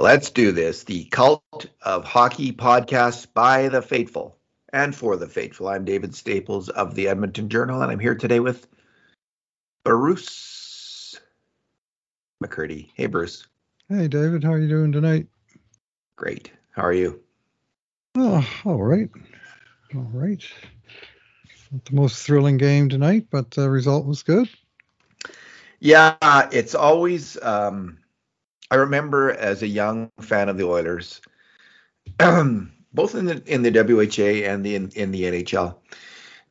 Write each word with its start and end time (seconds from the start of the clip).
Let's 0.00 0.30
do 0.30 0.52
this. 0.52 0.84
The 0.84 1.06
Cult 1.06 1.66
of 1.82 2.04
Hockey 2.04 2.52
podcast 2.52 3.34
by 3.34 3.68
the 3.68 3.82
faithful 3.82 4.38
and 4.72 4.94
for 4.94 5.16
the 5.16 5.26
faithful. 5.26 5.66
I'm 5.66 5.84
David 5.84 6.14
Staples 6.14 6.68
of 6.68 6.94
the 6.94 7.08
Edmonton 7.08 7.48
Journal, 7.48 7.82
and 7.82 7.90
I'm 7.90 7.98
here 7.98 8.14
today 8.14 8.38
with 8.38 8.68
Bruce 9.82 11.18
McCurdy. 12.40 12.90
Hey, 12.94 13.06
Bruce. 13.06 13.48
Hey, 13.88 14.06
David. 14.06 14.44
How 14.44 14.52
are 14.52 14.60
you 14.60 14.68
doing 14.68 14.92
tonight? 14.92 15.26
Great. 16.14 16.52
How 16.70 16.82
are 16.82 16.92
you? 16.92 17.20
Oh, 18.14 18.48
all 18.64 18.80
right. 18.80 19.10
All 19.96 20.08
right. 20.12 20.44
Not 21.72 21.84
the 21.86 21.96
most 21.96 22.24
thrilling 22.24 22.56
game 22.56 22.88
tonight, 22.88 23.26
but 23.32 23.50
the 23.50 23.68
result 23.68 24.06
was 24.06 24.22
good. 24.22 24.48
Yeah, 25.80 26.14
it's 26.52 26.76
always. 26.76 27.36
Um, 27.42 27.98
I 28.70 28.76
remember 28.76 29.30
as 29.30 29.62
a 29.62 29.68
young 29.68 30.10
fan 30.20 30.48
of 30.48 30.58
the 30.58 30.66
Oilers, 30.66 31.20
both 32.18 33.14
in 33.14 33.26
the 33.26 33.42
in 33.46 33.62
the 33.62 33.70
WHA 33.70 34.46
and 34.50 34.64
the 34.64 34.74
in, 34.74 34.90
in 34.90 35.10
the 35.10 35.22
NHL, 35.22 35.76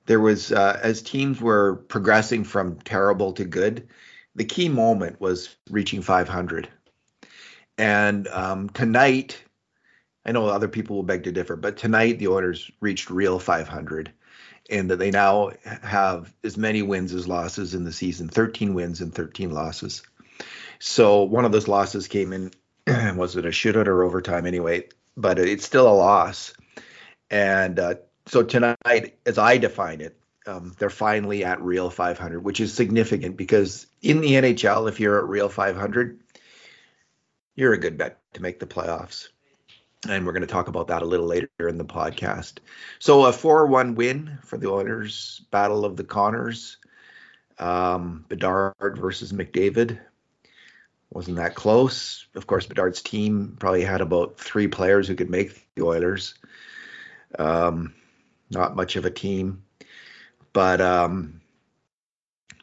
there 0.07 0.19
was 0.19 0.51
uh, 0.51 0.79
as 0.81 1.01
teams 1.01 1.39
were 1.41 1.75
progressing 1.75 2.43
from 2.43 2.79
terrible 2.81 3.33
to 3.33 3.45
good, 3.45 3.87
the 4.35 4.45
key 4.45 4.69
moment 4.69 5.19
was 5.19 5.55
reaching 5.69 6.01
500. 6.01 6.69
And 7.77 8.27
um, 8.29 8.69
tonight, 8.69 9.43
I 10.25 10.31
know 10.31 10.47
other 10.47 10.67
people 10.67 10.95
will 10.95 11.03
beg 11.03 11.23
to 11.23 11.31
differ, 11.31 11.55
but 11.55 11.77
tonight 11.77 12.19
the 12.19 12.29
Oilers 12.29 12.71
reached 12.81 13.09
real 13.09 13.37
500 13.39 14.11
and 14.69 14.89
that 14.91 14.97
they 14.97 15.11
now 15.11 15.51
have 15.63 16.33
as 16.43 16.57
many 16.57 16.81
wins 16.81 17.13
as 17.13 17.27
losses 17.27 17.73
in 17.73 17.83
the 17.83 17.91
season 17.91 18.27
13 18.27 18.73
wins 18.73 19.01
and 19.01 19.13
13 19.13 19.51
losses. 19.51 20.01
So 20.79 21.23
one 21.23 21.45
of 21.45 21.51
those 21.51 21.67
losses 21.67 22.07
came 22.07 22.33
in, 22.33 22.51
was 23.17 23.35
it 23.35 23.45
a 23.45 23.49
shootout 23.49 23.87
or 23.87 24.03
overtime 24.03 24.45
anyway? 24.45 24.87
But 25.15 25.39
it's 25.39 25.65
still 25.65 25.87
a 25.87 25.93
loss. 25.93 26.53
And 27.29 27.79
uh, 27.79 27.95
so 28.27 28.43
tonight, 28.43 29.17
as 29.25 29.37
I 29.37 29.57
define 29.57 30.01
it, 30.01 30.17
um, 30.45 30.75
they're 30.79 30.89
finally 30.89 31.43
at 31.43 31.61
real 31.61 31.89
500, 31.89 32.43
which 32.43 32.59
is 32.59 32.73
significant 32.73 33.35
because 33.35 33.87
in 34.01 34.21
the 34.21 34.31
NHL, 34.31 34.87
if 34.87 34.99
you're 34.99 35.17
at 35.17 35.27
real 35.27 35.49
500, 35.49 36.19
you're 37.55 37.73
a 37.73 37.79
good 37.79 37.97
bet 37.97 38.19
to 38.33 38.41
make 38.41 38.59
the 38.59 38.65
playoffs. 38.65 39.27
And 40.07 40.25
we're 40.25 40.31
going 40.31 40.41
to 40.41 40.47
talk 40.47 40.67
about 40.67 40.87
that 40.87 41.01
a 41.01 41.05
little 41.05 41.25
later 41.25 41.49
in 41.59 41.77
the 41.77 41.83
podcast. 41.85 42.59
So 42.99 43.25
a 43.25 43.31
4-1 43.31 43.95
win 43.95 44.37
for 44.43 44.57
the 44.57 44.69
Oilers, 44.69 45.41
Battle 45.51 45.83
of 45.83 45.97
the 45.97 46.03
Connors, 46.03 46.77
um, 47.57 48.23
Bedard 48.29 48.97
versus 48.97 49.33
McDavid 49.33 49.99
wasn't 51.11 51.37
that 51.37 51.55
close. 51.55 52.27
Of 52.35 52.47
course, 52.47 52.65
Bedard's 52.65 53.01
team 53.01 53.55
probably 53.59 53.83
had 53.83 54.01
about 54.01 54.37
three 54.37 54.67
players 54.67 55.07
who 55.07 55.15
could 55.15 55.29
make 55.29 55.67
the 55.75 55.83
Oilers. 55.83 56.35
Um, 57.37 57.93
not 58.49 58.75
much 58.75 58.95
of 58.95 59.05
a 59.05 59.11
team, 59.11 59.63
but 60.53 60.79
um, 60.79 61.41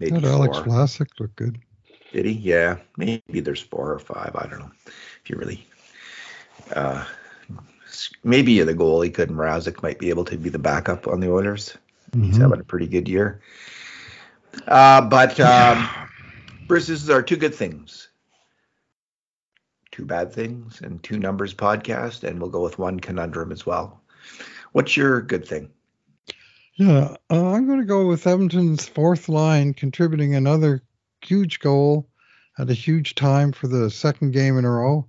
maybe 0.01 0.19
That 0.21 0.25
Alex 0.25 0.59
Vlasic 0.59 1.09
looked 1.21 1.37
good. 1.37 1.59
Did 2.13 2.27
he? 2.27 2.33
Yeah, 2.33 2.79
maybe 2.97 3.41
there's 3.41 3.61
four 3.61 3.93
or 3.93 3.99
five. 3.99 4.35
I 4.37 4.47
don't 4.47 4.61
know. 4.61 4.71
If 4.87 5.31
you 5.31 5.37
really, 5.37 5.67
uh, 6.75 7.05
maybe 8.23 8.61
the 8.61 8.75
goalie 8.75 9.13
could 9.13 9.31
Mrazek 9.31 9.83
might 9.83 9.99
be 9.99 10.11
able 10.11 10.25
to 10.27 10.39
be 10.39 10.49
the 10.49 10.59
backup 10.59 11.09
on 11.09 11.21
the 11.21 11.31
Oilers. 11.31 11.77
Mm-hmm. 12.13 12.25
He's 12.25 12.37
having 12.37 12.61
a 12.61 12.65
pretty 12.65 12.87
good 12.87 13.09
year. 13.09 13.41
Uh, 14.67 15.01
but 15.03 15.39
um, 15.41 15.89
Bruce, 16.69 16.87
this 16.87 17.03
is 17.03 17.11
our 17.11 17.23
two 17.23 17.37
good 17.37 17.55
things 17.55 18.09
two 19.95 20.05
bad 20.05 20.33
things 20.33 20.81
and 20.81 21.01
two 21.05 21.21
numbers 21.21 21.55
podcast, 21.55 22.25
and 22.25 22.41
we'll 22.41 22.51
go 22.51 22.63
with 22.63 22.81
one 22.81 22.99
conundrum 22.99 23.53
as 23.53 23.65
well. 23.65 24.01
What's 24.73 24.97
your 24.97 25.21
good 25.21 25.47
thing? 25.47 25.71
Yeah, 26.75 27.17
uh, 27.31 27.53
I'm 27.53 27.69
going 27.69 27.79
to 27.79 27.85
go 27.85 28.09
with 28.09 28.27
Edmonton's 28.27 28.89
fourth 28.89 29.29
line 29.29 29.73
contributing 29.73 30.35
another 30.35 30.83
huge 31.25 31.61
goal 31.61 32.09
at 32.59 32.71
a 32.71 32.75
huge 32.75 33.15
time 33.15 33.53
for 33.53 33.69
the 33.69 33.89
second 33.89 34.33
game 34.33 34.59
in 34.59 34.65
a 34.65 34.71
row. 34.71 35.07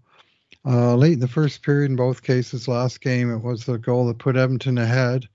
Uh, 0.63 0.95
late 0.95 1.13
in 1.13 1.19
the 1.19 1.27
first 1.27 1.63
period, 1.63 1.89
in 1.89 1.95
both 1.95 2.21
cases, 2.21 2.67
last 2.67 3.01
game, 3.01 3.31
it 3.31 3.41
was 3.41 3.65
the 3.65 3.79
goal 3.79 4.05
that 4.05 4.19
put 4.19 4.37
Edmonton 4.37 4.77
ahead 4.77 5.27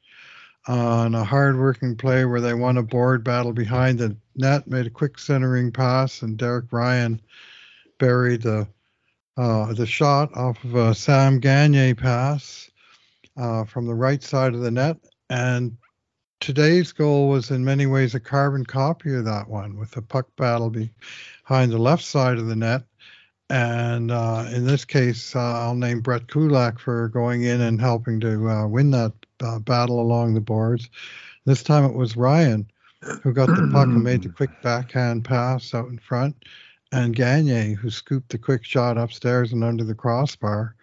on 0.68 1.16
a 1.16 1.24
hard-working 1.24 1.96
play 1.96 2.24
where 2.24 2.40
they 2.40 2.54
won 2.54 2.78
a 2.78 2.82
board 2.84 3.24
battle 3.24 3.52
behind 3.52 3.98
the 3.98 4.16
net, 4.36 4.68
made 4.68 4.86
a 4.86 4.90
quick 4.90 5.18
centering 5.18 5.72
pass, 5.72 6.22
and 6.22 6.36
Derek 6.36 6.72
Ryan 6.72 7.20
buried 7.98 8.42
the 8.42 8.68
uh, 9.36 9.72
the 9.72 9.86
shot 9.86 10.34
off 10.36 10.62
of 10.64 10.74
a 10.74 10.94
Sam 10.94 11.40
Gagner 11.40 11.94
pass 11.94 12.70
uh, 13.36 13.64
from 13.64 13.86
the 13.86 13.94
right 13.94 14.22
side 14.22 14.54
of 14.54 14.60
the 14.60 14.70
net. 14.70 14.96
And 15.28 15.76
today's 16.40 16.92
goal 16.92 17.28
was 17.28 17.50
in 17.50 17.64
many 17.64 17.86
ways 17.86 18.14
a 18.14 18.20
carbon 18.20 18.64
copy 18.64 19.14
of 19.14 19.24
that 19.24 19.48
one 19.48 19.78
with 19.78 19.92
the 19.92 20.02
puck 20.02 20.28
battle 20.36 20.70
behind 20.70 21.72
the 21.72 21.78
left 21.78 22.04
side 22.04 22.38
of 22.38 22.46
the 22.46 22.56
net. 22.56 22.82
And 23.48 24.10
uh, 24.10 24.48
in 24.52 24.64
this 24.64 24.84
case, 24.84 25.34
uh, 25.34 25.40
I'll 25.40 25.74
name 25.74 26.00
Brett 26.00 26.28
Kulak 26.28 26.78
for 26.78 27.08
going 27.08 27.42
in 27.42 27.60
and 27.60 27.80
helping 27.80 28.20
to 28.20 28.48
uh, 28.48 28.66
win 28.66 28.90
that 28.92 29.12
uh, 29.42 29.58
battle 29.58 30.00
along 30.00 30.34
the 30.34 30.40
boards. 30.40 30.88
This 31.46 31.62
time 31.62 31.84
it 31.84 31.94
was 31.94 32.16
Ryan 32.16 32.70
who 33.22 33.32
got 33.32 33.46
the 33.46 33.68
puck 33.72 33.86
and 33.86 34.04
made 34.04 34.22
the 34.22 34.28
quick 34.36 34.50
backhand 34.62 35.24
pass 35.24 35.74
out 35.74 35.88
in 35.88 35.98
front 35.98 36.36
and 36.92 37.14
Gagner, 37.14 37.74
who 37.74 37.90
scooped 37.90 38.30
the 38.30 38.38
quick 38.38 38.64
shot 38.64 38.98
upstairs 38.98 39.52
and 39.52 39.62
under 39.62 39.84
the 39.84 39.94
crossbar. 39.94 40.74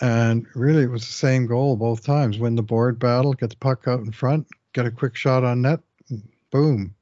And 0.00 0.46
really, 0.54 0.82
it 0.82 0.90
was 0.90 1.06
the 1.06 1.12
same 1.12 1.46
goal 1.46 1.76
both 1.76 2.04
times 2.04 2.38
win 2.38 2.56
the 2.56 2.62
board 2.62 2.98
battle, 2.98 3.34
get 3.34 3.50
the 3.50 3.56
puck 3.56 3.86
out 3.86 4.00
in 4.00 4.10
front, 4.10 4.46
get 4.72 4.86
a 4.86 4.90
quick 4.90 5.14
shot 5.14 5.44
on 5.44 5.62
net, 5.62 5.80
boom. 6.50 6.94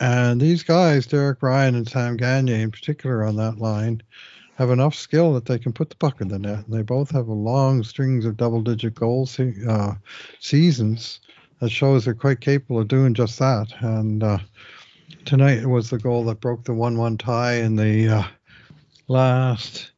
And 0.00 0.40
these 0.40 0.64
guys, 0.64 1.06
Derek 1.06 1.42
Ryan 1.42 1.76
and 1.76 1.88
Sam 1.88 2.16
Gagner 2.16 2.54
in 2.56 2.72
particular 2.72 3.24
on 3.24 3.36
that 3.36 3.58
line, 3.58 4.02
have 4.56 4.70
enough 4.70 4.94
skill 4.94 5.32
that 5.34 5.46
they 5.46 5.58
can 5.58 5.72
put 5.72 5.90
the 5.90 5.96
puck 5.96 6.20
in 6.20 6.28
the 6.28 6.38
net. 6.38 6.66
And 6.66 6.74
they 6.74 6.82
both 6.82 7.10
have 7.12 7.28
a 7.28 7.32
long 7.32 7.84
strings 7.84 8.24
of 8.24 8.36
double 8.36 8.62
digit 8.62 8.94
goals 8.94 9.38
uh, 9.38 9.94
seasons 10.40 11.20
that 11.60 11.70
shows 11.70 12.04
they're 12.04 12.14
quite 12.14 12.40
capable 12.40 12.80
of 12.80 12.88
doing 12.88 13.14
just 13.14 13.38
that. 13.38 13.68
And 13.80 14.24
uh, 14.24 14.38
tonight 15.24 15.66
was 15.66 15.90
the 15.90 15.98
goal 15.98 16.24
that 16.24 16.40
broke 16.40 16.64
the 16.64 16.74
1 16.74 16.96
1 16.96 17.18
tie 17.18 17.54
in 17.54 17.76
the 17.76 18.08
uh, 18.08 18.22
last 19.08 19.92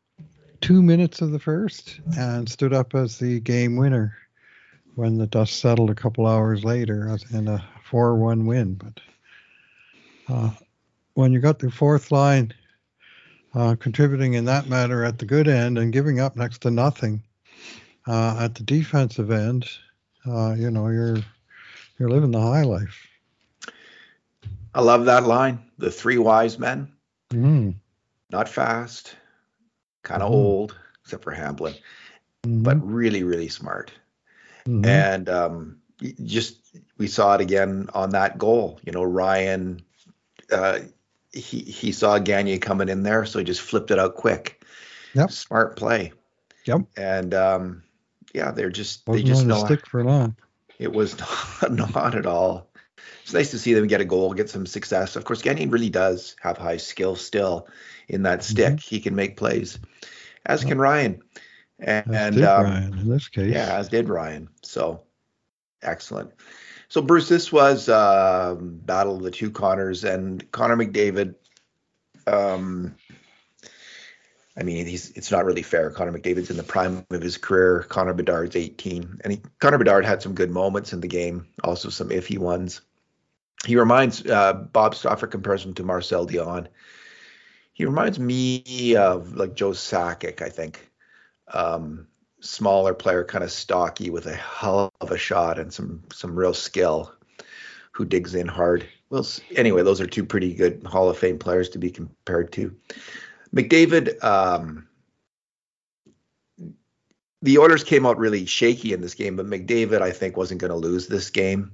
two 0.61 0.83
minutes 0.83 1.21
of 1.21 1.31
the 1.31 1.39
first 1.39 2.01
and 2.17 2.49
stood 2.49 2.73
up 2.73 2.95
as 2.95 3.19
the 3.19 3.41
game 3.41 3.77
winner 3.77 4.17
when 4.95 5.19
the 5.19 5.27
dust 5.27 5.61
settled 5.61 5.91
a 5.91 5.95
couple 5.95 6.27
hours 6.27 6.65
later 6.65 7.17
in 7.33 7.49
a 7.49 7.65
4 7.85 8.17
1 8.17 8.47
win. 8.47 8.75
But 8.75 9.01
uh, 10.29 10.51
when 11.15 11.33
you 11.33 11.41
got 11.41 11.59
the 11.59 11.71
fourth 11.71 12.11
line 12.11 12.53
uh, 13.55 13.77
contributing 13.79 14.35
in 14.35 14.45
that 14.47 14.69
matter 14.69 15.05
at 15.05 15.19
the 15.19 15.27
good 15.27 15.49
end 15.49 15.79
and 15.79 15.93
giving 15.93 16.21
up 16.21 16.37
next 16.37 16.59
to 16.63 16.71
nothing 16.71 17.23
uh, 18.07 18.37
at 18.41 18.55
the 18.55 18.63
defensive 18.63 19.31
end, 19.31 19.69
uh, 20.27 20.55
you 20.55 20.71
know, 20.71 20.89
you're 20.89 21.19
you're 21.99 22.11
living 22.11 22.33
the 22.33 22.41
high 22.41 22.63
life. 22.63 23.07
I 24.75 24.81
love 24.81 25.05
that 25.05 25.25
line. 25.25 25.61
The 25.79 25.91
three 25.91 26.19
wise 26.19 26.59
men. 26.59 26.93
Mm. 27.31 27.77
Not 28.31 28.49
fast, 28.49 29.15
kind 30.03 30.23
of 30.23 30.31
mm. 30.31 30.35
old, 30.35 30.77
except 31.03 31.23
for 31.23 31.31
Hamblin, 31.31 31.75
mm. 32.45 32.63
but 32.65 32.85
really, 32.85 33.23
really 33.23 33.49
smart. 33.49 33.93
Mm-hmm. 34.67 34.85
And 34.85 35.29
um, 35.29 35.79
just 36.25 36.57
we 36.99 37.07
saw 37.07 37.35
it 37.35 37.41
again 37.41 37.89
on 37.95 38.11
that 38.11 38.39
goal. 38.39 38.81
You 38.85 38.93
know, 38.93 39.05
Ryan, 39.05 39.83
uh, 40.51 40.81
he 41.33 41.61
he 41.61 41.93
saw 41.93 42.19
Gagner 42.19 42.59
coming 42.59 42.89
in 42.89 43.03
there, 43.03 43.25
so 43.27 43.39
he 43.39 43.45
just 43.45 43.61
flipped 43.61 43.91
it 43.91 43.99
out 43.99 44.17
quick. 44.17 44.65
Yep. 45.15 45.31
Smart 45.31 45.77
play. 45.77 46.13
Yep. 46.65 46.83
And 46.97 47.35
um, 47.35 47.83
yeah, 48.35 48.51
they're 48.51 48.71
just 48.71 49.07
Wasn't 49.07 49.25
they 49.25 49.31
just 49.31 49.47
know 49.47 49.65
stick 49.65 49.87
for 49.87 50.03
long. 50.03 50.37
It 50.79 50.93
was 50.93 51.19
not, 51.19 51.95
not 51.95 52.15
at 52.17 52.27
all 52.27 52.69
it's 53.25 53.33
nice 53.33 53.53
to 53.53 53.59
see 53.59 53.73
them 53.73 53.87
get 53.87 54.03
a 54.03 54.05
goal, 54.05 54.35
get 54.35 54.51
some 54.51 54.67
success. 54.67 55.17
Of 55.17 55.25
course, 55.25 55.41
Gagner 55.41 55.71
really 55.71 55.89
does 55.89 56.37
have 56.43 56.59
high 56.59 56.77
skill 56.77 57.17
still 57.17 57.67
in 58.07 58.25
that 58.25 58.41
mm-hmm. 58.41 58.53
stick. 58.53 58.73
Mm-hmm. 58.75 58.95
He 58.95 59.01
can 59.01 59.15
make 59.15 59.39
plays, 59.39 59.79
as 60.45 60.63
can 60.63 60.77
Ryan. 60.77 61.23
And, 61.79 62.15
as 62.15 62.35
did 62.35 62.45
um, 62.45 62.65
Ryan 62.65 62.99
in 62.99 63.09
this 63.09 63.29
case. 63.29 63.55
Yeah, 63.55 63.79
as 63.79 63.89
did 63.89 64.11
Ryan. 64.11 64.51
So 64.63 65.05
excellent. 65.83 66.33
So 66.89 67.01
Bruce, 67.01 67.27
this 67.27 67.51
was 67.51 67.89
uh, 67.89 68.57
battle 68.61 69.17
of 69.17 69.23
the 69.23 69.31
two 69.31 69.51
Connors 69.51 70.05
and 70.05 70.53
Connor 70.53 70.77
McDavid. 70.77 71.35
Um, 72.27 72.95
I 74.55 74.65
mean, 74.65 74.85
he's 74.85 75.13
it's 75.13 75.31
not 75.31 75.47
really 75.47 75.63
fair. 75.63 75.91
Connor 75.91 76.13
McDavid's 76.13 76.51
in 76.51 76.59
the 76.59 76.63
prime 76.63 77.07
of 77.11 77.23
his 77.23 77.39
career. 77.39 77.87
Connor 77.89 78.13
Bedard's 78.13 78.55
18, 78.55 79.23
and 79.25 79.33
he, 79.33 79.41
Connor 79.61 79.79
Bedard 79.79 80.05
had 80.05 80.21
some 80.21 80.35
good 80.35 80.51
moments 80.51 80.93
in 80.93 81.01
the 81.01 81.09
game, 81.09 81.47
also 81.65 81.89
some 81.89 82.11
iffy 82.11 82.37
ones 82.37 82.83
he 83.65 83.77
reminds 83.77 84.25
uh, 84.27 84.53
Bob 84.53 84.95
Stauffer 84.95 85.27
compares 85.27 85.65
him 85.65 85.75
to 85.75 85.83
Marcel 85.83 86.27
Dionne. 86.27 86.69
He 87.73 87.85
reminds 87.85 88.19
me 88.19 88.97
of 88.97 89.35
like 89.35 89.55
Joe 89.55 89.71
Sakic, 89.71 90.43
I 90.43 90.49
think. 90.49 90.91
um, 91.53 92.07
smaller 92.41 92.95
player, 92.95 93.25
kind 93.25 93.45
of 93.45 93.51
stocky 93.51 94.11
with 94.11 94.27
a 94.27 94.35
hell 94.35 94.93
of 95.01 95.11
a 95.11 95.19
shot 95.19 95.59
and 95.59 95.73
some 95.73 96.03
some 96.13 96.37
real 96.37 96.55
skill, 96.55 97.13
who 97.93 98.05
digs 98.05 98.35
in 98.35 98.49
hard. 98.49 98.87
Well, 99.11 99.27
anyway, 99.57 99.83
those 99.83 100.01
are 100.01 100.07
two 100.07 100.25
pretty 100.25 100.55
good 100.55 100.85
Hall 100.85 101.09
of 101.09 101.19
Fame 101.19 101.39
players 101.39 101.69
to 101.71 101.79
be 101.79 101.91
compared 101.91 102.53
to. 102.53 102.75
McDavid, 103.55 104.23
um, 104.25 104.89
the 107.45 107.59
Oilers 107.59 107.85
came 107.85 108.07
out 108.07 108.17
really 108.17 108.47
shaky 108.47 108.95
in 108.95 109.03
this 109.03 109.15
game, 109.15 109.37
but 109.37 109.45
McDavid, 109.45 110.01
I 110.01 110.13
think, 110.13 110.35
wasn't 110.35 110.63
going 110.63 110.71
to 110.71 110.77
lose 110.77 111.09
this 111.09 111.29
game. 111.29 111.73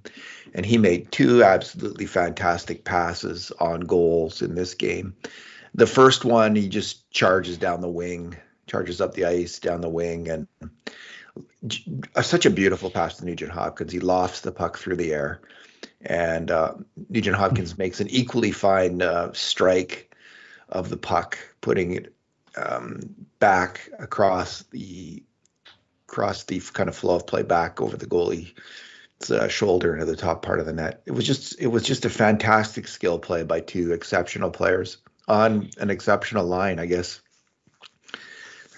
And 0.52 0.66
he 0.66 0.78
made 0.78 1.12
two 1.12 1.44
absolutely 1.44 2.06
fantastic 2.06 2.84
passes 2.84 3.52
on 3.60 3.82
goals 3.82 4.42
in 4.42 4.56
this 4.56 4.74
game. 4.74 5.14
The 5.72 5.86
first 5.86 6.24
one, 6.24 6.56
he 6.56 6.68
just 6.68 7.08
charges 7.12 7.56
down 7.56 7.82
the 7.82 7.88
wing, 7.88 8.36
charges 8.66 9.00
up 9.00 9.14
the 9.14 9.26
ice 9.26 9.60
down 9.60 9.80
the 9.80 9.88
wing, 9.88 10.28
and 10.28 10.48
such 12.20 12.46
a 12.46 12.50
beautiful 12.50 12.90
pass 12.90 13.18
to 13.18 13.24
Nugent 13.24 13.52
Hopkins. 13.52 13.92
He 13.92 14.00
lofts 14.00 14.40
the 14.40 14.50
puck 14.50 14.76
through 14.76 14.96
the 14.96 15.12
air, 15.12 15.40
and 16.02 16.50
uh, 16.50 16.74
Nugent 17.08 17.36
Hopkins 17.36 17.78
makes 17.78 18.00
an 18.00 18.08
equally 18.08 18.50
fine 18.50 19.02
uh, 19.02 19.32
strike 19.34 20.16
of 20.68 20.88
the 20.88 20.96
puck, 20.96 21.38
putting 21.60 21.92
it 21.92 22.12
um, 22.56 23.14
back 23.38 23.88
across 24.00 24.64
the 24.72 25.22
across 26.10 26.42
the 26.44 26.60
kind 26.72 26.88
of 26.88 26.96
flow 26.96 27.14
of 27.14 27.26
play 27.26 27.42
back 27.42 27.80
over 27.80 27.96
the 27.96 28.06
goalie 28.06 28.52
uh, 29.30 29.46
shoulder 29.46 29.94
into 29.94 30.06
the 30.06 30.16
top 30.16 30.42
part 30.42 30.58
of 30.58 30.66
the 30.66 30.72
net. 30.72 31.02
It 31.06 31.12
was 31.12 31.24
just 31.24 31.60
it 31.60 31.68
was 31.68 31.84
just 31.84 32.04
a 32.04 32.10
fantastic 32.10 32.88
skill 32.88 33.18
play 33.18 33.44
by 33.44 33.60
two 33.60 33.92
exceptional 33.92 34.50
players 34.50 34.96
on 35.28 35.70
an 35.78 35.88
exceptional 35.88 36.46
line, 36.46 36.80
I 36.80 36.86
guess. 36.86 37.20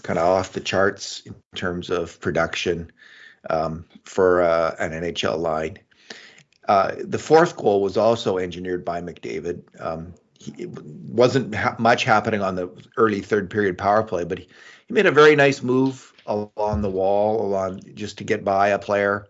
Kind 0.02 0.19
of 0.19 0.26
off 0.26 0.52
the 0.52 0.61
charts 0.61 1.20
in 1.20 1.34
terms 1.55 1.88
of 1.88 2.20
production 2.20 2.90
um, 3.49 3.87
for 4.05 4.43
uh, 4.43 4.75
an 4.79 4.90
NHL 4.90 5.38
line. 5.38 5.79
Uh, 6.69 6.96
the 6.99 7.19
fourth 7.19 7.56
goal 7.56 7.81
was 7.81 7.96
also 7.96 8.37
engineered 8.37 8.84
by 8.84 9.00
McDavid. 9.00 9.62
Um, 9.81 10.14
he, 10.38 10.64
it 10.64 10.70
wasn't 10.70 11.55
ha- 11.55 11.76
much 11.79 12.05
happening 12.05 12.43
on 12.43 12.56
the 12.56 12.69
early 12.96 13.20
third 13.20 13.49
period 13.49 13.79
power 13.79 14.02
play, 14.02 14.25
but 14.25 14.40
he, 14.40 14.49
he 14.88 14.93
made 14.93 15.06
a 15.06 15.12
very 15.12 15.37
nice 15.37 15.62
move 15.62 16.12
along 16.26 16.82
the 16.82 16.90
wall, 16.90 17.44
along 17.44 17.80
just 17.94 18.19
to 18.19 18.24
get 18.24 18.44
by 18.44 18.69
a 18.69 18.78
player, 18.78 19.28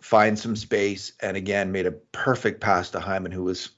find 0.00 0.38
some 0.38 0.56
space, 0.56 1.12
and 1.20 1.36
again 1.36 1.72
made 1.72 1.86
a 1.86 1.92
perfect 1.92 2.60
pass 2.60 2.90
to 2.90 3.00
Hyman, 3.00 3.32
who 3.32 3.44
was 3.44 3.70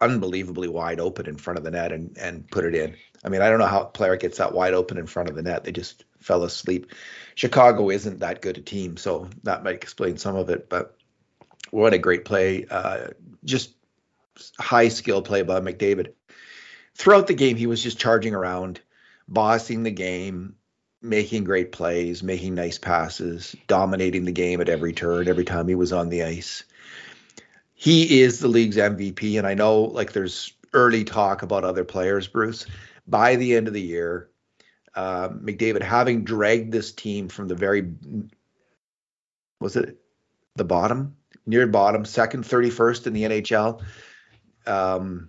unbelievably 0.00 0.68
wide 0.68 1.00
open 1.00 1.26
in 1.26 1.36
front 1.36 1.58
of 1.58 1.64
the 1.64 1.70
net 1.70 1.92
and 1.92 2.16
and 2.18 2.48
put 2.50 2.64
it 2.64 2.74
in. 2.74 2.96
I 3.24 3.28
mean, 3.28 3.42
I 3.42 3.48
don't 3.48 3.58
know 3.58 3.66
how 3.66 3.82
a 3.82 3.86
player 3.86 4.16
gets 4.16 4.38
that 4.38 4.54
wide 4.54 4.74
open 4.74 4.98
in 4.98 5.06
front 5.06 5.28
of 5.28 5.36
the 5.36 5.42
net. 5.42 5.64
They 5.64 5.72
just 5.72 6.04
fell 6.20 6.44
asleep. 6.44 6.92
Chicago 7.34 7.90
isn't 7.90 8.20
that 8.20 8.42
good 8.42 8.58
a 8.58 8.60
team, 8.60 8.96
so 8.96 9.28
that 9.42 9.64
might 9.64 9.74
explain 9.74 10.16
some 10.16 10.36
of 10.36 10.50
it. 10.50 10.68
But 10.68 10.96
what 11.70 11.94
a 11.94 11.98
great 11.98 12.24
play! 12.24 12.66
Uh, 12.70 13.08
just 13.44 13.74
high 14.58 14.88
skill 14.88 15.22
play 15.22 15.42
by 15.42 15.60
McDavid. 15.60 16.12
Throughout 16.94 17.26
the 17.26 17.34
game, 17.34 17.56
he 17.56 17.66
was 17.66 17.82
just 17.82 17.98
charging 17.98 18.34
around, 18.34 18.80
bossing 19.28 19.82
the 19.82 19.90
game, 19.90 20.56
making 21.06 21.44
great 21.44 21.72
plays, 21.72 22.22
making 22.22 22.54
nice 22.54 22.78
passes, 22.78 23.54
dominating 23.66 24.24
the 24.24 24.32
game 24.32 24.60
at 24.60 24.68
every 24.68 24.92
turn, 24.92 25.28
every 25.28 25.44
time 25.44 25.68
he 25.68 25.74
was 25.74 25.92
on 25.92 26.08
the 26.08 26.24
ice. 26.24 26.64
He 27.74 28.20
is 28.20 28.40
the 28.40 28.48
league's 28.48 28.76
MVP, 28.76 29.38
and 29.38 29.46
I 29.46 29.54
know 29.54 29.82
like 29.82 30.12
there's 30.12 30.52
early 30.72 31.04
talk 31.04 31.42
about 31.42 31.64
other 31.64 31.84
players, 31.84 32.26
Bruce. 32.26 32.66
By 33.06 33.36
the 33.36 33.54
end 33.54 33.68
of 33.68 33.74
the 33.74 33.82
year, 33.82 34.28
uh, 34.94 35.28
McDavid 35.28 35.82
having 35.82 36.24
dragged 36.24 36.72
this 36.72 36.92
team 36.92 37.28
from 37.28 37.48
the 37.48 37.54
very 37.54 37.92
was 39.60 39.76
it 39.76 39.98
the 40.56 40.64
bottom 40.64 41.16
near 41.46 41.66
bottom, 41.66 42.04
second, 42.04 42.44
31st 42.44 43.06
in 43.06 43.12
the 43.12 43.22
NHL, 43.22 43.82
um, 44.66 45.28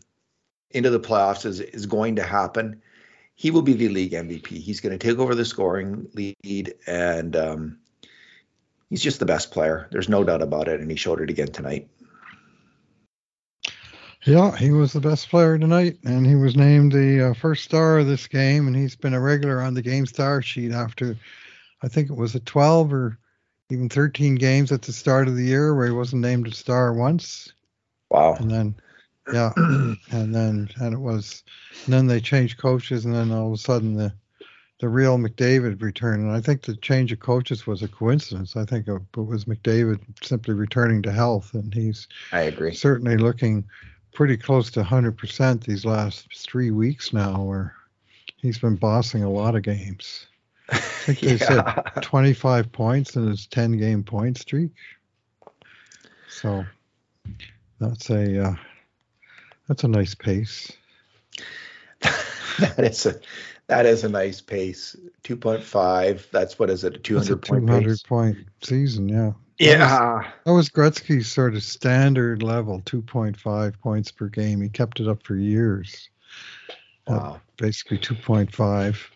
into 0.71 0.89
the 0.89 0.99
playoffs 0.99 1.45
is 1.45 1.59
is 1.59 1.85
going 1.85 2.15
to 2.15 2.23
happen 2.23 2.81
he 3.37 3.51
will 3.51 3.61
be 3.61 3.73
the 3.73 3.87
league 3.87 4.13
MVP. 4.13 4.47
He's 4.47 4.81
going 4.81 4.97
to 4.97 5.07
take 5.07 5.19
over 5.19 5.35
the 5.35 5.45
scoring 5.45 6.09
lead, 6.15 6.73
and 6.87 7.35
um, 7.35 7.77
he's 8.89 9.03
just 9.03 9.19
the 9.19 9.27
best 9.27 9.51
player. 9.51 9.87
There's 9.91 10.09
no 10.09 10.23
doubt 10.23 10.41
about 10.41 10.67
it, 10.67 10.81
and 10.81 10.89
he 10.89 10.97
showed 10.97 11.21
it 11.21 11.29
again 11.29 11.51
tonight. 11.51 11.87
Yeah, 14.23 14.57
he 14.57 14.71
was 14.71 14.91
the 14.91 14.99
best 14.99 15.29
player 15.29 15.57
tonight, 15.59 15.99
and 16.03 16.25
he 16.25 16.33
was 16.33 16.55
named 16.55 16.91
the 16.91 17.29
uh, 17.29 17.33
first 17.35 17.63
star 17.63 17.99
of 17.99 18.07
this 18.07 18.25
game, 18.25 18.65
and 18.65 18.75
he's 18.75 18.95
been 18.95 19.13
a 19.13 19.21
regular 19.21 19.61
on 19.61 19.75
the 19.75 19.83
game 19.83 20.07
star 20.07 20.41
sheet 20.41 20.71
after, 20.71 21.15
I 21.83 21.89
think 21.89 22.09
it 22.09 22.17
was 22.17 22.33
a 22.33 22.39
12 22.39 22.91
or 22.91 23.19
even 23.69 23.87
13 23.87 24.33
games 24.33 24.71
at 24.71 24.81
the 24.81 24.91
start 24.91 25.27
of 25.27 25.35
the 25.35 25.43
year 25.43 25.75
where 25.75 25.85
he 25.85 25.93
wasn't 25.93 26.23
named 26.23 26.47
a 26.47 26.51
star 26.51 26.91
once. 26.91 27.53
Wow. 28.09 28.33
And 28.33 28.49
then 28.49 28.75
yeah, 29.33 29.51
and 29.57 30.33
then 30.33 30.69
and 30.79 30.93
it 30.93 30.99
was, 30.99 31.43
and 31.85 31.93
then 31.93 32.07
they 32.07 32.19
changed 32.19 32.57
coaches, 32.57 33.05
and 33.05 33.13
then 33.13 33.31
all 33.31 33.47
of 33.47 33.53
a 33.53 33.57
sudden 33.57 33.95
the 33.95 34.13
the 34.79 34.89
real 34.89 35.17
McDavid 35.17 35.81
returned. 35.81 36.23
And 36.23 36.31
I 36.31 36.41
think 36.41 36.61
the 36.61 36.75
change 36.77 37.11
of 37.11 37.19
coaches 37.19 37.65
was 37.65 37.81
a 37.81 37.87
coincidence. 37.87 38.55
I 38.55 38.65
think 38.65 38.87
it, 38.87 39.01
was 39.15 39.45
McDavid 39.45 39.99
simply 40.23 40.53
returning 40.53 41.01
to 41.03 41.11
health, 41.11 41.53
and 41.53 41.73
he's 41.73 42.07
I 42.31 42.41
agree 42.41 42.73
certainly 42.73 43.17
looking 43.17 43.65
pretty 44.13 44.37
close 44.37 44.71
to 44.71 44.81
100% 44.81 45.63
these 45.63 45.85
last 45.85 46.27
three 46.35 46.71
weeks 46.71 47.13
now, 47.13 47.43
where 47.43 47.75
he's 48.37 48.57
been 48.57 48.75
bossing 48.75 49.23
a 49.23 49.29
lot 49.29 49.55
of 49.55 49.63
games. 49.63 50.27
I 50.69 50.77
think 50.77 51.19
they 51.19 51.35
yeah. 51.35 51.83
said 51.93 52.01
25 52.01 52.71
points 52.71 53.15
in 53.15 53.27
his 53.27 53.47
10 53.47 53.77
game 53.77 54.03
point 54.03 54.37
streak. 54.37 54.71
So 56.29 56.65
that's 57.79 58.09
a 58.09 58.47
uh, 58.47 58.55
that's 59.67 59.83
a 59.83 59.87
nice 59.87 60.15
pace. 60.15 60.71
that 62.59 62.79
is 62.79 63.05
a 63.05 63.19
that 63.67 63.85
is 63.85 64.03
a 64.03 64.09
nice 64.09 64.41
pace. 64.41 64.95
Two 65.23 65.35
point 65.35 65.63
five. 65.63 66.27
That's 66.31 66.57
what 66.57 66.69
is 66.69 66.83
it? 66.83 66.95
A 66.95 66.99
two 66.99 67.17
hundred 67.17 67.41
point. 67.41 67.67
Two 67.67 67.73
hundred 67.73 68.03
point 68.07 68.37
season. 68.63 69.09
Yeah. 69.09 69.33
Yeah. 69.59 69.77
That 69.77 70.51
was, 70.51 70.69
that 70.69 70.79
was 70.81 70.91
Gretzky's 70.91 71.27
sort 71.27 71.55
of 71.55 71.63
standard 71.63 72.43
level, 72.43 72.81
two 72.85 73.01
point 73.01 73.37
five 73.37 73.79
points 73.81 74.11
per 74.11 74.27
game. 74.27 74.61
He 74.61 74.69
kept 74.69 74.99
it 74.99 75.07
up 75.07 75.23
for 75.23 75.35
years. 75.35 76.09
Wow. 77.07 77.17
Uh, 77.17 77.39
basically 77.57 77.97
two 77.97 78.15
point 78.15 78.53
five, 78.53 79.09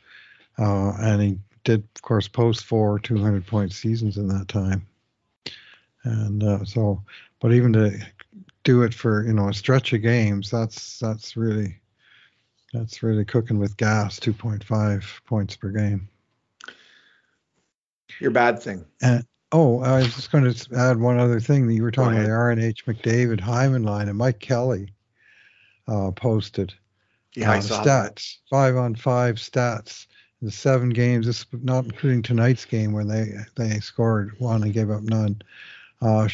uh, 0.58 0.94
and 1.00 1.22
he 1.22 1.40
did, 1.64 1.84
of 1.96 2.02
course, 2.02 2.28
post 2.28 2.66
four 2.66 3.00
two 3.00 3.18
hundred 3.18 3.46
point 3.46 3.72
seasons 3.72 4.18
in 4.18 4.28
that 4.28 4.48
time. 4.48 4.86
And 6.04 6.44
uh, 6.44 6.66
so, 6.66 7.04
but 7.40 7.54
even 7.54 7.74
to 7.74 8.00
do 8.64 8.84
it 8.84 8.94
for 8.94 9.26
you 9.26 9.34
know 9.34 9.50
a 9.50 9.54
stretch 9.54 9.94
of 9.94 10.02
games, 10.02 10.50
that's 10.50 11.00
that's 11.00 11.36
really 11.36 11.80
that's 12.74 13.04
really 13.04 13.26
cooking 13.26 13.60
with 13.60 13.78
gas. 13.78 14.20
Two 14.20 14.34
point 14.34 14.64
five 14.64 15.22
points 15.26 15.56
per 15.56 15.70
game. 15.70 16.08
Your 18.20 18.32
bad 18.32 18.62
thing. 18.62 18.86
And, 19.02 19.26
oh, 19.52 19.82
I 19.82 19.98
was 19.98 20.14
just 20.14 20.32
going 20.32 20.52
to 20.52 20.76
add 20.76 21.00
one 21.00 21.20
other 21.20 21.40
thing 21.40 21.68
that 21.68 21.74
you 21.74 21.82
were 21.82 21.92
talking 21.92 22.14
about 22.14 22.24
the 22.24 22.30
RNH 22.30 22.84
McDavid 22.84 23.40
Hyman 23.40 23.84
line, 23.84 24.10
and 24.10 24.18
Mike 24.18 24.40
Kelly 24.40 24.94
uh, 25.88 26.12
posted 26.12 26.74
yeah, 27.34 27.52
uh, 27.52 27.62
stats 27.62 27.84
that. 27.84 28.26
five 28.50 28.76
on 28.76 28.96
five 28.96 29.36
stats. 29.36 30.08
The 30.42 30.52
seven 30.52 30.90
games, 30.90 31.28
this 31.28 31.46
not 31.52 31.86
including 31.86 32.24
tonight's 32.24 32.66
game 32.66 32.94
when 32.94 33.08
they 33.08 33.34
they 33.56 33.80
scored 33.80 34.40
one 34.40 34.64
and 34.64 34.74
gave 34.74 34.90
up 34.90 35.04
none 35.04 35.40
uh, 36.02 36.28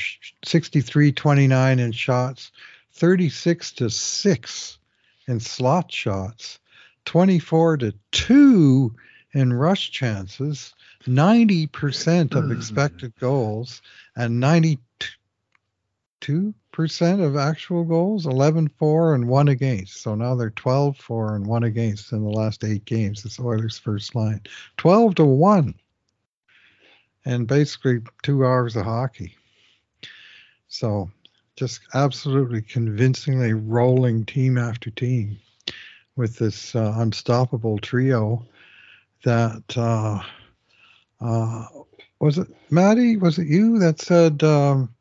63 0.46 1.12
29 1.12 1.80
in 1.80 1.92
shots, 1.92 2.52
36 2.94 3.72
to 3.74 3.90
6 3.90 4.80
in 5.28 5.40
slot 5.40 5.92
shots, 5.92 6.60
24 7.06 7.78
to 7.78 7.94
2 8.12 8.96
in 9.34 9.54
rush 9.54 9.92
chances, 9.92 10.74
90% 11.04 12.36
of 12.36 12.52
expected 12.52 13.14
goals, 13.20 13.82
and 14.16 14.42
92% 14.42 14.80
of 17.24 17.36
actual 17.38 17.84
goals, 17.84 18.26
11 18.26 18.70
4 18.70 19.16
and 19.16 19.28
1 19.28 19.48
against. 19.48 20.02
So 20.02 20.16
now 20.16 20.36
they're 20.36 20.50
12 20.50 20.98
4 20.98 21.36
and 21.36 21.46
1 21.46 21.64
against 21.64 22.12
in 22.12 22.24
the 22.24 22.30
last 22.30 22.64
eight 22.64 22.86
games. 22.86 23.24
This 23.24 23.40
Oilers' 23.40 23.78
first 23.78 24.16
line. 24.16 24.42
12 24.78 25.16
to 25.16 25.26
1. 25.26 25.76
And 27.26 27.48
basically 27.48 28.00
two 28.24 28.46
hours 28.46 28.76
of 28.76 28.86
hockey. 28.86 29.37
So 30.68 31.10
just 31.56 31.82
absolutely 31.94 32.62
convincingly 32.62 33.54
rolling 33.54 34.26
team 34.26 34.58
after 34.58 34.90
team 34.92 35.38
with 36.16 36.38
this 36.38 36.76
uh, 36.76 36.94
unstoppable 36.98 37.78
trio 37.80 38.46
that 39.24 39.64
uh, 39.76 40.20
uh, 41.22 41.66
was 42.20 42.38
it 42.38 42.48
Maddie? 42.72 43.18
Was 43.18 43.40
it 43.40 43.48
you 43.48 43.80
that 43.80 44.00
said 44.00 44.44
um, 44.44 44.94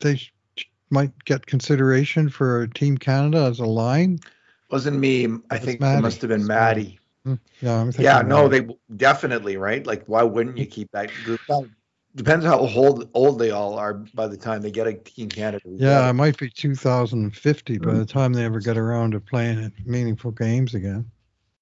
they 0.00 0.16
sh- 0.16 0.32
might 0.90 1.12
get 1.24 1.46
consideration 1.46 2.28
for 2.28 2.66
Team 2.68 2.96
Canada 2.98 3.44
as 3.44 3.60
a 3.60 3.66
line? 3.66 4.18
Wasn't 4.70 4.98
me. 4.98 5.26
I 5.50 5.58
think 5.58 5.80
Maddie. 5.80 5.98
it 5.98 6.02
must 6.02 6.20
have 6.22 6.30
been 6.30 6.46
Maddie. 6.46 6.98
Yeah, 7.60 7.80
I'm 7.80 7.92
Yeah, 7.98 8.22
no, 8.22 8.46
it. 8.46 8.50
they 8.66 8.74
definitely 8.96 9.56
right. 9.56 9.86
Like, 9.86 10.04
why 10.06 10.22
wouldn't 10.22 10.58
you 10.58 10.66
keep 10.66 10.90
that 10.92 11.22
group? 11.22 11.40
Depends 12.16 12.44
how 12.46 12.58
old 12.60 13.08
old 13.12 13.38
they 13.40 13.50
all 13.50 13.74
are 13.78 13.94
by 13.94 14.28
the 14.28 14.36
time 14.36 14.62
they 14.62 14.70
get 14.70 14.86
a 14.86 14.94
Team 14.94 15.28
Canada. 15.28 15.64
Yeah, 15.66 16.08
it 16.08 16.12
might 16.12 16.38
be 16.38 16.48
2050 16.48 17.78
by 17.78 17.94
the 17.94 18.06
time 18.06 18.32
they 18.32 18.44
ever 18.44 18.60
get 18.60 18.76
around 18.78 19.12
to 19.12 19.20
playing 19.20 19.72
meaningful 19.84 20.30
games 20.30 20.74
again. 20.74 21.10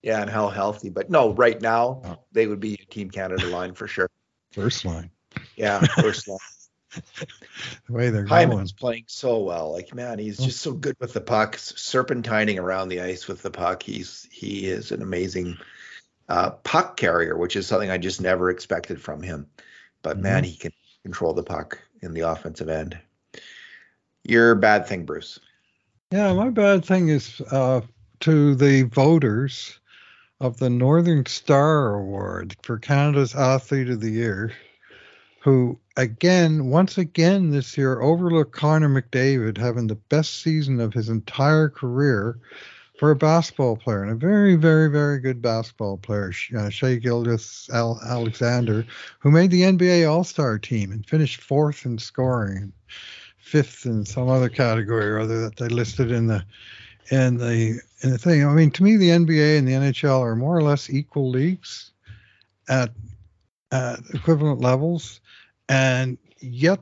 yeah, 0.02 0.20
and 0.20 0.28
how 0.28 0.48
healthy. 0.48 0.90
But 0.90 1.08
no, 1.08 1.32
right 1.32 1.60
now 1.60 2.02
Oh. 2.04 2.18
they 2.32 2.46
would 2.46 2.60
be 2.60 2.74
a 2.74 2.92
Team 2.92 3.10
Canada 3.10 3.46
line 3.46 3.72
for 3.72 3.86
sure. 3.86 4.08
First 4.52 4.84
line, 4.84 5.10
Yeah, 5.56 5.80
first 5.80 6.28
line. 6.28 6.38
the 7.86 7.92
way 7.92 8.10
they're 8.10 8.24
going. 8.24 8.68
Playing 8.78 9.04
so 9.06 9.38
well. 9.38 9.72
Like, 9.72 9.94
man, 9.94 10.18
he's 10.18 10.36
just 10.36 10.60
so 10.60 10.72
good 10.72 10.94
with 11.00 11.14
the 11.14 11.22
puck, 11.22 11.56
serpentining 11.56 12.58
around 12.58 12.90
the 12.90 13.00
ice 13.00 13.26
with 13.26 13.40
the 13.40 13.50
puck. 13.50 13.82
He's 13.82 14.28
he 14.30 14.66
is 14.66 14.92
an 14.92 15.00
amazing 15.00 15.56
uh, 16.28 16.50
puck 16.50 16.98
carrier, 16.98 17.38
which 17.38 17.56
is 17.56 17.66
something 17.66 17.90
I 17.90 17.96
just 17.96 18.20
never 18.20 18.50
expected 18.50 19.00
from 19.00 19.22
him. 19.22 19.46
But 20.02 20.18
man, 20.18 20.44
he 20.44 20.56
can 20.56 20.72
control 21.02 21.32
the 21.32 21.42
puck 21.42 21.78
in 22.02 22.12
the 22.12 22.20
offensive 22.20 22.68
end. 22.68 22.98
Your 24.24 24.54
bad 24.54 24.86
thing, 24.86 25.04
Bruce. 25.04 25.38
Yeah, 26.10 26.32
my 26.34 26.50
bad 26.50 26.84
thing 26.84 27.08
is 27.08 27.40
uh, 27.50 27.80
to 28.20 28.54
the 28.54 28.82
voters 28.82 29.78
of 30.40 30.58
the 30.58 30.70
Northern 30.70 31.24
Star 31.26 31.94
Award 31.94 32.56
for 32.62 32.78
Canada's 32.78 33.34
Athlete 33.34 33.88
of 33.88 34.00
the 34.00 34.10
Year, 34.10 34.52
who 35.40 35.78
again, 35.96 36.66
once 36.66 36.98
again 36.98 37.50
this 37.50 37.78
year, 37.78 38.00
overlooked 38.00 38.52
Connor 38.52 38.88
McDavid 38.88 39.56
having 39.56 39.86
the 39.86 39.94
best 39.94 40.42
season 40.42 40.80
of 40.80 40.92
his 40.92 41.08
entire 41.08 41.68
career 41.68 42.38
for 43.02 43.10
a 43.10 43.16
basketball 43.16 43.76
player 43.76 44.04
and 44.04 44.12
a 44.12 44.14
very, 44.14 44.54
very, 44.54 44.88
very 44.88 45.18
good 45.18 45.42
basketball 45.42 45.96
player, 45.96 46.32
uh, 46.56 46.68
Shea 46.68 47.00
Gildas 47.00 47.68
Alexander, 47.72 48.86
who 49.18 49.32
made 49.32 49.50
the 49.50 49.62
NBA 49.62 50.08
All 50.08 50.22
Star 50.22 50.56
team 50.56 50.92
and 50.92 51.04
finished 51.04 51.40
fourth 51.40 51.84
in 51.84 51.98
scoring 51.98 52.72
fifth 53.38 53.86
in 53.86 54.04
some 54.04 54.28
other 54.28 54.48
category 54.48 55.04
or 55.04 55.18
other 55.18 55.40
that 55.40 55.56
they 55.56 55.66
listed 55.66 56.12
in 56.12 56.28
the 56.28 56.44
in 57.10 57.38
the 57.38 57.80
in 58.02 58.10
the 58.10 58.18
thing. 58.18 58.46
I 58.46 58.54
mean, 58.54 58.70
to 58.70 58.84
me, 58.84 58.96
the 58.96 59.10
NBA 59.10 59.58
and 59.58 59.66
the 59.66 59.72
NHL 59.72 60.20
are 60.20 60.36
more 60.36 60.56
or 60.56 60.62
less 60.62 60.88
equal 60.88 61.28
leagues 61.28 61.90
at 62.68 62.92
at 63.72 63.98
equivalent 64.14 64.60
levels, 64.60 65.20
and 65.68 66.18
yet 66.38 66.78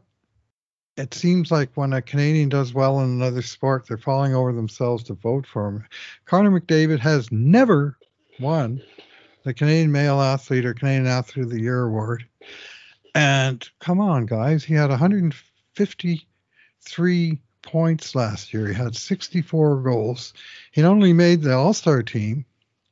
it 1.01 1.15
seems 1.15 1.51
like 1.51 1.71
when 1.75 1.95
a 1.95 2.03
Canadian 2.03 2.51
does 2.51 2.75
well 2.75 3.01
in 3.01 3.11
another 3.11 3.43
sport, 3.43 3.89
they're 3.89 3.97
falling 3.97 4.35
over 4.35 4.53
themselves 4.53 5.03
to 5.05 5.15
vote 5.15 5.47
for 5.47 5.69
him. 5.69 5.87
Connor 6.27 6.61
McDavid 6.61 6.99
has 7.01 7.33
never 7.33 7.97
won 8.39 8.83
the 9.45 9.55
Canadian 9.55 9.93
Male 9.93 10.21
Athlete 10.21 10.67
or 10.67 10.75
Canadian 10.75 11.07
Athlete 11.07 11.47
of 11.47 11.51
the 11.51 11.61
Year 11.61 11.85
award. 11.85 12.27
And 13.15 13.67
come 13.81 14.01
on, 14.01 14.27
guys, 14.27 14.63
he 14.63 14.75
had 14.75 14.91
153 14.91 17.41
points 17.63 18.15
last 18.15 18.53
year. 18.53 18.69
He 18.69 18.75
had 18.75 18.95
64 18.95 19.83
goals. 19.83 20.35
He 20.71 20.83
not 20.83 20.93
only 20.93 21.15
made 21.15 21.43
the 21.43 21.55
All 21.55 21.73
Star 21.73 22.03
team, 22.03 22.45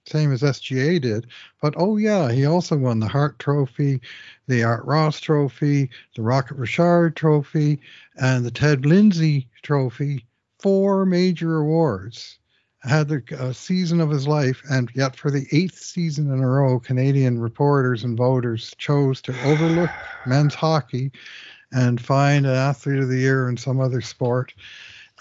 same 0.08 0.32
as 0.32 0.42
SGA 0.42 1.00
did, 1.00 1.26
but 1.60 1.74
oh, 1.76 1.96
yeah, 1.96 2.30
he 2.30 2.44
also 2.46 2.76
won 2.76 3.00
the 3.00 3.08
Hart 3.08 3.38
Trophy, 3.38 4.00
the 4.46 4.64
Art 4.64 4.84
Ross 4.84 5.20
Trophy, 5.20 5.90
the 6.16 6.22
Rocket 6.22 6.56
Richard 6.56 7.16
Trophy, 7.16 7.80
and 8.16 8.44
the 8.44 8.50
Ted 8.50 8.86
Lindsay 8.86 9.48
Trophy. 9.62 10.24
Four 10.58 11.06
major 11.06 11.58
awards. 11.58 12.38
Had 12.82 13.08
the 13.08 13.22
uh, 13.38 13.52
season 13.52 14.00
of 14.00 14.08
his 14.08 14.28
life, 14.28 14.62
and 14.70 14.88
yet 14.94 15.16
for 15.16 15.30
the 15.30 15.46
eighth 15.50 15.78
season 15.78 16.32
in 16.32 16.40
a 16.40 16.48
row, 16.48 16.78
Canadian 16.78 17.40
reporters 17.40 18.04
and 18.04 18.16
voters 18.16 18.72
chose 18.78 19.20
to 19.22 19.34
overlook 19.44 19.90
men's 20.26 20.54
hockey 20.54 21.10
and 21.72 22.00
find 22.00 22.46
an 22.46 22.54
athlete 22.54 23.00
of 23.00 23.08
the 23.08 23.18
year 23.18 23.48
in 23.48 23.56
some 23.56 23.80
other 23.80 24.00
sport. 24.00 24.54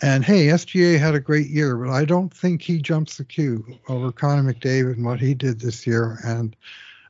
And 0.02 0.24
hey, 0.24 0.48
SGA 0.48 1.00
had 1.00 1.16
a 1.16 1.20
great 1.20 1.48
year, 1.48 1.76
but 1.76 1.92
I 1.92 2.06
don't 2.06 2.32
think 2.32 2.62
he 2.62 2.80
jumps 2.80 3.18
the 3.18 3.26
queue 3.26 3.66
over 3.88 4.12
Connor 4.12 4.54
McDavid 4.54 4.94
and 4.94 5.06
what 5.06 5.20
he 5.20 5.34
did 5.34 5.60
this 5.60 5.88
year. 5.88 6.20
And 6.24 6.56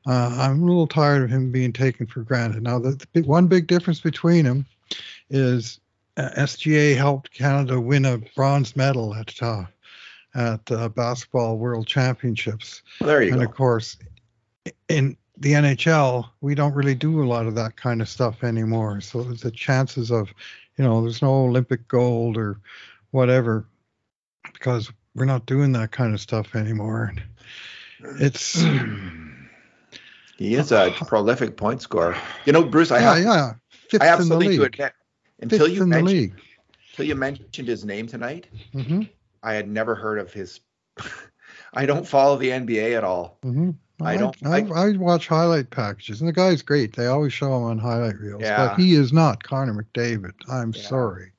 uh, 0.05 0.35
I'm 0.37 0.63
a 0.63 0.65
little 0.65 0.87
tired 0.87 1.23
of 1.23 1.29
him 1.29 1.51
being 1.51 1.73
taken 1.73 2.07
for 2.07 2.21
granted. 2.21 2.63
Now, 2.63 2.79
the, 2.79 3.05
the 3.11 3.23
one 3.23 3.47
big 3.47 3.67
difference 3.67 3.99
between 3.99 4.45
them 4.45 4.65
is 5.29 5.81
uh, 6.15 6.29
SGA 6.37 6.95
helped 6.95 7.33
Canada 7.33 7.79
win 7.79 8.05
a 8.05 8.19
bronze 8.35 8.75
medal 8.75 9.13
at 9.15 9.33
uh, 9.41 9.65
at 10.35 10.71
uh, 10.71 10.87
basketball 10.89 11.57
world 11.57 11.87
championships. 11.87 12.83
Well, 13.01 13.09
there 13.09 13.21
you 13.21 13.29
go. 13.31 13.33
And 13.33 13.43
go. 13.43 13.49
of 13.49 13.55
course, 13.55 13.97
in 14.87 15.17
the 15.37 15.53
NHL, 15.53 16.29
we 16.41 16.55
don't 16.55 16.73
really 16.73 16.95
do 16.95 17.23
a 17.23 17.25
lot 17.25 17.47
of 17.47 17.55
that 17.55 17.75
kind 17.75 18.01
of 18.01 18.09
stuff 18.09 18.43
anymore. 18.43 19.01
So 19.01 19.23
the 19.23 19.51
chances 19.51 20.11
of, 20.11 20.33
you 20.77 20.83
know, 20.83 21.01
there's 21.01 21.21
no 21.21 21.45
Olympic 21.45 21.87
gold 21.87 22.37
or 22.37 22.59
whatever 23.11 23.65
because 24.53 24.91
we're 25.15 25.25
not 25.25 25.45
doing 25.45 25.71
that 25.73 25.91
kind 25.91 26.13
of 26.13 26.21
stuff 26.21 26.55
anymore. 26.55 27.13
It's 28.19 28.63
He 30.37 30.55
is 30.55 30.71
a 30.71 30.91
prolific 31.07 31.57
point 31.57 31.81
scorer. 31.81 32.15
You 32.45 32.53
know, 32.53 32.63
Bruce, 32.63 32.91
I 32.91 32.99
yeah, 32.99 33.15
have 33.15 33.23
yeah, 33.23 33.53
fifth 33.69 34.01
I 34.01 34.05
in 34.05 34.09
the 34.09 34.13
absolutely 34.13 34.57
do 34.57 34.63
admit 34.63 34.93
until 35.41 35.67
Fifth 35.67 35.75
you 35.75 35.81
in 35.83 35.89
the 35.89 35.97
mentioned 35.97 36.17
league. 36.19 36.33
until 36.91 37.05
you 37.05 37.15
mentioned 37.15 37.67
his 37.67 37.85
name 37.85 38.07
tonight, 38.07 38.47
hmm 38.73 39.03
I 39.43 39.53
had 39.53 39.67
never 39.67 39.95
heard 39.95 40.19
of 40.19 40.31
his. 40.33 40.59
I 41.77 41.85
don't 41.85 42.07
follow 42.07 42.37
the 42.37 42.51
NBA 42.51 42.95
at 42.95 43.03
all. 43.03 43.37
hmm 43.43 43.71
I 44.01 44.13
I 44.13 44.17
don't- 44.17 44.35
I, 44.45 44.59
I 44.75 44.97
watch 44.97 45.27
highlight 45.27 45.69
packages, 45.69 46.21
and 46.21 46.27
the 46.27 46.33
guy's 46.33 46.61
great. 46.61 46.95
They 46.95 47.07
always 47.07 47.33
show 47.33 47.55
him 47.55 47.63
on 47.63 47.77
highlight 47.79 48.19
reels, 48.19 48.43
Yeah. 48.43 48.69
but 48.69 48.81
he 48.81 48.93
is 48.93 49.11
not 49.13 49.43
Connor 49.43 49.73
McDavid. 49.73 50.33
I'm 50.49 50.73
Yeah. 50.73 50.81
sorry. 50.81 51.31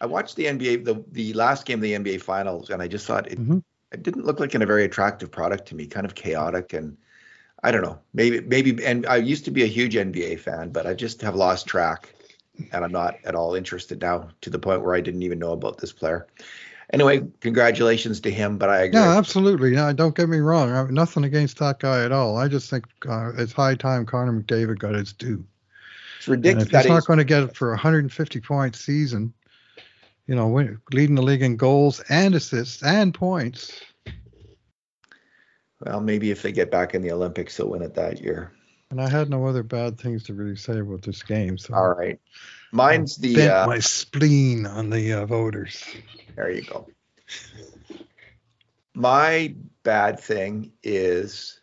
I 0.00 0.06
watched 0.06 0.36
the 0.36 0.46
NBA 0.46 0.76
the 0.76 1.04
the 1.12 1.32
last 1.34 1.66
game 1.66 1.78
of 1.78 1.82
the 1.82 1.94
NBA 1.94 2.18
finals, 2.18 2.70
and 2.70 2.82
I 2.82 2.88
just 2.88 3.06
thought 3.06 3.30
it 3.30 3.38
Mhm. 3.38 3.62
it 3.92 4.02
didn't 4.02 4.24
look 4.26 4.38
like 4.40 4.54
in 4.54 4.62
a 4.62 4.66
very 4.66 4.84
attractive 4.84 5.30
product 5.30 5.66
to 5.68 5.74
me. 5.74 5.86
Kind 5.86 6.06
of 6.06 6.14
chaotic, 6.14 6.72
and 6.72 6.96
I 7.62 7.70
don't 7.72 7.82
know. 7.82 7.98
Maybe 8.14 8.40
maybe 8.40 8.84
and 8.84 9.06
I 9.06 9.16
used 9.16 9.44
to 9.46 9.50
be 9.50 9.62
a 9.64 9.66
huge 9.66 9.96
NBA 9.96 10.36
fan, 10.36 10.70
but 10.70 10.86
I 10.86 10.94
just 10.94 11.22
have 11.22 11.34
lost 11.36 11.66
track, 11.66 12.14
and 12.72 12.84
I'm 12.84 12.92
not 12.92 13.16
at 13.24 13.34
all 13.34 13.54
interested 13.54 14.00
now 14.00 14.28
to 14.42 14.50
the 14.50 14.58
point 14.58 14.82
where 14.82 14.94
I 14.94 15.00
didn't 15.00 15.22
even 15.22 15.38
know 15.38 15.52
about 15.52 15.78
this 15.78 15.92
player. 15.92 16.26
Anyway, 16.92 17.22
congratulations 17.40 18.20
to 18.20 18.30
him, 18.30 18.56
but 18.56 18.70
I 18.70 18.78
agree. 18.84 18.98
Yeah, 18.98 19.18
absolutely. 19.18 19.74
Yeah, 19.74 19.92
don't 19.92 20.14
get 20.16 20.28
me 20.28 20.38
wrong. 20.38 20.72
I 20.72 20.84
nothing 20.90 21.24
against 21.24 21.58
that 21.58 21.80
guy 21.80 22.02
at 22.04 22.12
all. 22.12 22.38
I 22.38 22.48
just 22.48 22.70
think 22.70 22.86
uh, 23.06 23.32
it's 23.36 23.52
high 23.52 23.74
time 23.74 24.06
Connor 24.06 24.40
McDavid 24.40 24.78
got 24.78 24.94
his 24.94 25.12
due. 25.12 25.44
it's 26.16 26.28
And 26.28 26.36
ridiculous. 26.36 26.68
if 26.68 26.80
he's 26.82 26.88
not 26.88 27.06
going 27.06 27.18
to 27.18 27.24
get 27.24 27.42
it 27.42 27.54
for 27.56 27.68
a 27.68 27.72
150 27.72 28.40
point 28.40 28.74
season, 28.74 29.34
you 30.26 30.34
know, 30.34 30.48
win, 30.48 30.80
leading 30.92 31.14
the 31.14 31.22
league 31.22 31.42
in 31.42 31.56
goals 31.56 32.00
and 32.08 32.34
assists 32.34 32.82
and 32.82 33.12
points. 33.12 33.80
well, 35.80 36.00
maybe 36.00 36.30
if 36.30 36.40
they 36.40 36.52
get 36.52 36.70
back 36.70 36.94
in 36.94 37.02
the 37.02 37.12
Olympics, 37.12 37.56
they'll 37.58 37.68
win 37.68 37.82
it 37.82 37.94
that 37.94 38.22
year. 38.22 38.52
And 38.90 39.00
I 39.00 39.08
had 39.08 39.28
no 39.28 39.46
other 39.46 39.62
bad 39.62 40.00
things 40.00 40.24
to 40.24 40.34
really 40.34 40.56
say 40.56 40.78
about 40.78 41.02
this 41.02 41.22
game. 41.22 41.58
So 41.58 41.74
All 41.74 41.94
right. 41.94 42.18
Mine's 42.72 43.16
the 43.16 43.34
vent 43.34 43.52
uh, 43.52 43.66
my 43.66 43.78
spleen 43.78 44.66
on 44.66 44.90
the 44.90 45.12
uh, 45.12 45.26
voters. 45.26 45.82
There 46.36 46.50
you 46.50 46.62
go. 46.62 46.88
My 48.94 49.54
bad 49.82 50.18
thing 50.18 50.72
is 50.82 51.60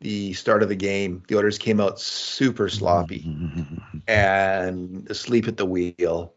the 0.00 0.32
start 0.32 0.62
of 0.62 0.68
the 0.68 0.76
game. 0.76 1.22
The 1.28 1.36
Oilers 1.36 1.58
came 1.58 1.80
out 1.80 2.00
super 2.00 2.68
sloppy 2.68 3.36
and 4.08 5.08
asleep 5.10 5.46
at 5.46 5.56
the 5.56 5.66
wheel. 5.66 6.34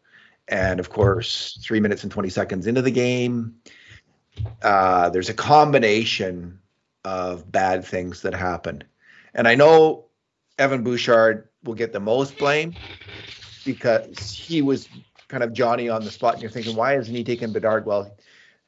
And 0.48 0.80
of 0.80 0.90
course, 0.90 1.58
three 1.64 1.80
minutes 1.80 2.04
and 2.04 2.12
20 2.12 2.30
seconds 2.30 2.68
into 2.68 2.82
the 2.82 2.92
game, 2.92 3.56
uh, 4.62 5.10
there's 5.10 5.30
a 5.30 5.34
combination 5.34 6.60
of 7.06 7.50
bad 7.52 7.86
things 7.86 8.22
that 8.24 8.34
happened. 8.34 8.86
And 9.34 9.48
I 9.48 9.56
know 9.56 10.06
Evan 10.58 10.84
Bouchard 10.84 11.50
will 11.64 11.74
get 11.74 11.94
the 11.94 12.00
most 12.00 12.38
blame 12.38 12.76
because 13.66 14.32
he 14.32 14.62
was 14.62 14.88
kind 15.28 15.44
of 15.44 15.54
Johnny 15.54 15.90
on 15.90 16.04
the 16.04 16.12
spot. 16.12 16.34
And 16.34 16.44
you're 16.44 16.52
thinking, 16.52 16.76
why 16.76 16.98
isn't 16.98 17.14
he 17.14 17.24
taking 17.24 17.54
Bedard? 17.54 17.86
Well, 17.86 18.16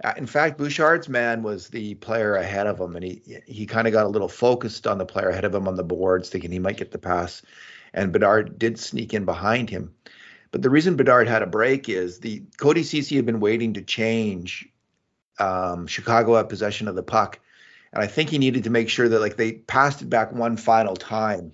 uh, 0.03 0.13
in 0.17 0.25
fact, 0.25 0.57
Bouchard's 0.57 1.07
man 1.07 1.43
was 1.43 1.69
the 1.69 1.95
player 1.95 2.35
ahead 2.35 2.67
of 2.67 2.79
him, 2.79 2.95
and 2.95 3.05
he 3.05 3.39
he 3.45 3.65
kind 3.65 3.87
of 3.87 3.93
got 3.93 4.05
a 4.05 4.09
little 4.09 4.27
focused 4.27 4.87
on 4.87 4.97
the 4.97 5.05
player 5.05 5.29
ahead 5.29 5.45
of 5.45 5.55
him 5.55 5.67
on 5.67 5.75
the 5.75 5.83
boards, 5.83 6.29
thinking 6.29 6.51
he 6.51 6.59
might 6.59 6.77
get 6.77 6.91
the 6.91 6.97
pass. 6.97 7.41
And 7.93 8.11
Bedard 8.11 8.59
did 8.59 8.77
sneak 8.77 9.13
in 9.13 9.23
behind 9.23 9.69
him. 9.69 9.93
But 10.51 10.61
the 10.61 10.69
reason 10.69 10.97
Bedard 10.97 11.27
had 11.27 11.43
a 11.43 11.47
break 11.47 11.87
is 11.87 12.19
the 12.19 12.43
Cody 12.57 12.83
Ceci 12.83 13.15
had 13.15 13.25
been 13.25 13.39
waiting 13.39 13.73
to 13.73 13.81
change. 13.81 14.67
Um, 15.39 15.87
Chicago 15.87 16.35
had 16.35 16.49
possession 16.49 16.87
of 16.87 16.95
the 16.95 17.03
puck, 17.03 17.39
and 17.93 18.03
I 18.03 18.07
think 18.07 18.29
he 18.29 18.37
needed 18.37 18.65
to 18.65 18.69
make 18.69 18.89
sure 18.89 19.07
that 19.07 19.21
like 19.21 19.37
they 19.37 19.53
passed 19.53 20.01
it 20.01 20.09
back 20.09 20.33
one 20.33 20.57
final 20.57 20.95
time 20.95 21.53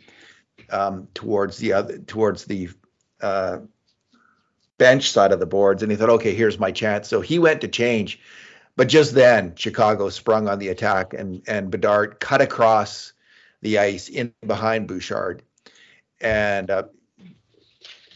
um, 0.70 1.08
towards 1.14 1.58
the 1.58 1.74
other 1.74 1.98
towards 2.00 2.46
the 2.46 2.70
uh, 3.22 3.60
bench 4.78 5.12
side 5.12 5.32
of 5.32 5.40
the 5.40 5.46
boards, 5.46 5.84
and 5.84 5.92
he 5.92 5.98
thought, 5.98 6.10
okay, 6.10 6.34
here's 6.34 6.60
my 6.60 6.72
chance. 6.72 7.08
So 7.08 7.22
he 7.22 7.40
went 7.40 7.62
to 7.62 7.68
change, 7.68 8.20
But 8.76 8.88
just 8.88 9.14
then, 9.14 9.54
Chicago 9.56 10.10
sprung 10.10 10.48
on 10.48 10.60
the 10.60 10.70
attack, 10.70 11.14
and 11.14 11.42
and 11.48 11.70
Bedard 11.70 12.20
cut 12.20 12.42
across 12.42 13.14
the 13.62 13.78
ice 13.78 14.10
in 14.10 14.34
behind 14.48 14.88
Bouchard, 14.88 15.44
and 16.22 16.70
uh, 16.72 16.84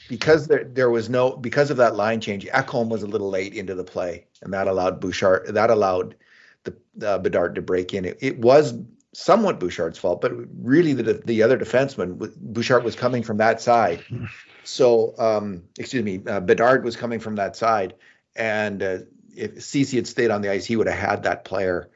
because 0.07 0.47
there 0.47 0.63
there 0.63 0.89
was 0.89 1.09
no 1.09 1.35
because 1.35 1.71
of 1.71 1.77
that 1.77 1.95
line 1.95 2.21
change, 2.21 2.45
Ekholm 2.47 2.89
was 2.89 3.03
a 3.03 3.07
little 3.07 3.29
late 3.29 3.53
into 3.53 3.75
the 3.75 3.83
play, 3.83 4.25
and 4.41 4.53
that 4.53 4.67
allowed 4.67 4.99
Bouchard 4.99 5.53
that 5.53 5.69
allowed 5.69 6.15
the 6.63 6.75
uh, 7.05 7.19
Bedard 7.19 7.55
to 7.55 7.61
break 7.61 7.93
in. 7.93 8.05
It, 8.05 8.17
it 8.21 8.39
was 8.39 8.73
somewhat 9.15 9.60
Bouchard's 9.60 9.98
fault, 9.98 10.22
but 10.22 10.31
really 10.62 10.93
the 10.93 11.13
the 11.25 11.41
other 11.41 11.57
defenseman 11.57 12.17
Bouchard 12.38 12.84
was 12.84 12.95
coming 12.95 13.24
from 13.24 13.38
that 13.38 13.62
side. 13.62 14.03
So, 14.63 15.13
um, 15.17 15.63
excuse 15.77 16.03
me, 16.03 16.22
uh, 16.27 16.39
Bedard 16.39 16.84
was 16.84 16.95
coming 16.95 17.19
from 17.19 17.36
that 17.36 17.55
side, 17.55 17.95
and 18.36 18.81
uh, 18.84 18.98
if 19.36 19.63
Ceci 19.63 19.98
had 19.98 20.07
stayed 20.07 20.31
on 20.31 20.41
the 20.41 20.50
ice, 20.51 20.65
he 20.65 20.75
would 20.75 20.88
have 20.88 20.98
had 20.98 21.24
that 21.24 21.45
player. 21.45 21.89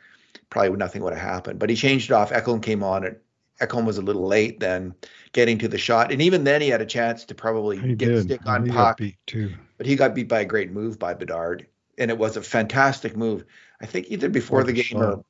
Probably 0.49 0.75
nothing 0.77 1.03
would 1.03 1.13
have 1.13 1.21
happened. 1.21 1.59
But 1.59 1.69
he 1.69 1.75
changed 1.75 2.09
it 2.09 2.13
off. 2.13 2.31
Ekholm 2.31 2.61
came 2.61 2.83
on. 2.83 3.05
And 3.05 3.17
Ekholm 3.61 3.85
was 3.85 3.97
a 3.97 4.01
little 4.01 4.25
late 4.25 4.59
then 4.59 4.95
getting 5.31 5.57
to 5.59 5.67
the 5.67 5.77
shot, 5.77 6.11
and 6.11 6.21
even 6.21 6.43
then 6.43 6.61
he 6.61 6.69
had 6.69 6.81
a 6.81 6.85
chance 6.85 7.25
to 7.25 7.35
probably 7.35 7.77
He 7.77 7.95
get 7.95 8.07
did. 8.07 8.23
stick 8.23 8.41
on 8.47 8.67
puck 8.67 8.99
too. 9.27 9.53
but 9.77 9.85
he 9.85 9.95
got 9.95 10.15
beat 10.15 10.27
by 10.27 10.39
a 10.41 10.45
great 10.45 10.71
move 10.71 10.97
by 10.97 11.13
Bedard, 11.13 11.67
and 11.97 12.09
it 12.09 12.17
was 12.17 12.37
a 12.37 12.41
fantastic 12.41 13.15
move. 13.17 13.45
I 13.81 13.85
think 13.85 14.07
either 14.09 14.29
before 14.29 14.63
the 14.63 14.73
game 14.73 15.01
or 15.01 15.23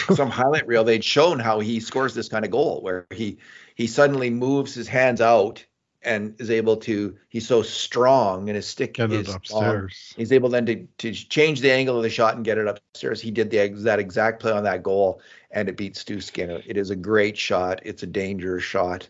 some 0.14 0.30
highlight 0.30 0.66
reel, 0.66 0.84
they'd 0.84 1.04
shown 1.04 1.38
how 1.38 1.60
he 1.60 1.80
scores 1.80 2.14
this 2.14 2.28
kind 2.28 2.44
of 2.44 2.50
goal, 2.50 2.80
where 2.82 3.06
he 3.10 3.38
he 3.74 3.86
suddenly 3.86 4.30
moves 4.30 4.74
his 4.74 4.88
hands 4.88 5.20
out 5.20 5.64
and 6.02 6.40
is 6.40 6.50
able 6.50 6.76
to. 6.78 7.16
He's 7.28 7.46
so 7.46 7.62
strong, 7.62 8.48
and 8.48 8.56
his 8.56 8.66
stick 8.66 8.94
Get 8.94 9.12
is 9.12 9.34
upstairs. 9.34 10.14
He's 10.16 10.32
able 10.32 10.48
then 10.48 10.66
to 10.66 10.86
to 10.98 11.12
change 11.12 11.60
the 11.60 11.72
angle 11.72 11.96
of 11.96 12.02
the 12.02 12.10
shot 12.10 12.36
and 12.36 12.44
get 12.44 12.58
it 12.58 12.66
upstairs. 12.66 13.20
He 13.20 13.30
did 13.30 13.50
the 13.50 13.68
that 13.82 13.98
exact 13.98 14.40
play 14.40 14.52
on 14.52 14.64
that 14.64 14.82
goal, 14.82 15.20
and 15.50 15.68
it 15.68 15.76
beat 15.76 15.96
Stu 15.96 16.20
Skinner. 16.20 16.62
It 16.66 16.76
is 16.76 16.90
a 16.90 16.96
great 16.96 17.36
shot. 17.36 17.80
It's 17.84 18.02
a 18.02 18.06
dangerous 18.06 18.64
shot, 18.64 19.08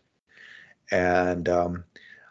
and 0.90 1.48
um, 1.48 1.84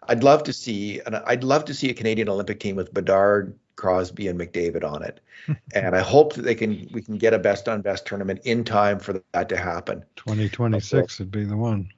I'd 0.09 0.23
love 0.23 0.43
to 0.43 0.53
see, 0.53 1.01
and 1.05 1.15
I'd 1.15 1.43
love 1.43 1.65
to 1.65 1.73
see 1.73 1.89
a 1.89 1.93
Canadian 1.93 2.29
Olympic 2.29 2.59
team 2.59 2.75
with 2.75 2.93
Bedard, 2.93 3.57
Crosby, 3.79 4.27
and 4.27 4.39
McDavid 4.39 4.83
on 4.83 5.01
it. 5.03 5.21
and 5.73 5.95
I 5.95 6.01
hope 6.01 6.33
that 6.33 6.43
they 6.43 6.53
can 6.53 6.87
we 6.91 7.01
can 7.01 7.17
get 7.17 7.33
a 7.33 7.39
best 7.39 7.67
on 7.67 7.81
best 7.81 8.05
tournament 8.05 8.41
in 8.43 8.63
time 8.63 8.99
for 8.99 9.23
that 9.31 9.49
to 9.49 9.57
happen. 9.57 10.03
2026 10.17 11.19
would 11.19 11.31
be 11.31 11.45
the 11.45 11.57
one. 11.57 11.89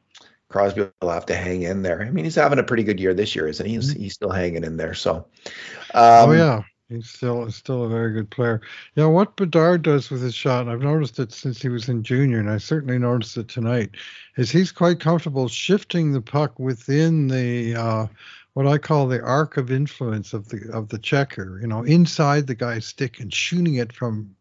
Crosby 0.47 0.87
will 1.01 1.09
have 1.09 1.25
to 1.27 1.35
hang 1.35 1.63
in 1.63 1.81
there. 1.81 2.01
I 2.01 2.11
mean, 2.11 2.25
he's 2.25 2.35
having 2.35 2.59
a 2.59 2.63
pretty 2.63 2.83
good 2.83 2.99
year 2.99 3.13
this 3.13 3.35
year, 3.35 3.47
isn't 3.47 3.65
he? 3.65 3.75
He's, 3.75 3.93
he's 3.93 4.13
still 4.13 4.31
hanging 4.31 4.63
in 4.63 4.75
there. 4.77 4.93
So, 4.93 5.25
um, 5.93 6.29
oh 6.29 6.31
yeah, 6.33 6.61
he's 6.89 7.09
still 7.09 7.49
still 7.51 7.85
a 7.85 7.89
very 7.89 8.13
good 8.13 8.29
player. 8.29 8.61
Yeah, 8.95 9.05
what 9.05 9.35
Bedard 9.37 9.81
does 9.81 10.11
with 10.11 10.21
his 10.21 10.35
shot, 10.35 10.67
I've 10.67 10.81
noticed 10.81 11.19
it 11.19 11.31
since 11.31 11.61
he 11.61 11.69
was 11.69 11.89
in 11.89 12.03
junior, 12.03 12.39
and 12.39 12.49
I 12.49 12.57
certainly 12.57 12.99
noticed 12.99 13.37
it 13.37 13.47
tonight, 13.47 13.91
is 14.37 14.51
he's 14.51 14.71
quite 14.71 14.99
comfortable 14.99 15.47
shifting 15.47 16.11
the 16.11 16.21
puck 16.21 16.59
within 16.59 17.27
the 17.27 17.75
uh, 17.75 18.07
what 18.53 18.67
I 18.67 18.77
call 18.77 19.07
the 19.07 19.21
arc 19.21 19.57
of 19.57 19.71
influence 19.71 20.33
of 20.33 20.49
the 20.49 20.69
of 20.73 20.89
the 20.89 20.99
checker. 20.99 21.59
You 21.61 21.67
know, 21.67 21.83
inside 21.83 22.47
the 22.47 22.55
guy's 22.55 22.85
stick 22.85 23.19
and 23.19 23.33
shooting 23.33 23.75
it 23.75 23.93
from 23.93 24.35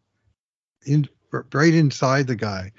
in 0.85 1.07
right 1.53 1.73
inside 1.73 2.27
the 2.27 2.35
guy. 2.35 2.71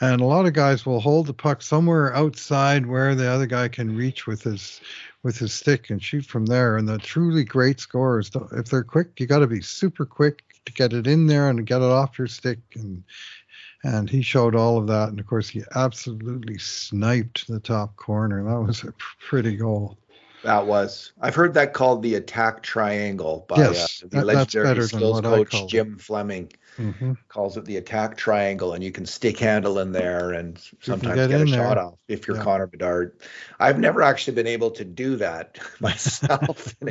And 0.00 0.22
a 0.22 0.26
lot 0.26 0.46
of 0.46 0.54
guys 0.54 0.86
will 0.86 1.00
hold 1.00 1.26
the 1.26 1.34
puck 1.34 1.60
somewhere 1.60 2.14
outside 2.14 2.86
where 2.86 3.14
the 3.14 3.28
other 3.28 3.46
guy 3.46 3.68
can 3.68 3.94
reach 3.94 4.26
with 4.26 4.42
his 4.42 4.80
with 5.22 5.36
his 5.38 5.52
stick 5.52 5.90
and 5.90 6.02
shoot 6.02 6.24
from 6.24 6.46
there. 6.46 6.78
And 6.78 6.88
the 6.88 6.96
truly 6.98 7.44
great 7.44 7.80
scorers, 7.80 8.30
if 8.52 8.66
they're 8.66 8.82
quick, 8.82 9.20
you 9.20 9.26
got 9.26 9.40
to 9.40 9.46
be 9.46 9.60
super 9.60 10.06
quick 10.06 10.42
to 10.64 10.72
get 10.72 10.94
it 10.94 11.06
in 11.06 11.26
there 11.26 11.50
and 11.50 11.66
get 11.66 11.82
it 11.82 11.90
off 11.90 12.18
your 12.18 12.28
stick. 12.28 12.60
And 12.74 13.04
and 13.82 14.08
he 14.08 14.22
showed 14.22 14.54
all 14.54 14.78
of 14.78 14.86
that. 14.88 15.10
And 15.10 15.20
of 15.20 15.26
course, 15.26 15.48
he 15.48 15.62
absolutely 15.74 16.58
sniped 16.58 17.46
the 17.48 17.60
top 17.60 17.96
corner. 17.96 18.44
That 18.44 18.60
was 18.60 18.84
a 18.84 18.94
pretty 19.18 19.56
goal. 19.56 19.98
That 20.42 20.66
was 20.66 21.12
I've 21.20 21.34
heard 21.34 21.54
that 21.54 21.72
called 21.74 22.02
the 22.02 22.14
attack 22.14 22.62
triangle 22.62 23.44
by 23.48 23.58
Yes, 23.58 24.02
uh, 24.02 24.08
the 24.08 24.16
that- 24.18 24.26
legendary 24.26 24.82
skills 24.82 25.20
coach 25.20 25.50
called 25.50 25.64
it. 25.64 25.70
Jim 25.70 25.98
Fleming. 25.98 26.52
hmm 26.76 27.12
calls 27.28 27.56
it 27.56 27.64
the 27.64 27.76
attack 27.76 28.16
triangle, 28.16 28.72
and 28.72 28.82
you 28.82 28.90
can 28.90 29.06
stick 29.06 29.38
handle 29.38 29.78
in 29.78 29.92
there 29.92 30.32
and 30.32 30.58
sometimes 30.80 31.14
get 31.14 31.28
get, 31.28 31.38
a 31.38 31.42
in 31.42 31.46
shot 31.46 31.78
off 31.78 31.94
if 32.08 32.26
you're 32.26 32.36
Yeah. 32.36 32.42
Connor 32.42 32.66
Bedard. 32.66 33.20
I've 33.60 33.78
never 33.78 34.02
actually 34.02 34.34
been 34.34 34.48
able 34.48 34.72
to 34.72 34.84
do 34.84 35.16
that 35.16 35.58
myself. 35.80 36.74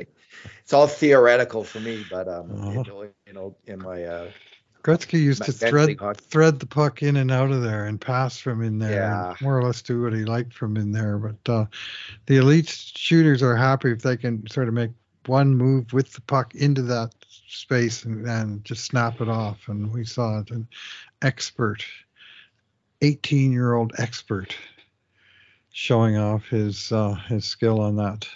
It's 0.64 0.72
all 0.72 0.88
theoretical 0.88 1.64
for 1.66 1.80
me, 1.82 2.06
but 2.10 2.28
um, 2.30 2.52
Uh-huh. 2.52 2.84
you 3.28 3.34
know, 3.34 3.56
in 3.66 3.80
my 3.80 4.04
uh, 4.06 4.32
Gretzky 4.84 5.20
used 5.20 5.44
to 5.44 5.52
thread 5.52 6.00
thread 6.18 6.60
the 6.60 6.66
puck 6.66 7.04
in 7.04 7.18
and 7.18 7.32
out 7.32 7.52
of 7.52 7.62
there 7.62 7.86
and 7.86 8.00
pass 8.00 8.38
from 8.38 8.62
in 8.64 8.80
there, 8.80 8.94
Yeah. 8.94 9.30
and 9.30 9.42
more 9.42 9.58
or 9.58 9.64
less 9.64 9.82
do 9.82 10.02
what 10.02 10.14
he 10.14 10.24
liked 10.24 10.54
from 10.54 10.78
in 10.78 10.92
there. 10.92 11.18
But 11.18 11.52
uh, 11.52 11.66
the 12.28 12.38
elite 12.38 12.70
shooters 12.70 13.44
are 13.44 13.56
happy 13.56 13.92
if 13.92 14.02
they 14.02 14.16
can 14.16 14.48
sort 14.48 14.68
of 14.68 14.74
make 14.74 14.92
one 15.26 15.56
move 15.56 15.92
with 15.92 16.14
the 16.14 16.22
puck 16.22 16.56
into 16.56 16.82
that 16.84 17.14
space 17.48 18.06
and, 18.06 18.26
and 18.26 18.64
just 18.64 18.86
snap 18.86 19.20
it 19.20 19.28
off. 19.28 19.68
And 19.68 19.92
we 19.92 20.06
saw 20.06 20.40
it, 20.40 20.50
an 20.52 20.68
expert, 21.22 21.84
18 23.02 23.52
year 23.52 23.74
old 23.74 23.92
expert, 23.98 24.56
showing 25.72 26.18
off 26.18 26.48
his 26.48 26.92
uh, 26.92 27.16
his 27.28 27.46
skill 27.46 27.82
on 27.82 27.98
that 27.98 28.28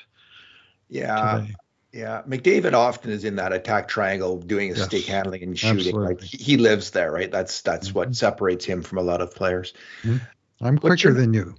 yeah, 0.90 1.40
today. 1.40 1.56
Yeah. 1.94 2.22
McDavid 2.28 2.74
often 2.74 3.12
is 3.12 3.24
in 3.24 3.36
that 3.38 3.54
attack 3.54 3.88
triangle, 3.88 4.38
doing 4.40 4.70
his 4.70 4.80
Yes, 4.80 4.88
stick 4.88 5.06
handling 5.06 5.44
and 5.44 5.58
shooting. 5.58 5.96
Like 5.96 6.14
absolutely. 6.22 6.28
he, 6.28 6.38
he 6.44 6.58
lives 6.58 6.90
there, 6.92 7.12
right? 7.12 7.32
That's 7.32 7.62
that's 7.62 7.90
Mhm. 7.90 7.94
what 7.94 8.16
separates 8.16 8.66
him 8.66 8.82
from 8.82 8.98
a 8.98 9.02
lot 9.04 9.22
of 9.22 9.34
players. 9.36 9.74
I'm 10.04 10.20
What's 10.62 10.80
quicker 10.80 11.10
your- 11.10 11.14
than 11.14 11.34
you. 11.34 11.56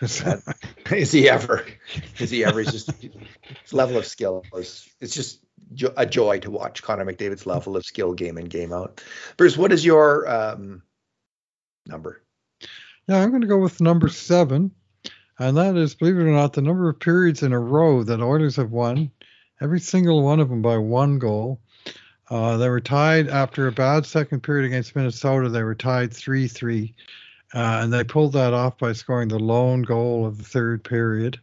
is 0.00 0.20
he 1.12 1.28
ever? 1.28 1.64
Is 2.18 2.30
he 2.30 2.44
ever? 2.44 2.60
He's 2.60 2.72
just 2.72 2.90
his 2.92 3.72
level 3.72 3.96
of 3.96 4.06
skill 4.06 4.44
is 4.56 4.88
it's 5.00 5.14
just 5.14 5.40
jo- 5.74 5.94
a 5.96 6.04
joy 6.04 6.40
to 6.40 6.50
watch 6.50 6.82
Connor 6.82 7.04
McDavid's 7.04 7.46
level 7.46 7.76
of 7.76 7.84
skill 7.84 8.12
game 8.12 8.36
in 8.38 8.46
game 8.46 8.72
out. 8.72 9.00
Bruce, 9.36 9.56
what 9.56 9.72
is 9.72 9.84
your 9.84 10.28
um, 10.28 10.82
number? 11.86 12.22
Yeah, 13.08 13.22
I'm 13.22 13.30
going 13.30 13.42
to 13.42 13.46
go 13.46 13.58
with 13.58 13.80
number 13.80 14.08
seven, 14.08 14.70
and 15.38 15.56
that 15.58 15.76
is, 15.76 15.94
believe 15.94 16.16
it 16.16 16.22
or 16.22 16.30
not, 16.32 16.54
the 16.54 16.62
number 16.62 16.88
of 16.88 16.98
periods 16.98 17.42
in 17.42 17.52
a 17.52 17.58
row 17.60 18.02
that 18.02 18.20
Oilers 18.20 18.56
have 18.56 18.70
won, 18.72 19.10
every 19.60 19.80
single 19.80 20.22
one 20.22 20.40
of 20.40 20.48
them 20.48 20.62
by 20.62 20.76
one 20.76 21.18
goal. 21.18 21.60
Uh, 22.30 22.56
they 22.56 22.68
were 22.68 22.80
tied 22.80 23.28
after 23.28 23.66
a 23.66 23.72
bad 23.72 24.06
second 24.06 24.40
period 24.40 24.66
against 24.66 24.96
Minnesota. 24.96 25.48
They 25.48 25.62
were 25.62 25.74
tied 25.74 26.12
3 26.12 26.48
3, 26.48 26.94
uh, 27.54 27.80
and 27.82 27.92
they 27.92 28.02
pulled 28.02 28.32
that 28.32 28.54
off 28.54 28.78
by 28.78 28.92
scoring 28.92 29.28
the 29.28 29.38
lone 29.38 29.82
goal 29.82 30.26
of 30.26 30.38
the 30.38 30.44
third 30.44 30.82
period. 30.84 31.38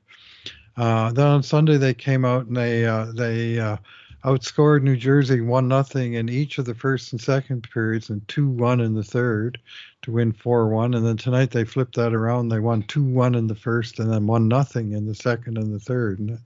Uh, 0.77 1.11
then 1.11 1.27
on 1.27 1.43
Sunday 1.43 1.77
they 1.77 1.93
came 1.93 2.25
out 2.25 2.47
and 2.47 2.55
they 2.55 2.85
uh, 2.85 3.11
they 3.13 3.59
uh, 3.59 3.77
outscored 4.23 4.83
New 4.83 4.95
Jersey 4.95 5.41
one 5.41 5.67
nothing 5.67 6.13
in 6.13 6.29
each 6.29 6.57
of 6.57 6.65
the 6.65 6.75
first 6.75 7.11
and 7.11 7.19
second 7.19 7.67
periods 7.71 8.09
and 8.09 8.25
two 8.27 8.47
one 8.47 8.79
in 8.79 8.93
the 8.93 9.03
third 9.03 9.59
to 10.03 10.11
win 10.11 10.31
4-1 10.31 10.95
and 10.95 11.05
then 11.05 11.17
tonight 11.17 11.51
they 11.51 11.63
flipped 11.63 11.95
that 11.95 12.13
around. 12.13 12.49
They 12.49 12.59
won 12.59 12.83
2-1 12.83 13.35
in 13.35 13.47
the 13.47 13.55
first 13.55 13.99
and 13.99 14.11
then 14.11 14.27
1 14.27 14.47
nothing 14.47 14.93
in 14.93 15.07
the 15.07 15.15
second 15.15 15.57
and 15.57 15.73
the 15.73 15.79
third. 15.79 16.19
And 16.19 16.39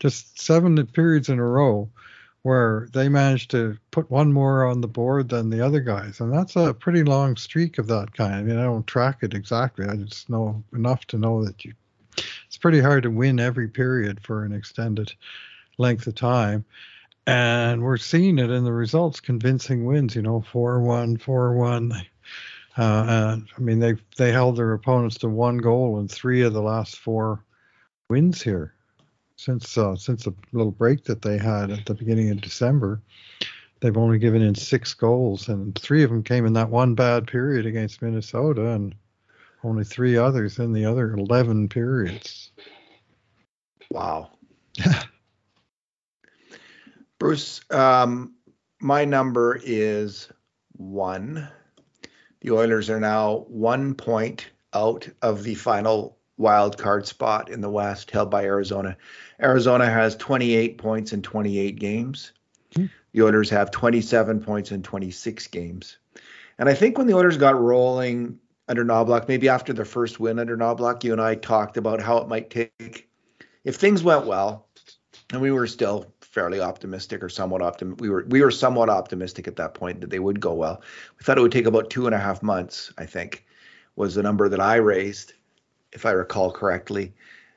just 0.00 0.40
seven 0.40 0.84
periods 0.86 1.28
in 1.28 1.38
a 1.38 1.44
row 1.44 1.88
where 2.42 2.88
they 2.92 3.08
managed 3.08 3.52
to 3.52 3.78
put 3.92 4.10
one 4.10 4.32
more 4.32 4.64
on 4.64 4.80
the 4.80 4.88
board 4.88 5.28
than 5.28 5.50
the 5.50 5.64
other 5.64 5.80
guys. 5.80 6.20
And 6.20 6.32
that's 6.32 6.56
a 6.56 6.74
pretty 6.74 7.04
long 7.04 7.36
streak 7.36 7.78
of 7.78 7.86
that 7.86 8.14
kind. 8.14 8.34
I 8.34 8.42
mean 8.42 8.58
i 8.58 8.64
don't 8.64 8.86
track 8.86 9.18
it 9.22 9.34
exactly. 9.34 9.86
I 9.86 9.94
just 9.94 10.28
know 10.28 10.62
enough 10.72 11.06
to 11.06 11.18
know 11.18 11.44
that 11.44 11.64
you 11.64 11.74
it's 12.46 12.58
pretty 12.58 12.80
hard 12.80 13.04
to 13.04 13.10
win 13.10 13.40
every 13.40 13.68
period 13.68 14.20
for 14.20 14.44
an 14.44 14.52
extended 14.52 15.12
length 15.78 16.06
of 16.06 16.14
time 16.14 16.64
and 17.26 17.82
we're 17.82 17.96
seeing 17.96 18.38
it 18.38 18.50
in 18.50 18.64
the 18.64 18.72
results 18.72 19.20
convincing 19.20 19.84
wins 19.84 20.14
you 20.16 20.22
know 20.22 20.44
4-1 20.52 21.18
4-1 21.18 22.04
uh, 22.76 23.04
and 23.08 23.48
I 23.56 23.60
mean, 23.60 23.80
they 23.80 23.94
they 24.16 24.32
held 24.32 24.56
their 24.56 24.72
opponents 24.72 25.18
to 25.18 25.28
one 25.28 25.58
goal 25.58 26.00
in 26.00 26.08
three 26.08 26.42
of 26.42 26.54
the 26.54 26.62
last 26.62 26.98
four 26.98 27.44
wins 28.08 28.40
here 28.40 28.74
since 29.36 29.76
uh, 29.76 29.94
since 29.94 30.26
a 30.26 30.34
little 30.52 30.72
break 30.72 31.04
that 31.04 31.22
they 31.22 31.36
had 31.36 31.70
at 31.70 31.84
the 31.84 31.94
beginning 31.94 32.30
of 32.30 32.40
December. 32.40 33.02
They've 33.80 33.96
only 33.96 34.18
given 34.18 34.42
in 34.42 34.54
six 34.54 34.94
goals, 34.94 35.48
and 35.48 35.76
three 35.76 36.02
of 36.02 36.10
them 36.10 36.22
came 36.22 36.46
in 36.46 36.52
that 36.54 36.70
one 36.70 36.94
bad 36.94 37.26
period 37.26 37.66
against 37.66 38.00
Minnesota, 38.00 38.68
and 38.68 38.94
only 39.64 39.84
three 39.84 40.16
others 40.16 40.58
in 40.58 40.72
the 40.72 40.86
other 40.86 41.12
eleven 41.12 41.68
periods. 41.68 42.52
Wow. 43.90 44.30
Bruce, 47.22 47.60
um, 47.70 48.32
my 48.80 49.04
number 49.04 49.60
is 49.62 50.28
one. 50.72 51.46
The 52.40 52.50
Oilers 52.50 52.90
are 52.90 52.98
now 52.98 53.44
one 53.46 53.94
point 53.94 54.50
out 54.74 55.08
of 55.22 55.44
the 55.44 55.54
final 55.54 56.18
wild 56.36 56.76
card 56.78 57.06
spot 57.06 57.48
in 57.48 57.60
the 57.60 57.70
West, 57.70 58.10
held 58.10 58.28
by 58.28 58.42
Arizona. 58.42 58.96
Arizona 59.40 59.88
has 59.88 60.16
28 60.16 60.78
points 60.78 61.12
in 61.12 61.22
28 61.22 61.78
games. 61.78 62.32
Hmm. 62.74 62.86
The 63.12 63.22
Oilers 63.22 63.50
have 63.50 63.70
27 63.70 64.40
points 64.40 64.72
in 64.72 64.82
26 64.82 65.46
games. 65.46 65.98
And 66.58 66.68
I 66.68 66.74
think 66.74 66.98
when 66.98 67.06
the 67.06 67.14
Oilers 67.14 67.36
got 67.36 67.56
rolling 67.56 68.40
under 68.66 68.84
Knoblauch, 68.84 69.28
maybe 69.28 69.48
after 69.48 69.72
their 69.72 69.84
first 69.84 70.18
win 70.18 70.40
under 70.40 70.56
Knoblauch, 70.56 71.04
you 71.04 71.12
and 71.12 71.20
I 71.20 71.36
talked 71.36 71.76
about 71.76 72.02
how 72.02 72.16
it 72.16 72.26
might 72.26 72.50
take 72.50 73.08
if 73.62 73.76
things 73.76 74.02
went 74.02 74.26
well, 74.26 74.66
and 75.32 75.40
we 75.40 75.52
were 75.52 75.68
still 75.68 76.12
fairly 76.32 76.60
optimistic 76.60 77.22
or 77.22 77.28
somewhat 77.28 77.62
optimistic. 77.62 78.00
We 78.00 78.08
were 78.08 78.24
we 78.28 78.40
were 78.40 78.50
somewhat 78.50 78.88
optimistic 78.88 79.46
at 79.46 79.56
that 79.56 79.74
point 79.74 80.00
that 80.00 80.10
they 80.10 80.18
would 80.18 80.40
go 80.40 80.54
well. 80.54 80.82
We 81.18 81.24
thought 81.24 81.38
it 81.38 81.42
would 81.42 81.52
take 81.52 81.66
about 81.66 81.90
two 81.90 82.06
and 82.06 82.14
a 82.14 82.18
half 82.18 82.42
months. 82.42 82.92
I 82.98 83.06
think 83.06 83.44
was 83.94 84.14
the 84.14 84.22
number 84.22 84.48
that 84.48 84.60
I 84.60 84.76
raised, 84.76 85.34
if 85.92 86.06
I 86.06 86.12
recall 86.12 86.50
correctly. 86.50 87.12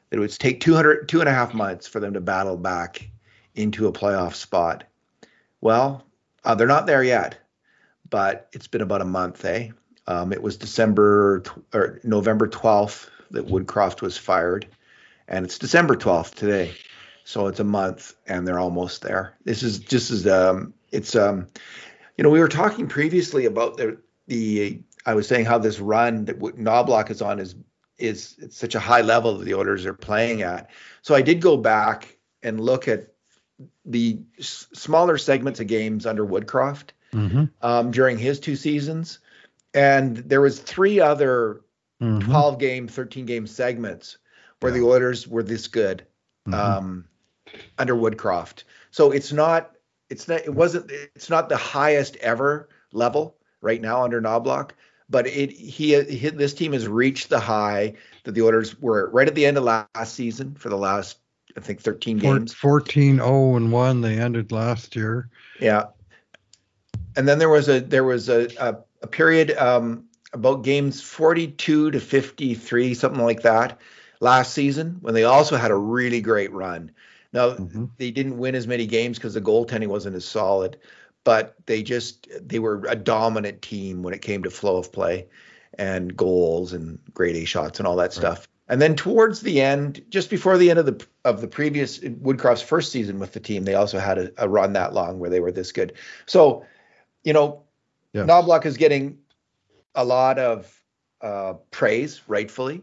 That 0.09 0.17
it 0.17 0.19
would 0.19 0.31
take 0.31 0.59
200 0.59 1.07
two 1.09 1.21
and 1.21 1.29
a 1.29 1.33
half 1.33 1.53
months 1.53 1.87
for 1.87 1.99
them 1.99 2.13
to 2.13 2.21
battle 2.21 2.57
back 2.57 3.09
into 3.55 3.87
a 3.87 3.93
playoff 3.93 4.35
spot. 4.35 4.83
Well, 5.61 6.03
uh, 6.43 6.53
they're 6.53 6.67
not 6.67 6.85
there 6.85 7.03
yet, 7.03 7.37
but 8.09 8.49
it's 8.51 8.67
been 8.67 8.81
about 8.81 9.01
a 9.01 9.05
month, 9.05 9.43
eh? 9.45 9.69
Um, 10.07 10.31
it 10.31 10.43
was 10.43 10.57
December 10.57 11.43
or 11.73 11.99
November 12.03 12.47
12th 12.47 13.09
that 13.31 13.47
Woodcroft 13.47 14.01
was 14.01 14.17
fired, 14.17 14.67
and 15.27 15.45
it's 15.45 15.57
December 15.57 15.95
12th 15.95 16.35
today, 16.35 16.75
so 17.25 17.47
it's 17.47 17.59
a 17.59 17.63
month, 17.65 18.13
and 18.27 18.47
they're 18.47 18.59
almost 18.59 19.01
there. 19.01 19.35
This 19.43 19.63
is 19.63 19.79
just 19.79 20.11
as 20.11 20.25
um, 20.27 20.73
it's 20.91 21.15
um, 21.15 21.47
you 22.17 22.23
know, 22.23 22.29
we 22.29 22.39
were 22.39 22.47
talking 22.47 22.87
previously 22.87 23.45
about 23.45 23.75
the 23.77 23.97
the 24.27 24.81
I 25.05 25.13
was 25.15 25.27
saying 25.27 25.45
how 25.45 25.57
this 25.57 25.79
run 25.79 26.25
that 26.25 26.39
Knoblauch 26.39 27.09
is 27.09 27.21
on 27.21 27.39
is 27.39 27.55
is 27.97 28.35
it's 28.39 28.55
such 28.57 28.75
a 28.75 28.79
high 28.79 29.01
level 29.01 29.37
that 29.37 29.45
the 29.45 29.55
Oilers 29.55 29.85
are 29.85 29.93
playing 29.93 30.43
at. 30.43 30.69
So 31.01 31.15
I 31.15 31.21
did 31.21 31.41
go 31.41 31.57
back 31.57 32.17
and 32.43 32.59
look 32.59 32.87
at 32.87 33.07
the 33.85 34.19
s- 34.39 34.67
smaller 34.73 35.17
segments 35.17 35.59
of 35.59 35.67
games 35.67 36.05
under 36.05 36.25
Woodcroft 36.25 36.89
Mm-hmm. 37.13 37.45
um, 37.61 37.91
during 37.91 38.17
his 38.17 38.39
two 38.41 38.55
seasons, 38.57 39.19
and 39.73 40.17
there 40.17 40.41
was 40.41 40.59
three 40.59 40.99
other 40.99 41.61
Mm-hmm. 42.01 42.29
12 42.29 42.59
game, 42.59 42.87
13 42.89 43.25
game 43.25 43.47
segments 43.47 44.17
where 44.59 44.73
the 44.73 44.81
Oilers 44.83 45.27
were 45.27 45.43
this 45.43 45.67
good 45.67 46.05
Mm-hmm. 46.47 46.53
um, 46.53 47.05
under 47.77 47.95
Woodcroft. 47.95 48.63
So 48.91 49.11
it's 49.11 49.31
not 49.31 49.71
it's 50.09 50.27
not 50.27 50.41
it 50.41 50.53
wasn't 50.53 50.91
it's 51.15 51.29
not 51.29 51.49
the 51.49 51.57
highest 51.57 52.15
ever 52.17 52.69
level 52.91 53.35
right 53.61 53.81
now 53.81 54.03
under 54.03 54.21
Knoblauch, 54.21 54.71
but 55.09 55.27
it 55.27 55.51
he, 55.51 56.01
he 56.03 56.29
this 56.29 56.53
team 56.53 56.73
has 56.73 56.87
reached 56.87 57.29
the 57.29 57.39
high 57.39 57.93
that 58.23 58.33
the 58.33 58.41
Oilers 58.41 58.79
were 58.79 59.09
right 59.11 59.27
at 59.27 59.35
the 59.35 59.45
end 59.45 59.57
of 59.57 59.63
last 59.63 60.13
season 60.13 60.55
for 60.55 60.69
the 60.69 60.77
last 60.77 61.19
I 61.57 61.61
think 61.61 61.81
13 61.81 62.17
games. 62.17 62.53
14 62.53 63.17
0 63.17 63.55
and 63.55 63.71
1 63.71 64.01
they 64.01 64.17
ended 64.19 64.51
last 64.51 64.95
year 64.95 65.29
Yeah. 65.59 65.85
And 67.17 67.27
then 67.27 67.39
there 67.39 67.49
was 67.49 67.69
a 67.69 67.79
there 67.79 68.03
was 68.03 68.29
a 68.29 68.47
a, 68.59 68.77
a 69.01 69.07
period 69.07 69.57
um, 69.57 70.05
about 70.33 70.63
games 70.63 71.01
42 71.01 71.91
to 71.91 71.99
53 71.99 72.93
something 72.93 73.23
like 73.23 73.41
that 73.43 73.79
last 74.19 74.53
season 74.53 74.97
when 75.01 75.13
they 75.13 75.23
also 75.23 75.55
had 75.55 75.71
a 75.71 75.75
really 75.75 76.21
great 76.21 76.51
run. 76.51 76.91
Now 77.35 77.51
Mhm. 77.51 77.91
they 77.97 78.11
didn't 78.11 78.37
win 78.37 78.55
as 78.55 78.65
many 78.65 78.87
games 78.87 79.17
because 79.17 79.33
the 79.33 79.41
goaltending 79.41 79.87
wasn't 79.87 80.15
as 80.15 80.25
solid, 80.25 80.77
but 81.25 81.53
they 81.65 81.83
just 81.83 82.27
they 82.41 82.59
were 82.59 82.83
a 82.87 82.95
dominant 82.95 83.61
team 83.61 84.01
when 84.01 84.13
it 84.13 84.21
came 84.21 84.41
to 84.43 84.49
flow 84.49 84.77
of 84.77 84.91
play 84.91 85.27
and 85.77 86.15
goals 86.15 86.71
and 86.71 86.97
grade 87.13 87.35
A 87.35 87.45
shots 87.45 87.79
and 87.79 87.87
all 87.87 87.97
that 87.97 88.13
stuff. 88.13 88.47
And 88.67 88.81
then 88.81 88.95
towards 88.95 89.41
the 89.41 89.61
end, 89.61 90.03
just 90.09 90.29
before 90.29 90.57
the 90.57 90.69
end 90.69 90.79
of 90.79 90.85
the 90.85 91.05
of 91.25 91.41
the 91.41 91.47
previous 91.47 91.99
Woodcroft's 91.99 92.61
first 92.61 92.91
season 92.91 93.19
with 93.19 93.33
the 93.33 93.41
team, 93.41 93.65
they 93.65 93.75
also 93.75 93.99
had 93.99 94.17
a, 94.17 94.31
a 94.37 94.49
run 94.49 94.73
that 94.73 94.93
long 94.93 95.19
where 95.19 95.29
they 95.29 95.41
were 95.41 95.51
this 95.51 95.71
good. 95.71 95.93
So, 96.25 96.65
you 97.23 97.33
know, 97.33 97.61
Yes. 98.13 98.27
Knoblauch 98.29 98.65
is 98.65 98.77
getting 98.77 99.19
a 99.93 100.05
lot 100.05 100.39
of 100.39 100.81
uh, 101.19 101.55
praise, 101.69 102.21
rightfully. 102.27 102.81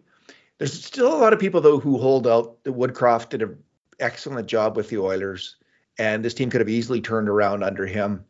There's 0.58 0.84
still 0.84 1.14
a 1.14 1.16
lot 1.16 1.32
of 1.32 1.40
people 1.40 1.62
though 1.62 1.80
who 1.80 1.96
hold 1.96 2.26
out 2.26 2.62
that 2.64 2.72
Woodcroft 2.72 3.30
did 3.30 3.40
an 3.42 3.56
excellent 4.00 4.46
job 4.46 4.76
with 4.76 4.88
the 4.88 4.98
Oilers, 4.98 5.56
and 5.98 6.24
this 6.24 6.34
team 6.34 6.50
could 6.50 6.60
have 6.60 6.68
easily 6.68 7.00
turned 7.00 7.28
around 7.28 7.62
under 7.62 7.86
him. 7.86 8.24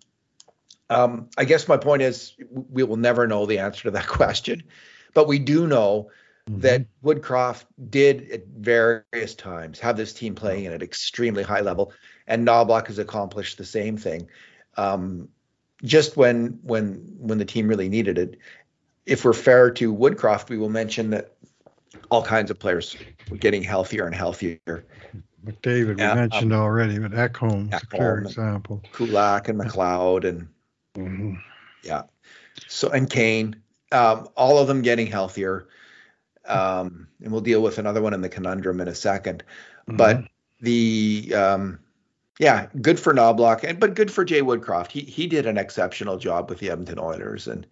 Um, 0.90 1.28
I 1.38 1.44
guess 1.44 1.68
my 1.68 1.76
point 1.76 2.02
is 2.02 2.34
we 2.50 2.82
will 2.82 2.96
never 2.96 3.26
know 3.26 3.46
the 3.46 3.58
answer 3.58 3.84
to 3.84 3.90
that 3.92 4.06
question, 4.08 4.62
but 5.14 5.26
we 5.26 5.38
do 5.38 5.66
know 5.66 6.10
that 6.48 6.84
Woodcroft 7.04 7.66
did 7.88 8.30
at 8.30 8.46
various 8.46 9.34
times 9.36 9.78
have 9.78 9.96
this 9.96 10.12
team 10.12 10.34
playing 10.34 10.66
at 10.66 10.72
an 10.72 10.82
extremely 10.82 11.42
high 11.42 11.60
level, 11.60 11.92
and 12.26 12.46
Knoblauch 12.46 12.88
has 12.88 12.98
accomplished 12.98 13.58
the 13.58 13.64
same 13.64 13.96
thing. 13.96 14.28
Um, 14.76 15.28
just 15.84 16.16
when 16.16 16.58
when 16.62 16.94
when 17.18 17.38
the 17.38 17.44
team 17.44 17.68
really 17.68 17.88
needed 17.88 18.18
it. 18.18 18.38
If 19.04 19.24
we're 19.24 19.32
fair 19.32 19.70
to 19.72 19.94
Woodcroft, 19.94 20.48
we 20.48 20.56
will 20.56 20.68
mention 20.68 21.10
that 21.10 21.34
all 22.10 22.22
kinds 22.22 22.50
of 22.50 22.58
players 22.58 22.96
were 23.30 23.36
getting 23.36 23.62
healthier 23.62 24.06
and 24.06 24.14
healthier. 24.14 24.84
McDavid 25.44 25.98
Yeah, 25.98 26.14
we 26.14 26.20
mentioned 26.20 26.52
already 26.52 26.98
but 26.98 27.12
Ekholm's 27.12 27.74
a 27.74 27.86
clear 27.86 28.18
example 28.18 28.82
Kulak 28.92 29.48
and 29.48 29.60
McLeod 29.60 30.24
and 30.24 30.48
Mhm. 30.96 31.40
Yeah. 31.82 32.02
So 32.68 32.90
and 32.90 33.08
Kane, 33.08 33.56
um, 33.90 34.28
all 34.36 34.58
of 34.58 34.68
them 34.68 34.82
getting 34.82 35.06
healthier. 35.06 35.68
Um, 36.44 37.08
and 37.22 37.30
we'll 37.30 37.40
deal 37.40 37.62
with 37.62 37.78
another 37.78 38.02
one 38.02 38.14
in 38.14 38.20
the 38.20 38.28
conundrum 38.28 38.80
in 38.80 38.88
a 38.88 38.94
2nd 38.94 39.42
But 39.86 40.24
the 40.60 41.32
um, 41.34 41.78
yeah, 42.38 42.66
good 42.80 42.98
for 42.98 43.14
Knoblauch 43.14 43.64
and 43.64 43.78
but 43.78 43.94
good 43.94 44.10
for 44.10 44.24
Jay 44.24 44.42
Woodcroft. 44.42 44.90
He 44.90 45.00
he 45.00 45.26
did 45.26 45.46
an 45.46 45.58
exceptional 45.58 46.18
job 46.18 46.50
with 46.50 46.58
the 46.58 46.70
Edmonton 46.70 46.98
Oilers 46.98 47.46
and 47.46 47.66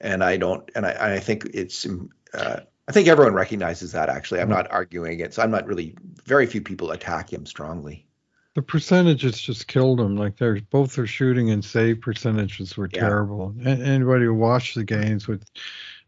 and 0.00 0.22
I 0.22 0.36
don't 0.36 0.68
and 0.74 0.86
I 0.86 1.14
I 1.14 1.20
think 1.20 1.46
it's 1.54 1.86
uh, 2.34 2.60
I 2.88 2.92
think 2.92 3.08
everyone 3.08 3.34
recognizes 3.34 3.92
that 3.92 4.08
actually. 4.08 4.40
I'm 4.40 4.48
not 4.48 4.70
arguing 4.70 5.20
it. 5.20 5.34
So 5.34 5.42
I'm 5.42 5.50
not 5.50 5.66
really 5.66 5.94
very 6.24 6.46
few 6.46 6.60
people 6.60 6.90
attack 6.90 7.32
him 7.32 7.46
strongly. 7.46 8.06
the 8.54 8.62
percentages 8.62 9.40
just 9.40 9.66
killed 9.66 9.98
him. 10.00 10.16
Like 10.16 10.36
their 10.36 10.60
both 10.70 10.94
their 10.94 11.06
shooting 11.06 11.50
and 11.50 11.64
save 11.64 12.00
percentages 12.02 12.76
were 12.76 12.88
Yeah. 12.92 13.00
terrible. 13.00 13.54
And 13.64 13.82
anybody 13.82 14.26
who 14.26 14.34
watched 14.34 14.74
the 14.74 14.84
games 14.84 15.26
would 15.28 15.44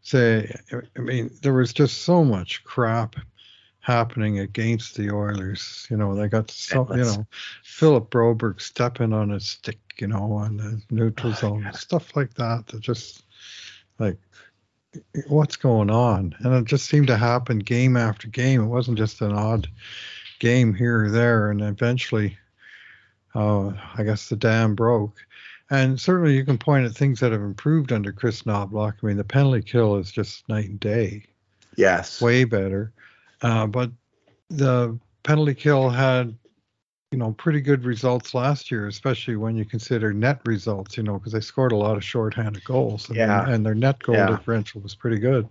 say, 0.01 0.53
I 0.95 0.99
mean, 0.99 1.31
there 1.41 1.53
was 1.53 1.73
just 1.73 2.03
so 2.03 2.23
much 2.23 2.63
crap 2.63 3.15
happening 3.79 4.39
against 4.39 4.95
the 4.95 5.11
Oilers. 5.11 5.87
You 5.89 5.97
know, 5.97 6.15
they 6.15 6.27
got 6.27 6.51
so 6.51 6.87
you 6.95 7.03
know, 7.03 7.25
Philip 7.63 8.09
Broberg 8.11 8.61
stepping 8.61 9.13
on 9.13 9.31
a 9.31 9.39
stick, 9.39 9.79
you 9.99 10.07
know, 10.07 10.33
on 10.33 10.57
the 10.57 10.81
neutral 10.91 11.33
Oh, 11.33 11.35
zone, 11.35 11.61
yeah. 11.63 11.71
stuff 11.71 12.15
like 12.15 12.33
that. 12.35 12.67
That 12.67 12.81
just 12.81 13.23
like 13.99 14.19
what's 15.27 15.55
going 15.55 15.89
on? 15.89 16.35
And 16.39 16.53
it 16.53 16.65
just 16.65 16.87
seemed 16.87 17.07
to 17.07 17.17
happen 17.17 17.59
game 17.59 17.97
after 17.97 18.27
game. 18.27 18.61
It 18.63 18.67
wasn't 18.67 18.97
just 18.97 19.21
an 19.21 19.33
odd 19.33 19.67
game 20.39 20.73
here 20.73 21.05
or 21.05 21.09
there, 21.11 21.51
and 21.51 21.61
eventually, 21.61 22.37
uh, 23.33 23.71
I 23.97 24.03
guess 24.03 24.29
the 24.29 24.35
dam 24.35 24.75
broke. 24.75 25.17
And 25.69 25.99
certainly, 25.99 26.35
you 26.35 26.45
can 26.45 26.57
point 26.57 26.85
at 26.85 26.91
things 26.93 27.19
that 27.19 27.31
have 27.31 27.41
improved 27.41 27.91
under 27.91 28.11
Kris 28.11 28.43
Knoblauch. 28.43 28.93
I 29.01 29.05
mean, 29.05 29.17
the 29.17 29.23
penalty 29.23 29.61
kill 29.63 29.95
is 29.97 30.11
just 30.11 30.47
night 30.47 30.69
and 30.69 30.79
day, 30.79 31.25
Yes. 31.75 32.21
way 32.21 32.43
better. 32.43 32.93
Uh, 33.41 33.65
but 33.65 33.91
the 34.49 34.97
penalty 35.23 35.55
kill 35.55 35.89
had, 35.89 36.35
you 37.15 37.19
know, 37.19 37.31
pretty 37.31 37.61
good 37.61 37.85
results 37.85 38.33
last 38.33 38.69
year, 38.69 38.87
especially 38.87 39.37
when 39.37 39.55
you 39.55 39.63
consider 39.63 40.11
net 40.11 40.41
results. 40.45 40.97
You 40.97 41.03
know, 41.03 41.13
because 41.13 41.31
they 41.31 41.39
scored 41.39 41.71
a 41.71 41.77
lot 41.77 41.95
of 41.95 42.03
shorthanded 42.03 42.65
goals. 42.65 43.09
Mean, 43.09 43.19
Yeah. 43.19 43.47
and 43.47 43.65
their 43.65 43.73
net 43.73 44.03
goal 44.03 44.17
Yeah. 44.17 44.25
differential 44.25 44.81
was 44.81 44.95
pretty 44.95 45.19
good. 45.19 45.47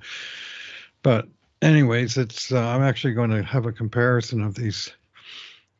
But 1.02 1.26
anyways, 1.62 2.18
it's 2.18 2.52
uh, 2.52 2.60
I'm 2.60 2.82
actually 2.82 3.14
going 3.14 3.30
to 3.30 3.42
have 3.42 3.64
a 3.64 3.72
comparison 3.72 4.42
of 4.42 4.54
these 4.54 4.92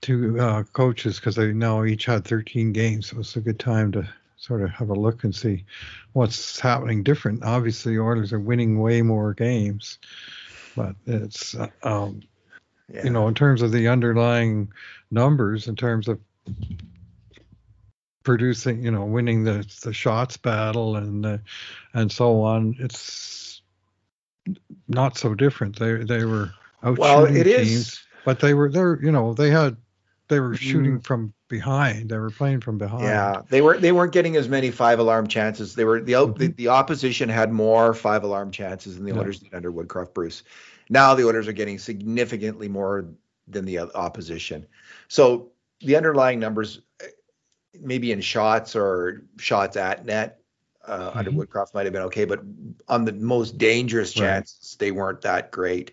two 0.01 0.40
uh, 0.40 0.62
coaches 0.73 1.20
because 1.20 1.37
they 1.37 1.53
now 1.53 1.85
each 1.85 2.07
had 2.07 2.25
13 2.25 2.73
games, 2.73 3.09
so 3.09 3.18
it's 3.18 3.37
a 3.37 3.42
good 3.42 3.59
time 3.59 3.92
to 3.92 4.09
sort 4.38 4.62
of 4.62 4.70
have 4.70 4.88
a 4.88 4.94
look 4.94 5.25
and 5.25 5.35
see 5.35 5.66
what's 6.14 6.59
happening 6.59 7.03
different. 7.03 7.44
Obviously, 7.44 7.97
the 7.97 8.01
Oilers 8.01 8.33
are 8.33 8.40
winning 8.40 8.81
way 8.81 9.03
more 9.03 9.35
games, 9.35 9.99
but 10.75 10.97
it's 11.05 11.55
uh, 11.55 11.68
um, 11.83 12.23
Yeah. 12.92 13.05
you 13.05 13.11
know 13.11 13.27
in 13.29 13.35
terms 13.35 13.62
of 13.62 13.73
the 13.73 13.88
underlying 13.88 14.70
numbers, 15.11 15.68
in 15.68 15.77
terms 15.77 16.07
of 16.09 16.18
producing, 18.23 18.83
you 18.83 18.90
know, 18.90 19.05
winning 19.05 19.44
the 19.44 19.66
the 19.83 19.92
shots 19.92 20.37
battle 20.37 20.97
and 20.97 21.25
uh, 21.27 21.38
and 21.94 22.11
so 22.11 22.42
on, 22.42 22.77
it's 22.79 23.62
not 24.88 25.16
so 25.16 25.35
different. 25.35 25.79
They 25.79 25.94
they 26.05 26.25
were 26.25 26.53
out 26.83 26.99
well, 26.99 27.27
shooting 27.27 27.40
it 27.40 27.47
is. 27.47 27.68
teams, 27.68 28.03
but 28.25 28.40
they 28.40 28.55
were 28.55 28.70
they're 28.70 28.99
you 29.03 29.12
know 29.12 29.35
they 29.35 29.51
had 29.51 29.77
they 30.29 30.40
were 30.40 30.57
shooting 30.57 30.99
Mm. 31.01 31.05
from 31.05 31.35
behind. 31.49 32.09
They 32.11 32.18
were 32.18 32.31
playing 32.31 32.61
from 32.62 32.79
behind. 32.79 33.05
Yeah, 33.05 33.42
they 33.51 33.61
were 33.61 33.79
they 33.79 33.92
weren't 33.92 34.12
getting 34.12 34.37
as 34.37 34.49
many 34.49 34.70
five 34.70 34.99
alarm 34.99 35.27
chances. 35.27 35.75
They 35.75 35.85
were 35.85 36.01
the 36.01 36.14
out 36.16 36.38
the, 36.38 36.49
the 36.49 36.68
opposition 36.68 37.29
had 37.29 37.53
more 37.53 37.92
five 37.94 38.25
alarm 38.25 38.51
chances 38.51 38.97
than 38.97 39.05
the 39.05 39.12
Yeah. 39.14 39.20
Oilers 39.20 39.40
did 39.40 39.55
under 39.55 39.70
Woodcroft 39.70 40.14
Bruce. 40.14 40.42
Now 40.88 41.14
the 41.14 41.27
Oilers 41.27 41.49
are 41.49 41.53
getting 41.53 41.79
significantly 41.79 42.68
more 42.68 43.07
than 43.49 43.64
the 43.64 43.79
opposition. 43.81 44.66
So 45.09 45.51
the 45.81 45.97
underlying 45.97 46.38
numbers, 46.38 46.81
maybe 47.81 48.12
in 48.12 48.20
shots 48.20 48.75
or 48.77 49.23
shots 49.38 49.77
at 49.77 50.05
net. 50.05 50.40
Uh, 50.87 51.12
Under 51.14 51.31
Mhm. 51.31 51.47
Woodcroft 51.47 51.73
might 51.75 51.85
have 51.87 51.92
been 51.94 52.03
okay, 52.03 52.27
but 52.27 52.42
on 52.88 53.05
the 53.07 53.12
most 53.12 53.57
dangerous 53.57 54.14
Right. 54.14 54.27
chances, 54.27 54.77
they 54.79 54.90
weren't 54.92 55.23
that 55.23 55.51
great. 55.51 55.92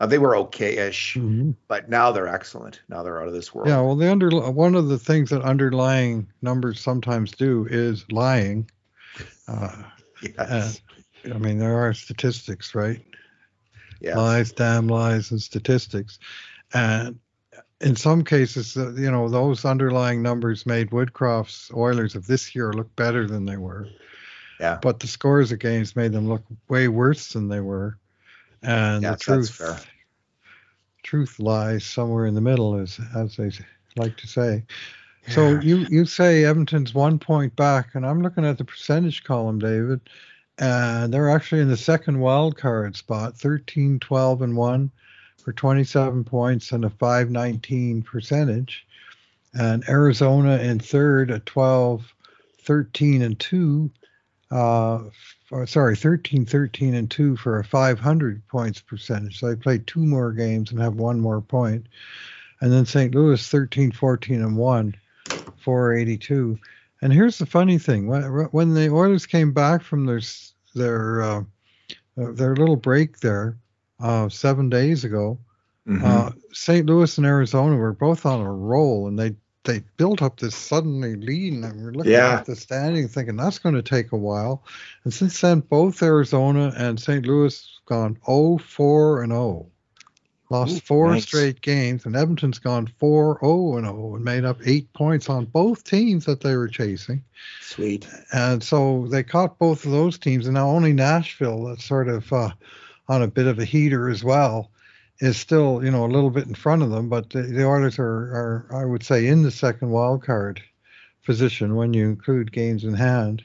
Uh, 0.00 0.06
they 0.06 0.18
were 0.18 0.36
okay-ish, 0.36 1.16
Mhm. 1.16 1.54
but 1.66 1.88
now 1.88 2.12
they're 2.12 2.28
excellent. 2.28 2.80
Now 2.88 3.02
they're 3.02 3.20
out 3.20 3.26
of 3.26 3.32
this 3.32 3.54
world. 3.54 3.68
Yeah, 3.68 3.80
well, 3.80 3.96
the 3.96 4.10
under 4.10 4.30
one 4.50 4.74
of 4.74 4.88
the 4.88 4.98
things 4.98 5.30
that 5.30 5.42
underlying 5.42 6.26
numbers 6.42 6.80
sometimes 6.80 7.32
do 7.32 7.66
is 7.70 8.04
lying. 8.10 8.70
Uh, 9.48 9.82
Yes. 10.20 10.82
I 11.24 11.38
mean, 11.38 11.58
there 11.58 11.78
are 11.78 11.94
statistics, 11.94 12.74
right? 12.74 13.00
Lies, 14.00 14.52
damn 14.52 14.88
lies, 14.88 15.30
and 15.30 15.40
statistics. 15.40 16.18
And 16.72 17.18
in 17.80 17.96
some 17.96 18.24
cases, 18.24 18.76
uh, 18.76 18.92
you 18.94 19.10
know, 19.10 19.28
those 19.28 19.64
underlying 19.64 20.22
numbers 20.22 20.66
made 20.66 20.90
Woodcroft's 20.90 21.70
Oilers 21.74 22.14
of 22.14 22.26
this 22.26 22.54
year 22.54 22.72
look 22.72 22.94
better 22.96 23.26
than 23.26 23.44
they 23.44 23.56
were. 23.56 23.88
Yeah. 24.60 24.78
But 24.82 25.00
the 25.00 25.06
scores 25.06 25.52
of 25.52 25.60
games 25.60 25.94
made 25.94 26.12
them 26.12 26.28
look 26.28 26.42
way 26.68 26.88
worse 26.88 27.32
than 27.32 27.48
they 27.48 27.60
were. 27.60 27.98
And 28.62 29.02
Yes, 29.02 29.24
the 29.24 29.32
that's 29.32 29.50
truth, 29.50 29.50
fair. 29.50 29.78
truth 31.02 31.38
lies 31.38 31.84
somewhere 31.84 32.26
in 32.26 32.34
the 32.34 32.40
middle, 32.40 32.76
as 32.76 32.98
as 33.14 33.36
they 33.36 33.50
like 33.96 34.16
to 34.16 34.26
say. 34.26 34.64
So 35.28 35.60
you 35.60 35.78
you 35.90 36.06
say 36.06 36.44
Edmonton's 36.44 36.94
one 36.94 37.18
point 37.18 37.54
back, 37.54 37.94
and 37.94 38.04
I'm 38.06 38.22
looking 38.22 38.44
at 38.44 38.58
the 38.58 38.64
percentage 38.64 39.24
column, 39.24 39.58
David, 39.58 40.00
and 40.58 41.12
they're 41.12 41.30
actually 41.30 41.60
in 41.60 41.68
the 41.68 41.76
second 41.76 42.18
wild 42.18 42.56
card 42.56 42.96
spot, 42.96 43.36
13, 43.36 44.00
12, 44.00 44.42
and 44.42 44.56
one 44.56 44.90
for 45.42 45.52
27 45.52 46.24
points 46.24 46.72
and 46.72 46.84
a 46.84 46.90
519 46.90 48.02
percentage, 48.02 48.86
and 49.54 49.88
Arizona 49.88 50.58
in 50.58 50.78
third 50.78 51.30
at 51.30 51.46
12, 51.46 52.12
13 52.62 53.22
and 53.22 53.38
two. 53.38 53.90
Uh, 54.50 55.04
or, 55.50 55.66
sorry, 55.66 55.96
13, 55.96 56.44
13 56.46 56.94
and 56.94 57.10
two 57.10 57.36
for 57.36 57.58
a 57.58 57.64
500 57.64 58.46
points 58.48 58.80
percentage. 58.80 59.38
So 59.38 59.48
they 59.48 59.56
play 59.56 59.78
two 59.78 60.04
more 60.04 60.32
games 60.32 60.70
and 60.70 60.80
have 60.80 60.94
one 60.94 61.20
more 61.20 61.40
point. 61.40 61.86
And 62.60 62.72
then 62.72 62.86
St. 62.86 63.14
Louis 63.14 63.46
13, 63.46 63.92
14 63.92 64.42
and 64.42 64.56
one 64.56 64.94
482. 65.58 66.58
And 67.02 67.12
here's 67.12 67.38
the 67.38 67.46
funny 67.46 67.78
thing: 67.78 68.06
when 68.06 68.22
when 68.50 68.74
the 68.74 68.90
Oilers 68.90 69.26
came 69.26 69.52
back 69.52 69.82
from 69.82 70.06
their 70.06 70.20
their 70.74 71.22
uh, 71.22 71.40
uh, 72.20 72.32
their 72.32 72.56
little 72.56 72.76
break 72.76 73.20
there 73.20 73.56
uh, 74.00 74.28
seven 74.28 74.68
days 74.68 75.04
ago, 75.04 75.38
Mhm. 75.86 76.02
uh, 76.04 76.30
St. 76.52 76.86
Louis 76.86 77.16
and 77.18 77.26
Arizona 77.26 77.76
were 77.76 77.92
both 77.92 78.26
on 78.26 78.40
a 78.40 78.52
roll, 78.52 79.06
and 79.08 79.18
they 79.18 79.34
they 79.64 79.82
built 79.96 80.22
up 80.22 80.40
this 80.40 80.54
suddenly 80.54 81.14
lead, 81.16 81.52
and 81.52 81.82
we're 81.82 81.92
looking 81.92 82.12
Yeah. 82.12 82.36
at 82.38 82.46
the 82.46 82.56
standing, 82.56 83.06
thinking 83.06 83.36
that's 83.36 83.58
going 83.58 83.74
to 83.74 83.82
take 83.82 84.12
a 84.12 84.16
while. 84.16 84.64
And 85.04 85.12
since 85.12 85.40
then, 85.40 85.60
both 85.60 86.02
Arizona 86.02 86.72
and 86.76 86.98
St. 86.98 87.26
Louis 87.26 87.54
have 87.60 87.84
gone 87.86 88.14
0-4 88.26 89.22
and 89.22 89.32
0. 89.32 89.66
Lost 90.50 90.82
four 90.82 91.12
nice. 91.12 91.24
straight 91.24 91.60
games, 91.60 92.06
and 92.06 92.16
Edmonton's 92.16 92.58
gone 92.58 92.90
4-0 93.00 93.76
and 93.76 93.86
0 93.86 94.14
and 94.14 94.24
made 94.24 94.46
up 94.46 94.58
eight 94.64 94.90
points 94.94 95.28
on 95.28 95.44
both 95.44 95.84
teams 95.84 96.24
that 96.24 96.40
they 96.40 96.56
were 96.56 96.68
chasing. 96.68 97.22
Sweet. 97.60 98.08
And 98.32 98.62
so 98.62 99.06
they 99.10 99.22
caught 99.22 99.58
both 99.58 99.84
of 99.84 99.92
those 99.92 100.16
teams, 100.18 100.46
and 100.46 100.54
now 100.54 100.68
only 100.68 100.94
Nashville, 100.94 101.64
that's 101.64 101.84
sort 101.84 102.08
of 102.08 102.32
uh, 102.32 102.50
on 103.08 103.22
a 103.22 103.28
bit 103.28 103.46
of 103.46 103.58
a 103.58 103.66
heater 103.66 104.08
as 104.08 104.24
well, 104.24 104.70
is 105.20 105.36
still 105.36 105.84
you 105.84 105.90
know 105.90 106.06
a 106.06 106.08
little 106.08 106.30
bit 106.30 106.46
in 106.46 106.54
front 106.54 106.82
of 106.82 106.90
them. 106.90 107.10
But 107.10 107.28
the, 107.28 107.42
the 107.42 107.66
Oilers 107.66 107.98
are, 107.98 108.06
are, 108.06 108.68
I 108.72 108.86
would 108.86 109.02
say, 109.02 109.26
in 109.26 109.42
the 109.42 109.50
second 109.50 109.90
wild 109.90 110.24
card 110.24 110.62
position 111.26 111.74
when 111.74 111.92
you 111.92 112.08
include 112.08 112.52
games 112.52 112.84
in 112.84 112.94
hand. 112.94 113.44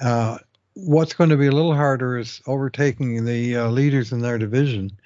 Uh, 0.00 0.38
what's 0.72 1.12
going 1.12 1.28
to 1.30 1.36
be 1.36 1.48
a 1.48 1.52
little 1.52 1.74
harder 1.74 2.16
is 2.16 2.40
overtaking 2.46 3.24
the 3.24 3.56
uh, 3.56 3.68
leaders 3.68 4.12
in 4.12 4.20
their 4.20 4.38
division. 4.38 4.97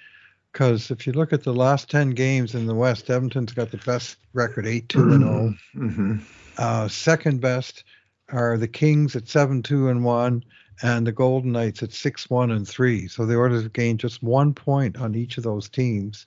Because 0.52 0.90
if 0.90 1.06
you 1.06 1.12
look 1.14 1.32
at 1.32 1.44
the 1.44 1.54
last 1.54 1.90
10 1.90 2.10
games 2.10 2.54
in 2.54 2.66
the 2.66 2.74
West, 2.74 3.08
Edmonton's 3.08 3.52
got 3.54 3.70
the 3.70 3.78
best 3.78 4.16
record, 4.34 4.66
8 4.66 4.88
2 4.88 5.12
and 5.12 5.22
0. 5.22 5.54
hmm 5.74 6.16
Uh, 6.58 6.88
second 6.88 7.40
best 7.40 7.84
are 8.32 8.58
the 8.58 8.68
Kings 8.68 9.14
at 9.16 9.28
seven 9.28 9.62
two 9.62 9.88
and 9.88 10.04
one, 10.04 10.44
and 10.82 11.06
the 11.06 11.12
Golden 11.12 11.52
Knights 11.52 11.82
at 11.82 11.92
six 11.92 12.28
one 12.28 12.50
and 12.50 12.66
three. 12.68 13.06
So 13.08 13.26
the 13.26 13.36
Oilers 13.36 13.62
have 13.62 13.72
gained 13.72 14.00
just 14.00 14.22
one 14.22 14.52
point 14.54 14.96
on 14.98 15.14
each 15.14 15.38
of 15.38 15.44
those 15.44 15.68
teams, 15.68 16.26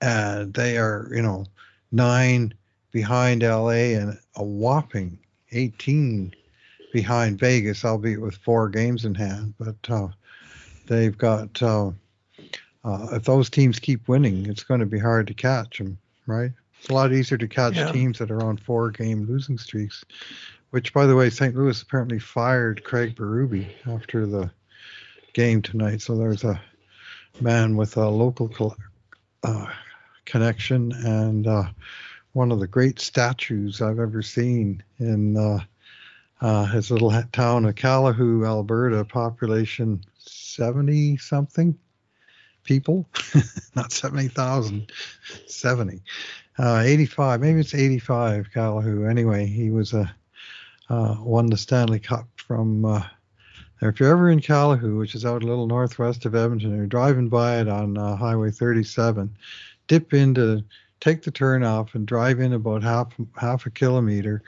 and 0.00 0.52
they 0.54 0.78
are 0.78 1.08
you 1.12 1.22
know 1.22 1.46
nine 1.92 2.54
behind 2.90 3.42
LA 3.42 3.94
and 3.98 4.18
a 4.36 4.44
whopping 4.44 5.18
eighteen 5.52 6.34
behind 6.92 7.38
Vegas, 7.38 7.84
albeit 7.84 8.20
with 8.20 8.36
four 8.36 8.68
games 8.68 9.04
in 9.04 9.14
hand. 9.14 9.54
But 9.58 9.76
uh, 9.88 10.08
they've 10.86 11.16
got 11.16 11.62
uh, 11.62 11.92
uh, 12.84 13.08
if 13.12 13.24
those 13.24 13.48
teams 13.50 13.78
keep 13.78 14.08
winning, 14.08 14.46
it's 14.46 14.64
going 14.64 14.80
to 14.80 14.86
be 14.86 14.98
hard 14.98 15.26
to 15.28 15.34
catch 15.34 15.78
them, 15.78 15.98
right? 16.26 16.50
It's 16.80 16.88
a 16.90 16.94
lot 16.94 17.12
easier 17.12 17.38
to 17.38 17.48
catch 17.48 17.76
Yeah. 17.76 17.92
teams 17.92 18.18
that 18.18 18.30
are 18.30 18.42
on 18.42 18.56
four 18.56 18.90
game 18.90 19.24
losing 19.26 19.58
streaks. 19.58 20.04
Which, 20.70 20.92
by 20.94 21.06
the 21.06 21.14
way, 21.14 21.28
St. 21.30 21.54
Louis 21.54 21.80
apparently 21.82 22.18
fired 22.18 22.82
Craig 22.82 23.14
Berube 23.14 23.66
after 23.86 24.26
the 24.26 24.50
game 25.34 25.60
tonight. 25.62 26.00
So 26.00 26.16
there's 26.16 26.44
a 26.44 26.60
man 27.40 27.76
with 27.76 27.96
a 27.98 28.08
local 28.08 28.48
col- 28.48 28.76
uh, 29.44 29.66
connection 30.24 30.92
and 30.92 31.46
uh, 31.46 31.64
one 32.32 32.50
of 32.50 32.58
the 32.58 32.66
great 32.66 32.98
statues 33.00 33.82
I've 33.82 33.98
ever 34.00 34.22
seen 34.22 34.82
in 34.98 35.36
uh, 35.36 35.58
uh, 36.40 36.64
his 36.66 36.90
little 36.90 37.12
town 37.32 37.66
of 37.66 37.74
Calahoo, 37.74 38.46
Alberta, 38.46 39.04
population 39.04 40.02
70 40.18 41.18
something 41.18 41.78
people, 42.64 43.08
not 43.74 43.92
70,000, 43.92 44.90
70. 45.46 46.00
Uh, 46.58 46.82
85, 46.84 47.40
maybe 47.40 47.60
it's 47.60 47.74
85, 47.74 48.48
Calahoo. 48.54 49.08
Anyway, 49.08 49.46
he 49.46 49.70
was 49.70 49.92
a 49.92 50.14
uh, 50.88 51.16
won 51.20 51.46
the 51.46 51.56
Stanley 51.56 51.98
Cup 51.98 52.28
from. 52.36 52.84
Uh, 52.84 53.02
if 53.80 53.98
you're 53.98 54.12
ever 54.12 54.30
in 54.30 54.40
Calahoo, 54.40 54.98
which 54.98 55.16
is 55.16 55.24
out 55.24 55.42
a 55.42 55.46
little 55.46 55.66
northwest 55.66 56.24
of 56.24 56.36
Edmonton, 56.36 56.76
you're 56.76 56.86
driving 56.86 57.28
by 57.28 57.60
it 57.60 57.68
on 57.68 57.98
uh, 57.98 58.14
Highway 58.14 58.52
37, 58.52 59.36
dip 59.88 60.14
into, 60.14 60.62
take 61.00 61.22
the 61.22 61.32
turn 61.32 61.64
off, 61.64 61.96
and 61.96 62.06
drive 62.06 62.38
in 62.38 62.52
about 62.52 62.84
half 62.84 63.12
half 63.36 63.66
a 63.66 63.70
kilometer, 63.70 64.42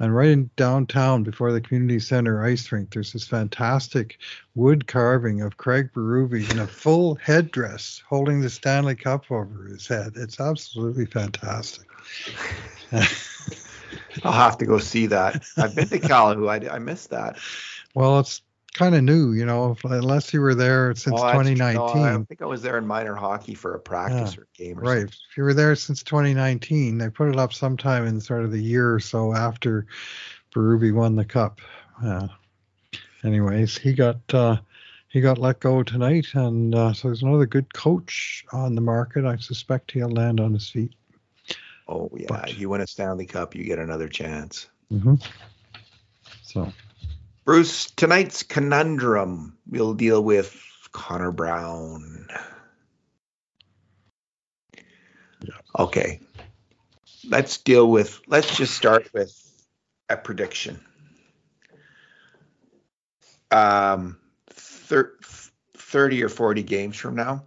and 0.00 0.16
right 0.16 0.30
in 0.30 0.50
downtown 0.56 1.22
before 1.22 1.52
the 1.52 1.60
community 1.60 2.00
center 2.00 2.42
ice 2.42 2.72
rink, 2.72 2.90
there's 2.90 3.12
this 3.12 3.28
fantastic 3.28 4.18
wood 4.54 4.86
carving 4.86 5.42
of 5.42 5.58
Craig 5.58 5.90
Berube 5.94 6.50
in 6.50 6.58
a 6.58 6.66
full 6.66 7.16
headdress, 7.16 8.02
holding 8.08 8.40
the 8.40 8.48
Stanley 8.48 8.96
Cup 8.96 9.30
over 9.30 9.64
his 9.64 9.86
head. 9.86 10.14
It's 10.16 10.40
absolutely 10.40 11.04
fantastic. 11.04 11.86
I'll 14.24 14.32
have 14.32 14.56
to 14.58 14.66
go 14.66 14.78
see 14.78 15.06
that. 15.06 15.44
I've 15.58 15.76
been 15.76 15.88
to 15.88 16.00
Calahoo. 16.00 16.48
I, 16.48 16.74
I 16.74 16.78
missed 16.78 17.10
that. 17.10 17.38
Well, 17.94 18.20
it's 18.20 18.40
kind 18.74 18.94
of 18.94 19.02
new, 19.02 19.32
you 19.32 19.44
know, 19.44 19.76
unless 19.84 20.32
you 20.32 20.40
were 20.40 20.54
there 20.54 20.94
since 20.94 21.14
Oh, 21.20 21.24
that's- 21.26 21.36
no, 21.46 21.54
2019. 21.54 22.02
I 22.02 22.24
think 22.24 22.42
I 22.42 22.46
was 22.46 22.62
there 22.62 22.78
in 22.78 22.86
minor 22.86 23.14
hockey 23.14 23.54
for 23.54 23.74
a 23.74 23.80
practice 23.80 24.38
or 24.38 24.46
game 24.54 24.78
or 24.78 24.82
right. 24.82 24.98
something. 25.00 25.16
If 25.30 25.36
you 25.36 25.42
were 25.44 25.54
there 25.54 25.74
since 25.74 26.02
2019, 26.02 26.98
they 26.98 27.10
put 27.10 27.28
it 27.28 27.36
up 27.38 27.52
sometime 27.52 28.06
in 28.06 28.20
sort 28.20 28.44
of 28.44 28.52
the 28.52 28.62
year 28.62 28.94
or 28.94 29.00
so 29.00 29.34
after 29.34 29.86
Berube 30.54 30.94
won 30.94 31.16
the 31.16 31.24
cup. 31.24 31.60
Uh, 32.02 32.28
anyways, 33.24 33.76
he 33.76 33.92
got 33.92 34.18
uh, 34.32 34.56
he 35.08 35.20
got 35.20 35.38
let 35.38 35.58
go 35.60 35.82
tonight, 35.82 36.26
and 36.34 36.74
uh, 36.74 36.92
so 36.92 37.08
there's 37.08 37.22
another 37.22 37.46
good 37.46 37.72
coach 37.74 38.44
on 38.52 38.74
the 38.76 38.80
market. 38.80 39.24
I 39.24 39.36
suspect 39.36 39.90
he'll 39.90 40.08
land 40.08 40.38
on 40.40 40.52
his 40.54 40.68
feet. 40.70 40.94
Oh 41.88 42.08
yeah, 42.16 42.26
But- 42.28 42.50
if 42.50 42.60
you 42.60 42.68
win 42.68 42.80
a 42.80 42.86
Stanley 42.86 43.26
Cup, 43.26 43.54
you 43.54 43.64
get 43.64 43.78
another 43.80 44.08
chance. 44.08 44.68
hmm 44.90 45.16
So 46.42 46.72
Bruce, 47.50 47.90
tonight's 47.90 48.44
conundrum 48.44 49.58
we'll 49.68 49.94
deal 49.94 50.22
with 50.22 50.56
Connor 50.92 51.32
Brown. 51.32 52.28
Okay. 55.76 56.20
Let's 57.28 57.56
deal 57.56 57.90
with 57.90 58.20
let's 58.28 58.56
just 58.56 58.76
start 58.76 59.12
with 59.12 59.36
a 60.08 60.16
prediction. 60.16 60.78
Um 63.50 64.18
thir- 64.50 65.18
30 65.76 66.22
or 66.22 66.28
40 66.28 66.62
games 66.62 66.96
from 66.96 67.16
now, 67.16 67.46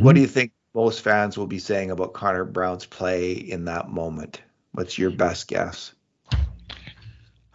what 0.00 0.14
do 0.14 0.20
you 0.20 0.28
think 0.28 0.52
most 0.74 1.00
fans 1.00 1.36
will 1.36 1.48
be 1.48 1.58
saying 1.58 1.90
about 1.90 2.12
Connor 2.12 2.44
Brown's 2.44 2.86
play 2.86 3.32
in 3.32 3.64
that 3.64 3.88
moment? 3.88 4.40
What's 4.70 4.96
your 4.96 5.10
best 5.10 5.48
guess? 5.48 5.92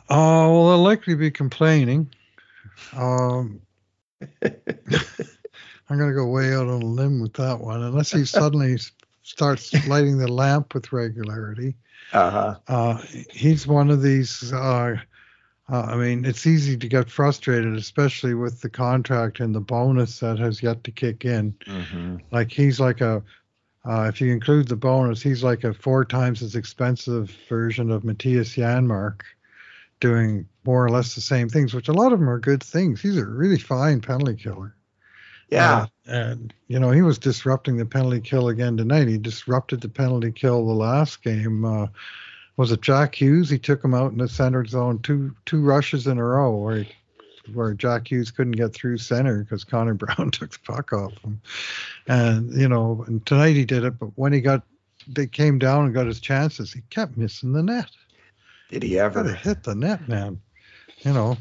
Uh, 0.10 0.48
well, 0.50 0.70
they'll 0.70 0.84
likely 0.84 1.16
be 1.16 1.32
complaining. 1.32 2.10
Um, 2.96 3.62
I'm 4.44 5.98
going 5.98 6.10
to 6.10 6.16
go 6.16 6.28
way 6.28 6.54
out 6.54 6.68
on 6.68 6.82
a 6.82 6.86
limb 6.86 7.22
with 7.22 7.34
that 7.34 7.60
one, 7.60 7.82
unless 7.82 8.12
he 8.12 8.26
suddenly 8.26 8.78
starts 9.24 9.88
lighting 9.88 10.18
the 10.18 10.32
lamp 10.32 10.74
with 10.74 10.92
regularity. 10.92 11.76
Uh-huh. 12.12 12.56
Uh, 12.68 13.02
he's 13.32 13.66
one 13.66 13.90
of 13.90 14.02
these. 14.02 14.54
Uh, 14.54 14.98
uh, 15.72 15.82
I 15.82 15.96
mean, 15.96 16.26
it's 16.26 16.46
easy 16.46 16.78
to 16.78 16.88
get 16.88 17.10
frustrated, 17.10 17.76
especially 17.76 18.34
with 18.34 18.62
the 18.62 18.70
contract 18.70 19.40
and 19.40 19.56
the 19.56 19.62
bonus 19.62 20.20
that 20.20 20.38
has 20.38 20.62
yet 20.62 20.84
to 20.84 20.92
kick 20.92 21.24
in. 21.24 21.54
Mm-hmm. 21.66 22.18
Like 22.32 22.52
he's 22.52 22.80
like 22.80 23.00
a, 23.02 23.24
uh, 23.86 24.04
if 24.04 24.20
you 24.20 24.32
include 24.32 24.68
the 24.68 24.76
bonus, 24.76 25.22
he's 25.22 25.44
like 25.44 25.64
a 25.64 25.74
four 25.74 26.04
times 26.04 26.42
as 26.42 26.56
expensive 26.56 27.30
version 27.48 27.92
of 27.92 28.04
Mattias 28.04 28.58
Janmark, 28.58 29.22
doing 30.04 30.46
more 30.66 30.86
or 30.86 30.90
less 30.90 31.16
the 31.16 31.22
same 31.22 31.48
things, 31.48 31.74
which 31.74 31.88
a 31.88 31.94
lot 31.94 32.12
of 32.12 32.20
them 32.20 32.30
are 32.30 32.38
good 32.38 32.62
things. 32.62 33.02
He's 33.02 33.16
a 33.16 33.26
really 33.26 33.58
fine 33.58 34.02
penalty 34.02 34.36
killer. 34.36 34.76
Yeah. 35.48 35.86
Uh, 36.08 36.12
and 36.12 36.54
you 36.68 36.78
know 36.78 36.92
he 36.92 37.02
was 37.02 37.18
disrupting 37.18 37.78
the 37.78 37.86
penalty 37.86 38.20
kill 38.20 38.50
again 38.50 38.76
tonight. 38.76 39.08
He 39.08 39.18
disrupted 39.18 39.80
the 39.80 39.88
penalty 39.88 40.34
kill 40.34 40.68
the 40.68 40.74
last 40.74 41.24
game. 41.24 41.64
Uh, 41.64 41.88
was 42.58 42.74
it 42.74 42.82
Jack 42.82 43.16
Hughes? 43.16 43.50
He 43.50 43.58
took 43.58 43.82
him 43.82 43.94
out 43.94 44.12
in 44.12 44.18
the 44.18 44.28
center 44.28 44.66
zone 44.66 45.00
two 45.00 45.34
two 45.46 45.62
rushes 45.62 46.06
in 46.06 46.18
a 46.18 46.26
row 46.26 46.54
where 46.54 46.84
he, 46.84 46.92
where 47.54 47.74
Jack 47.74 48.12
Hughes 48.12 48.30
couldn't 48.30 48.58
get 48.58 48.74
through 48.74 48.98
center 48.98 49.44
because 49.44 49.64
Connor 49.64 49.94
Brown 49.94 50.32
took 50.32 50.52
the 50.52 50.60
puck 50.66 50.92
off 50.92 51.18
him. 51.20 51.40
And 52.08 52.52
you 52.52 52.68
know, 52.68 53.06
and 53.08 53.26
tonight 53.26 53.56
he 53.56 53.64
did 53.64 53.86
it, 53.86 53.98
but 53.98 54.10
when 54.16 54.34
he 54.34 54.42
got 54.42 54.64
they 55.08 55.28
came 55.28 55.60
down 55.60 55.86
and 55.86 55.94
got 55.94 56.08
his 56.08 56.20
chances, 56.20 56.74
he 56.74 56.82
kept 56.90 57.16
missing 57.16 57.54
the 57.54 57.64
net. 57.64 57.90
Did 58.74 58.82
he 58.82 58.98
ever? 58.98 59.32
hit 59.34 59.62
the 59.64 59.76
net, 59.76 60.10
man. 60.10 60.42
You 61.02 61.14
know, 61.14 61.38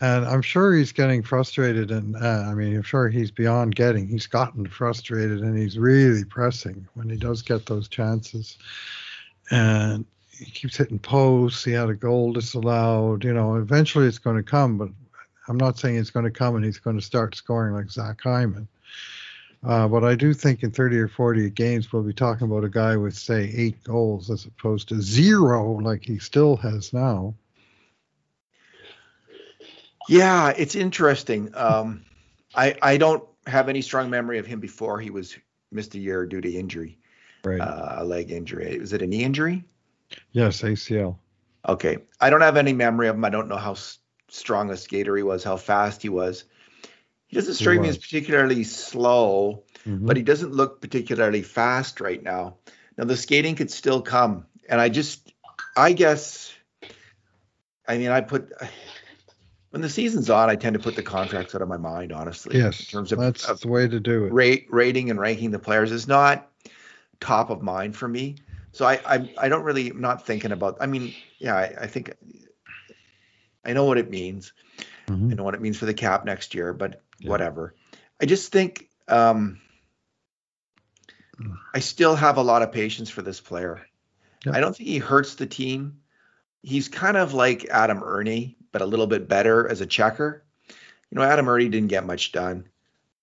and 0.00 0.24
I'm 0.24 0.40
sure 0.40 0.72
he's 0.72 0.90
getting 0.90 1.22
frustrated, 1.22 1.90
and 1.90 2.16
uh, 2.16 2.46
I 2.48 2.54
mean, 2.54 2.74
I'm 2.74 2.82
sure 2.82 3.10
he's 3.10 3.30
beyond 3.30 3.74
getting. 3.74 4.08
He's 4.08 4.26
gotten 4.26 4.66
frustrated, 4.66 5.40
and 5.40 5.58
he's 5.58 5.78
really 5.78 6.24
pressing 6.24 6.88
when 6.94 7.10
he 7.10 7.16
does 7.16 7.42
get 7.42 7.66
those 7.66 7.88
chances. 7.88 8.56
And 9.50 10.06
he 10.30 10.46
keeps 10.46 10.78
hitting 10.78 10.98
posts. 10.98 11.62
He 11.62 11.72
had 11.72 11.90
a 11.90 11.94
goal 11.94 12.32
disallowed. 12.32 13.22
You 13.22 13.34
know, 13.34 13.56
eventually 13.56 14.06
it's 14.06 14.18
going 14.18 14.36
to 14.36 14.42
come, 14.42 14.78
but 14.78 14.88
I'm 15.48 15.58
not 15.58 15.78
saying 15.78 15.96
it's 15.96 16.10
going 16.10 16.24
to 16.24 16.30
come 16.30 16.56
and 16.56 16.64
he's 16.64 16.78
going 16.78 16.98
to 16.98 17.04
start 17.04 17.34
scoring 17.34 17.74
like 17.74 17.90
Zach 17.90 18.22
Hyman. 18.22 18.66
Uh, 19.64 19.86
but 19.86 20.02
I 20.02 20.16
do 20.16 20.34
think 20.34 20.64
in 20.64 20.72
30 20.72 20.98
or 20.98 21.08
40 21.08 21.48
games, 21.50 21.92
we'll 21.92 22.02
be 22.02 22.12
talking 22.12 22.46
about 22.48 22.64
a 22.64 22.68
guy 22.68 22.96
with, 22.96 23.14
say, 23.16 23.52
eight 23.56 23.82
goals 23.84 24.28
as 24.30 24.44
opposed 24.44 24.88
to 24.88 25.00
zero 25.00 25.78
like 25.80 26.04
he 26.04 26.18
still 26.18 26.56
has 26.56 26.92
now. 26.92 27.34
Yeah, 30.08 30.52
it's 30.56 30.74
interesting. 30.74 31.50
Um, 31.54 32.04
I 32.54 32.76
I 32.82 32.96
don't 32.96 33.22
have 33.46 33.68
any 33.68 33.82
strong 33.82 34.10
memory 34.10 34.38
of 34.38 34.46
him 34.46 34.58
before 34.58 34.98
he 35.00 35.10
was 35.10 35.36
missed 35.70 35.94
a 35.94 35.98
year 35.98 36.26
due 36.26 36.40
to 36.40 36.50
injury, 36.52 36.98
Right. 37.44 37.60
uh, 37.60 37.96
a 37.98 38.04
leg 38.04 38.32
injury. 38.32 38.78
Was 38.80 38.92
it 38.92 39.02
a 39.02 39.06
knee 39.06 39.22
injury? 39.24 39.64
yes, 40.32 40.62
ACL. 40.62 41.16
Okay. 41.68 41.98
I 42.20 42.28
don't 42.30 42.40
have 42.40 42.56
any 42.56 42.72
memory 42.72 43.06
of 43.08 43.14
him. 43.14 43.24
I 43.24 43.30
don't 43.30 43.48
know 43.48 43.56
how 43.56 43.76
strong 44.28 44.70
a 44.70 44.76
skater 44.76 45.16
he 45.16 45.22
was, 45.22 45.44
how 45.44 45.56
fast 45.56 46.02
he 46.02 46.08
was. 46.08 46.44
He 47.32 47.38
doesn't 47.38 47.54
strike 47.54 47.80
me 47.80 47.88
as 47.88 47.96
particularly 47.96 48.62
slow, 48.62 49.64
Mhm. 49.86 50.06
but 50.06 50.18
he 50.18 50.22
doesn't 50.22 50.52
look 50.52 50.82
particularly 50.82 51.40
fast 51.40 51.98
right 52.02 52.22
now. 52.22 52.58
Now 52.98 53.04
the 53.04 53.16
skating 53.16 53.56
could 53.56 53.70
still 53.70 54.02
come, 54.02 54.44
and 54.68 54.78
I 54.78 54.90
just, 54.90 55.32
I 55.74 55.94
guess, 55.94 56.52
I 57.88 57.96
mean, 57.96 58.10
I 58.10 58.20
put 58.20 58.52
when 59.70 59.80
the 59.80 59.88
season's 59.88 60.28
on, 60.28 60.50
I 60.50 60.56
tend 60.56 60.74
to 60.74 60.78
put 60.78 60.94
the 60.94 61.02
contracts 61.02 61.54
out 61.54 61.62
of 61.62 61.68
my 61.68 61.78
mind, 61.78 62.12
honestly. 62.12 62.58
yes, 62.58 62.80
in 62.80 62.86
terms 62.98 63.12
of, 63.12 63.18
that's 63.18 63.48
of 63.48 63.60
the 63.60 63.68
way 63.68 63.88
to 63.88 63.98
do 63.98 64.26
it. 64.26 64.32
rate 64.34 64.66
rating 64.68 65.08
and 65.08 65.18
ranking 65.18 65.52
the 65.52 65.58
players 65.58 65.90
is 65.90 66.06
not 66.06 66.52
top 67.18 67.48
of 67.48 67.62
mind 67.62 67.96
for 67.96 68.08
me. 68.08 68.36
So 68.72 68.84
I 68.84 69.00
I, 69.06 69.34
I 69.38 69.48
don't 69.48 69.64
really 69.64 69.88
I'm 69.88 70.02
not 70.02 70.26
thinking 70.26 70.52
about. 70.52 70.76
I 70.82 70.86
mean, 70.86 71.14
yeah, 71.38 71.56
I, 71.56 71.74
I 71.80 71.86
think 71.86 72.14
I 73.64 73.72
know 73.72 73.86
what 73.86 73.96
it 73.96 74.10
means. 74.10 74.52
Mhm. 75.06 75.32
I 75.32 75.34
know 75.34 75.44
what 75.44 75.54
it 75.54 75.62
means 75.62 75.78
for 75.78 75.86
the 75.86 75.94
cap 75.94 76.26
next 76.26 76.54
year, 76.54 76.74
but 76.74 77.00
Yeah. 77.22 77.30
whatever. 77.30 77.74
I 78.20 78.26
just 78.26 78.52
think 78.52 78.88
um, 79.08 79.60
I 81.74 81.80
still 81.80 82.14
have 82.14 82.36
a 82.36 82.42
lot 82.42 82.62
of 82.62 82.72
patience 82.72 83.10
for 83.10 83.22
this 83.22 83.40
player. 83.40 83.80
Yeah. 84.44 84.52
I 84.54 84.60
don't 84.60 84.76
think 84.76 84.88
he 84.88 84.98
hurts 84.98 85.34
the 85.36 85.46
team. 85.46 85.98
He's 86.62 86.88
kind 86.88 87.16
of 87.16 87.34
like 87.34 87.66
Adam 87.70 88.02
Erne, 88.02 88.54
but 88.70 88.82
a 88.82 88.86
little 88.86 89.06
bit 89.06 89.28
better 89.28 89.68
as 89.68 89.80
a 89.80 89.86
checker. 89.86 90.44
You 90.68 91.16
know, 91.18 91.22
Adam 91.22 91.48
Erne 91.48 91.70
didn't 91.70 91.88
get 91.88 92.06
much 92.06 92.32
done. 92.32 92.68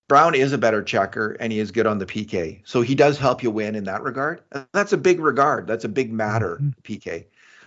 Brown 0.07 0.33
is 0.35 0.53
a 0.53 0.57
better 0.57 0.81
checker 0.81 1.38
and 1.39 1.51
he 1.53 1.59
is 1.59 1.71
good 1.71 1.85
on 1.85 1.99
the 1.99 2.05
PK. 2.05 2.62
So 2.65 2.81
he 2.81 2.95
does 2.95 3.17
help 3.17 3.43
you 3.43 3.51
win 3.51 3.75
in 3.75 3.83
that 3.85 4.01
regard. 4.01 4.41
That's 4.73 4.91
a 4.93 4.97
big 4.97 5.19
regard. 5.19 5.67
That's 5.67 5.85
a 5.85 5.89
big 5.89 6.12
matter, 6.12 6.57
Mhm. 6.62 6.73
PK. 6.83 7.25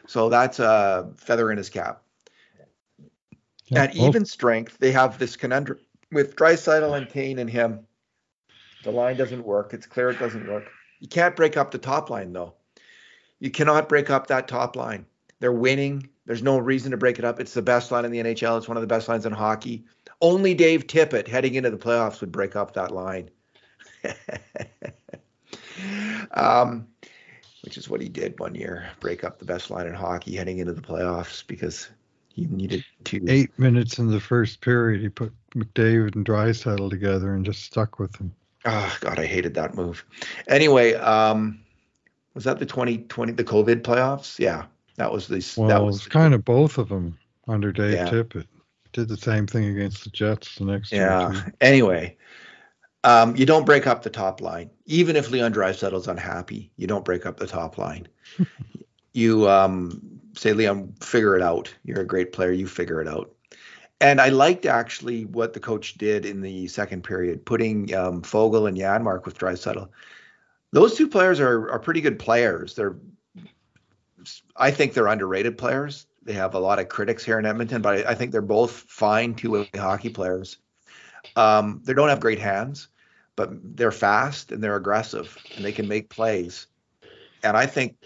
So 0.08 0.28
that's 0.28 0.58
a 0.58 1.12
feather 1.18 1.50
in 1.52 1.58
his 1.58 1.70
cap. 1.70 2.02
Yeah, 3.66 3.84
At 3.84 3.94
well, 3.94 4.08
even 4.08 4.24
strength, 4.26 4.76
they 4.78 4.90
have 4.92 5.18
this 5.18 5.36
conundrum 5.36 5.78
with 6.12 6.36
Draisaitl 6.36 6.96
and 6.96 7.08
Kane 7.08 7.38
and 7.38 7.50
him. 7.50 7.86
The 8.84 8.90
line 8.90 9.16
doesn't 9.16 9.44
work. 9.44 9.72
It's 9.72 9.86
clear 9.86 10.10
it 10.10 10.18
doesn't 10.18 10.46
work. 10.46 10.68
You 11.00 11.08
can't 11.08 11.34
break 11.34 11.56
up 11.56 11.70
the 11.70 11.78
top 11.78 12.10
line 12.10 12.32
though. 12.32 12.54
You 13.40 13.50
cannot 13.50 13.88
break 13.88 14.10
up 14.10 14.28
that 14.28 14.46
top 14.46 14.76
line. 14.76 15.06
They're 15.40 15.52
winning. 15.52 16.08
There's 16.26 16.42
no 16.42 16.58
reason 16.58 16.92
to 16.92 16.96
break 16.96 17.18
it 17.18 17.24
up. 17.24 17.40
It's 17.40 17.54
the 17.54 17.62
best 17.62 17.90
line 17.90 18.04
in 18.04 18.12
the 18.12 18.20
NHL. 18.20 18.56
It's 18.58 18.68
one 18.68 18.76
of 18.76 18.80
the 18.82 18.86
best 18.86 19.08
lines 19.08 19.26
in 19.26 19.32
hockey. 19.32 19.84
Only 20.20 20.54
Dave 20.54 20.86
Tippett 20.86 21.26
heading 21.26 21.54
into 21.54 21.70
the 21.70 21.76
playoffs 21.76 22.20
would 22.20 22.30
break 22.30 22.54
up 22.54 22.74
that 22.74 22.92
line. 22.92 23.28
um, 26.32 26.86
which 27.64 27.76
is 27.76 27.88
what 27.88 28.00
he 28.00 28.08
did 28.08 28.38
one 28.38 28.54
year, 28.54 28.88
break 29.00 29.24
up 29.24 29.38
the 29.38 29.44
best 29.44 29.70
line 29.70 29.86
in 29.86 29.94
hockey 29.94 30.36
heading 30.36 30.58
into 30.58 30.72
the 30.72 30.80
playoffs 30.80 31.44
because 31.46 31.90
he 32.28 32.46
needed 32.46 32.84
to. 33.04 33.24
eight 33.28 33.56
minutes 33.58 33.98
in 33.98 34.08
the 34.08 34.20
first 34.20 34.60
period, 34.60 35.00
he 35.00 35.08
put 35.08 35.32
McDavid 35.54 36.14
and 36.16 36.24
Draisaitl 36.24 36.90
together 36.90 37.34
and 37.34 37.44
just 37.44 37.62
stuck 37.64 37.98
with 37.98 38.12
them. 38.12 38.34
Oh 38.64 38.96
God, 39.00 39.18
I 39.18 39.26
hated 39.26 39.54
that 39.54 39.74
move. 39.74 40.04
Anyway, 40.48 40.94
um, 40.94 41.60
was 42.34 42.44
that 42.44 42.58
the 42.58 42.66
2020 42.66 43.32
the 43.32 43.44
COVID 43.44 43.82
playoffs? 43.82 44.38
Yeah, 44.38 44.66
that 44.96 45.12
was 45.12 45.26
the 45.26 45.44
Well, 45.56 45.68
that 45.68 45.80
it 45.80 45.84
was 45.84 45.94
was 45.96 46.06
kind 46.06 46.34
of 46.34 46.44
both 46.44 46.78
of 46.78 46.88
them 46.88 47.18
under 47.48 47.72
Dave 47.72 47.94
Yeah. 47.94 48.08
Tippett. 48.08 48.46
Did 48.92 49.08
the 49.08 49.16
same 49.16 49.46
thing 49.46 49.64
against 49.64 50.04
the 50.04 50.10
Jets 50.10 50.56
the 50.56 50.64
next 50.64 50.92
year. 50.92 51.06
yeah. 51.06 51.44
Anyway, 51.60 52.16
um, 53.04 53.34
you 53.36 53.46
don't 53.46 53.64
break 53.64 53.86
up 53.86 54.02
the 54.02 54.10
top 54.10 54.40
line, 54.40 54.70
even 54.86 55.16
if 55.16 55.30
Leon 55.30 55.52
Draisaitl 55.54 56.06
unhappy. 56.06 56.70
You 56.76 56.86
don't 56.86 57.04
break 57.04 57.24
up 57.26 57.38
the 57.38 57.46
top 57.46 57.78
line. 57.78 58.06
you 59.12 59.48
um, 59.48 60.20
say, 60.36 60.52
Leon, 60.52 60.92
figure 61.00 61.36
it 61.36 61.42
out. 61.42 61.74
You're 61.84 62.00
a 62.00 62.06
great 62.06 62.32
player. 62.32 62.52
You 62.52 62.66
figure 62.66 63.00
it 63.00 63.08
out. 63.08 63.31
And 64.02 64.20
I 64.20 64.30
liked 64.30 64.66
actually 64.66 65.26
what 65.26 65.52
the 65.52 65.60
coach 65.60 65.94
did 65.94 66.26
in 66.26 66.40
the 66.40 66.66
second 66.66 67.04
period, 67.04 67.46
putting 67.46 67.94
um, 67.94 68.20
Foegele 68.20 68.66
and 68.66 68.76
Janmark 68.76 69.24
with 69.24 69.38
Draisaitl. 69.38 69.88
Those 70.72 70.96
two 70.96 71.08
players 71.08 71.38
are 71.38 71.70
are 71.70 71.78
pretty 71.78 72.00
good 72.00 72.18
players. 72.18 72.74
They're, 72.74 72.96
I 74.56 74.72
think 74.72 74.92
they're 74.92 75.06
underrated 75.06 75.56
players. 75.56 76.06
They 76.24 76.32
have 76.32 76.54
a 76.54 76.58
lot 76.58 76.80
of 76.80 76.88
critics 76.88 77.24
here 77.24 77.38
in 77.38 77.46
Edmonton, 77.46 77.80
but 77.80 78.06
I, 78.06 78.10
I 78.10 78.14
think 78.14 78.32
they're 78.32 78.42
both 78.42 78.72
fine 78.72 79.34
two-way 79.34 79.70
hockey 79.74 80.10
players. 80.10 80.58
Um, 81.36 81.80
they 81.84 81.94
don't 81.94 82.08
have 82.08 82.20
great 82.20 82.40
hands, 82.40 82.88
but 83.36 83.50
they're 83.76 83.92
fast 83.92 84.50
and 84.50 84.62
they're 84.62 84.76
aggressive 84.76 85.38
and 85.54 85.64
they 85.64 85.72
can 85.72 85.86
make 85.86 86.08
plays. 86.08 86.66
And 87.44 87.56
I 87.56 87.66
think 87.66 87.96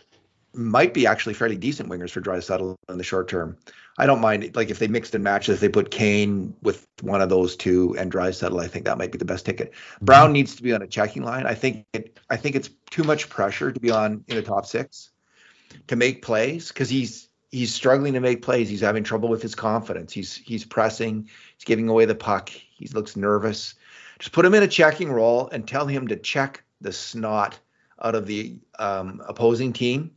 might 0.56 0.94
be 0.94 1.06
actually 1.06 1.34
fairly 1.34 1.56
decent 1.56 1.88
wingers 1.88 2.10
for 2.10 2.20
Draisaitl 2.20 2.76
in 2.88 2.98
the 2.98 3.04
short 3.04 3.28
term. 3.28 3.56
I 3.98 4.06
don't 4.06 4.20
mind 4.20 4.54
like 4.54 4.70
if 4.70 4.78
they 4.78 4.88
mixed 4.88 5.14
and 5.14 5.24
matched 5.24 5.48
if 5.48 5.60
they 5.60 5.68
put 5.68 5.90
Kane 5.90 6.54
with 6.62 6.86
one 7.02 7.20
of 7.20 7.28
those 7.28 7.56
two 7.56 7.96
and 7.98 8.12
Draisaitl, 8.12 8.60
I 8.62 8.68
think 8.68 8.84
that 8.84 8.98
might 8.98 9.12
be 9.12 9.18
the 9.18 9.24
best 9.24 9.46
ticket. 9.46 9.72
Brown 10.00 10.32
needs 10.32 10.56
to 10.56 10.62
be 10.62 10.72
on 10.72 10.82
a 10.82 10.86
checking 10.86 11.22
line. 11.22 11.46
I 11.46 11.54
think 11.54 11.86
it 11.92 12.18
I 12.28 12.36
think 12.36 12.56
it's 12.56 12.70
too 12.90 13.04
much 13.04 13.28
pressure 13.28 13.72
to 13.72 13.80
be 13.80 13.90
on 13.90 14.24
in 14.28 14.36
the 14.36 14.42
top 14.42 14.66
six 14.66 15.10
to 15.88 15.96
make 15.96 16.22
plays 16.22 16.68
because 16.68 16.88
he's 16.88 17.28
he's 17.50 17.74
struggling 17.74 18.12
to 18.14 18.20
make 18.20 18.42
plays. 18.42 18.68
He's 18.68 18.80
having 18.80 19.04
trouble 19.04 19.28
with 19.28 19.42
his 19.42 19.54
confidence. 19.54 20.12
He's 20.12 20.34
he's 20.34 20.64
pressing. 20.64 21.28
He's 21.56 21.64
giving 21.64 21.88
away 21.88 22.04
the 22.04 22.14
puck. 22.14 22.50
He 22.50 22.86
looks 22.88 23.16
nervous. 23.16 23.74
Just 24.18 24.32
put 24.32 24.44
him 24.44 24.54
in 24.54 24.62
a 24.62 24.68
checking 24.68 25.10
role 25.10 25.48
and 25.50 25.66
tell 25.66 25.86
him 25.86 26.08
to 26.08 26.16
check 26.16 26.64
the 26.80 26.92
snot 26.92 27.58
out 28.02 28.14
of 28.14 28.26
the 28.26 28.58
um, 28.78 29.22
opposing 29.26 29.72
team. 29.72 30.12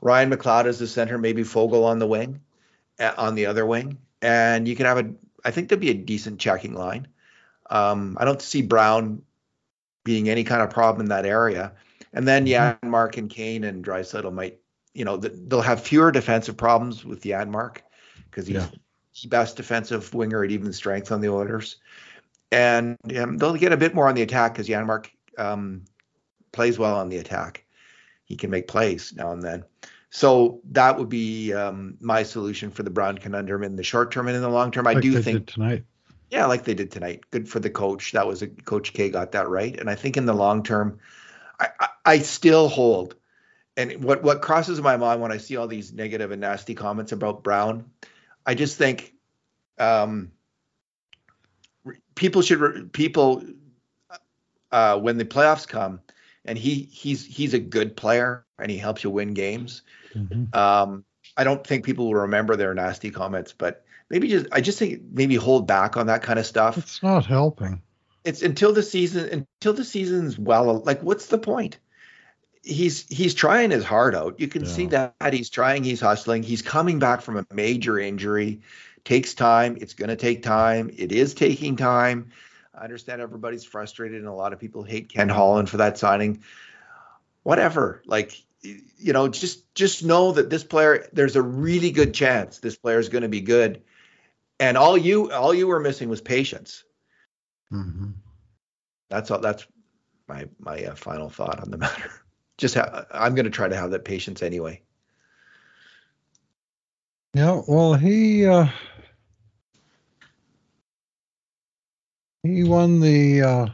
Ryan 0.00 0.30
McLeod 0.30 0.66
is 0.66 0.78
the 0.78 0.86
center, 0.86 1.18
maybe 1.18 1.42
Foegele 1.42 1.84
on 1.84 1.98
the 1.98 2.06
wing, 2.06 2.40
on 3.18 3.34
the 3.34 3.46
other 3.46 3.66
wing, 3.66 3.98
and 4.22 4.66
you 4.66 4.76
can 4.76 4.86
have 4.86 4.98
a. 4.98 5.10
I 5.44 5.50
think 5.50 5.68
there'd 5.68 5.80
be 5.80 5.90
a 5.90 5.94
decent 5.94 6.38
checking 6.38 6.74
line. 6.74 7.06
Um, 7.70 8.16
I 8.20 8.24
don't 8.24 8.42
see 8.42 8.62
Brown 8.62 9.22
being 10.04 10.28
any 10.28 10.44
kind 10.44 10.62
of 10.62 10.70
problem 10.70 11.02
in 11.02 11.08
that 11.10 11.26
area. 11.26 11.72
And 12.12 12.26
then 12.26 12.46
yeah, 12.46 12.76
Mark 12.82 13.16
and 13.16 13.30
Kane 13.30 13.64
and 13.64 13.84
Draisaitl 13.84 14.32
might, 14.32 14.58
you 14.94 15.04
know, 15.04 15.16
they'll 15.16 15.60
have 15.60 15.80
fewer 15.80 16.10
defensive 16.10 16.56
problems 16.56 17.04
with 17.04 17.22
Janmark 17.22 17.78
because 18.24 18.46
he's 18.46 18.56
Yeah. 18.56 18.66
the 19.22 19.28
best 19.28 19.56
defensive 19.56 20.12
winger 20.14 20.42
at 20.42 20.50
even 20.50 20.72
strength 20.72 21.12
on 21.12 21.20
the 21.20 21.28
Oilers, 21.28 21.76
and 22.50 22.96
um, 23.16 23.36
they'll 23.36 23.54
get 23.54 23.72
a 23.72 23.76
bit 23.76 23.94
more 23.94 24.08
on 24.08 24.14
the 24.14 24.22
attack 24.22 24.54
because 24.54 24.66
Janmark 24.66 25.06
um, 25.38 25.84
plays 26.52 26.78
well 26.78 26.96
on 26.96 27.08
the 27.08 27.18
attack. 27.18 27.64
He 28.24 28.36
can 28.36 28.50
make 28.50 28.66
plays 28.68 29.12
now 29.14 29.32
and 29.32 29.42
then. 29.42 29.64
So 30.10 30.60
that 30.72 30.98
would 30.98 31.08
be 31.08 31.52
um, 31.52 31.96
my 32.00 32.24
solution 32.24 32.72
for 32.72 32.82
the 32.82 32.90
Brown 32.90 33.16
conundrum 33.16 33.62
in 33.62 33.76
the 33.76 33.84
short 33.84 34.10
term 34.10 34.26
and 34.26 34.36
in 34.36 34.42
the 34.42 34.50
long 34.50 34.72
term. 34.72 34.86
I 34.86 34.94
like 34.94 35.02
do 35.02 35.22
think 35.22 35.46
tonight. 35.46 35.84
Yeah, 36.30 36.46
like 36.46 36.64
they 36.64 36.74
did 36.74 36.90
tonight. 36.90 37.22
Good 37.30 37.48
for 37.48 37.60
the 37.60 37.70
coach. 37.70 38.12
That 38.12 38.26
was 38.26 38.42
a 38.42 38.48
Coach 38.48 38.92
K 38.92 39.08
got 39.08 39.32
that 39.32 39.48
right. 39.48 39.78
And 39.78 39.88
I 39.88 39.94
think 39.94 40.16
in 40.16 40.26
the 40.26 40.34
long 40.34 40.62
term, 40.62 40.98
I, 41.58 41.68
I, 41.78 41.88
I 42.04 42.18
still 42.18 42.68
hold. 42.68 43.14
And 43.76 44.02
what 44.02 44.22
what 44.24 44.42
crosses 44.42 44.80
my 44.80 44.96
mind 44.96 45.20
when 45.20 45.32
I 45.32 45.38
see 45.38 45.56
all 45.56 45.68
these 45.68 45.92
negative 45.92 46.32
and 46.32 46.40
nasty 46.40 46.74
comments 46.74 47.12
about 47.12 47.44
Brown, 47.44 47.88
I 48.44 48.54
just 48.54 48.78
think 48.78 49.14
um, 49.78 50.32
people 52.16 52.42
should 52.42 52.92
people 52.92 53.44
uh, 54.72 54.98
when 54.98 55.18
the 55.18 55.24
playoffs 55.24 55.66
come, 55.66 56.00
and 56.44 56.58
he 56.58 56.88
he's 56.92 57.24
he's 57.24 57.54
a 57.54 57.60
good 57.60 57.96
player 57.96 58.44
and 58.58 58.70
he 58.70 58.76
helps 58.76 59.04
you 59.04 59.10
win 59.10 59.34
games. 59.34 59.82
Mm-hmm. 60.14 60.56
Um, 60.58 61.04
I 61.36 61.44
don't 61.44 61.66
think 61.66 61.84
people 61.84 62.06
will 62.06 62.22
remember 62.22 62.56
their 62.56 62.74
nasty 62.74 63.10
comments, 63.10 63.52
but 63.52 63.84
maybe 64.08 64.28
just 64.28 64.46
I 64.52 64.60
just 64.60 64.78
think 64.78 65.02
maybe 65.12 65.36
hold 65.36 65.66
back 65.66 65.96
on 65.96 66.06
that 66.06 66.22
kind 66.22 66.38
of 66.38 66.46
stuff. 66.46 66.76
It's 66.76 67.02
not 67.02 67.24
helping. 67.24 67.82
It's 68.24 68.42
until 68.42 68.72
the 68.72 68.82
season 68.82 69.46
until 69.60 69.72
the 69.72 69.84
season's 69.84 70.38
well. 70.38 70.80
Like, 70.80 71.02
what's 71.02 71.26
the 71.26 71.38
point? 71.38 71.78
He's 72.62 73.06
he's 73.08 73.32
trying 73.32 73.70
his 73.70 73.84
heart 73.84 74.14
out. 74.14 74.38
You 74.40 74.48
can 74.48 74.64
yeah. 74.64 74.70
see 74.70 74.86
that 74.86 75.32
he's 75.32 75.48
trying. 75.48 75.84
He's 75.84 76.00
hustling. 76.00 76.42
He's 76.42 76.60
coming 76.60 76.98
back 76.98 77.22
from 77.22 77.38
a 77.38 77.46
major 77.52 77.98
injury. 77.98 78.60
Takes 79.04 79.32
time. 79.32 79.78
It's 79.80 79.94
going 79.94 80.10
to 80.10 80.16
take 80.16 80.42
time. 80.42 80.90
It 80.94 81.10
is 81.10 81.32
taking 81.32 81.76
time. 81.76 82.32
I 82.74 82.84
understand 82.84 83.22
everybody's 83.22 83.64
frustrated, 83.64 84.18
and 84.18 84.28
a 84.28 84.32
lot 84.32 84.52
of 84.52 84.58
people 84.58 84.82
hate 84.82 85.08
Ken 85.08 85.30
Holland 85.30 85.70
for 85.70 85.78
that 85.78 85.96
signing. 85.96 86.42
Whatever. 87.42 88.02
Like 88.04 88.44
you 88.62 89.12
know, 89.12 89.28
just 89.28 89.74
just 89.74 90.04
know 90.04 90.32
that 90.32 90.50
this 90.50 90.64
player, 90.64 91.08
there's 91.12 91.36
a 91.36 91.42
really 91.42 91.90
good 91.90 92.14
chance 92.14 92.58
this 92.58 92.76
player 92.76 92.98
is 92.98 93.08
going 93.08 93.22
to 93.22 93.28
be 93.28 93.40
good, 93.40 93.82
and 94.58 94.76
all 94.76 94.96
you 94.96 95.30
all 95.32 95.54
you 95.54 95.66
were 95.66 95.80
missing 95.80 96.08
was 96.08 96.20
patience. 96.20 96.84
Mm-hmm. 97.72 98.10
That's 99.08 99.30
all. 99.30 99.40
That's 99.40 99.66
my 100.28 100.46
my 100.58 100.84
uh, 100.84 100.94
final 100.94 101.30
thought 101.30 101.60
on 101.60 101.70
the 101.70 101.78
matter. 101.78 102.10
Just 102.58 102.74
ha- 102.74 103.06
I'm 103.10 103.34
going 103.34 103.44
to 103.44 103.50
try 103.50 103.68
to 103.68 103.76
have 103.76 103.92
that 103.92 104.04
patience 104.04 104.42
anyway. 104.42 104.82
Yeah. 107.32 107.62
Well, 107.66 107.94
he 107.94 108.46
uh, 108.46 108.66
he 112.42 112.64
won 112.64 113.00
the. 113.00 113.42
Uh, 113.42 113.66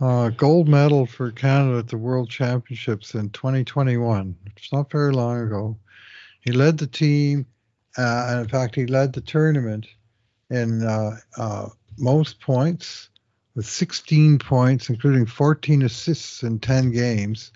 uh, 0.00 0.28
gold 0.30 0.68
medal 0.68 1.06
for 1.06 1.30
Canada 1.30 1.78
at 1.78 1.88
the 1.88 1.96
World 1.96 2.28
Championships 2.28 3.14
in 3.14 3.30
2021. 3.30 4.36
It's 4.56 4.72
not 4.72 4.90
very 4.90 5.12
long 5.12 5.40
ago. 5.40 5.78
He 6.40 6.52
led 6.52 6.78
the 6.78 6.86
team, 6.86 7.46
uh, 7.96 8.26
and 8.30 8.40
in 8.40 8.48
fact, 8.48 8.74
he 8.74 8.86
led 8.86 9.12
the 9.12 9.20
tournament 9.20 9.86
in 10.50 10.84
uh, 10.84 11.16
uh 11.36 11.68
most 11.98 12.40
points 12.40 13.08
with 13.54 13.66
16 13.66 14.38
points, 14.38 14.90
including 14.90 15.24
14 15.24 15.82
assists 15.82 16.42
in 16.42 16.58
10 16.60 16.92
games, 16.92 17.52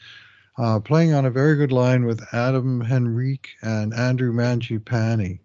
uh, 0.58 0.80
playing 0.80 1.12
on 1.12 1.26
a 1.26 1.30
very 1.30 1.56
good 1.56 1.72
line 1.72 2.06
with 2.06 2.22
Adam 2.32 2.82
Henrique 2.82 3.50
and 3.62 3.92
Andrew 3.92 4.32
Mangiapane. 4.32 5.40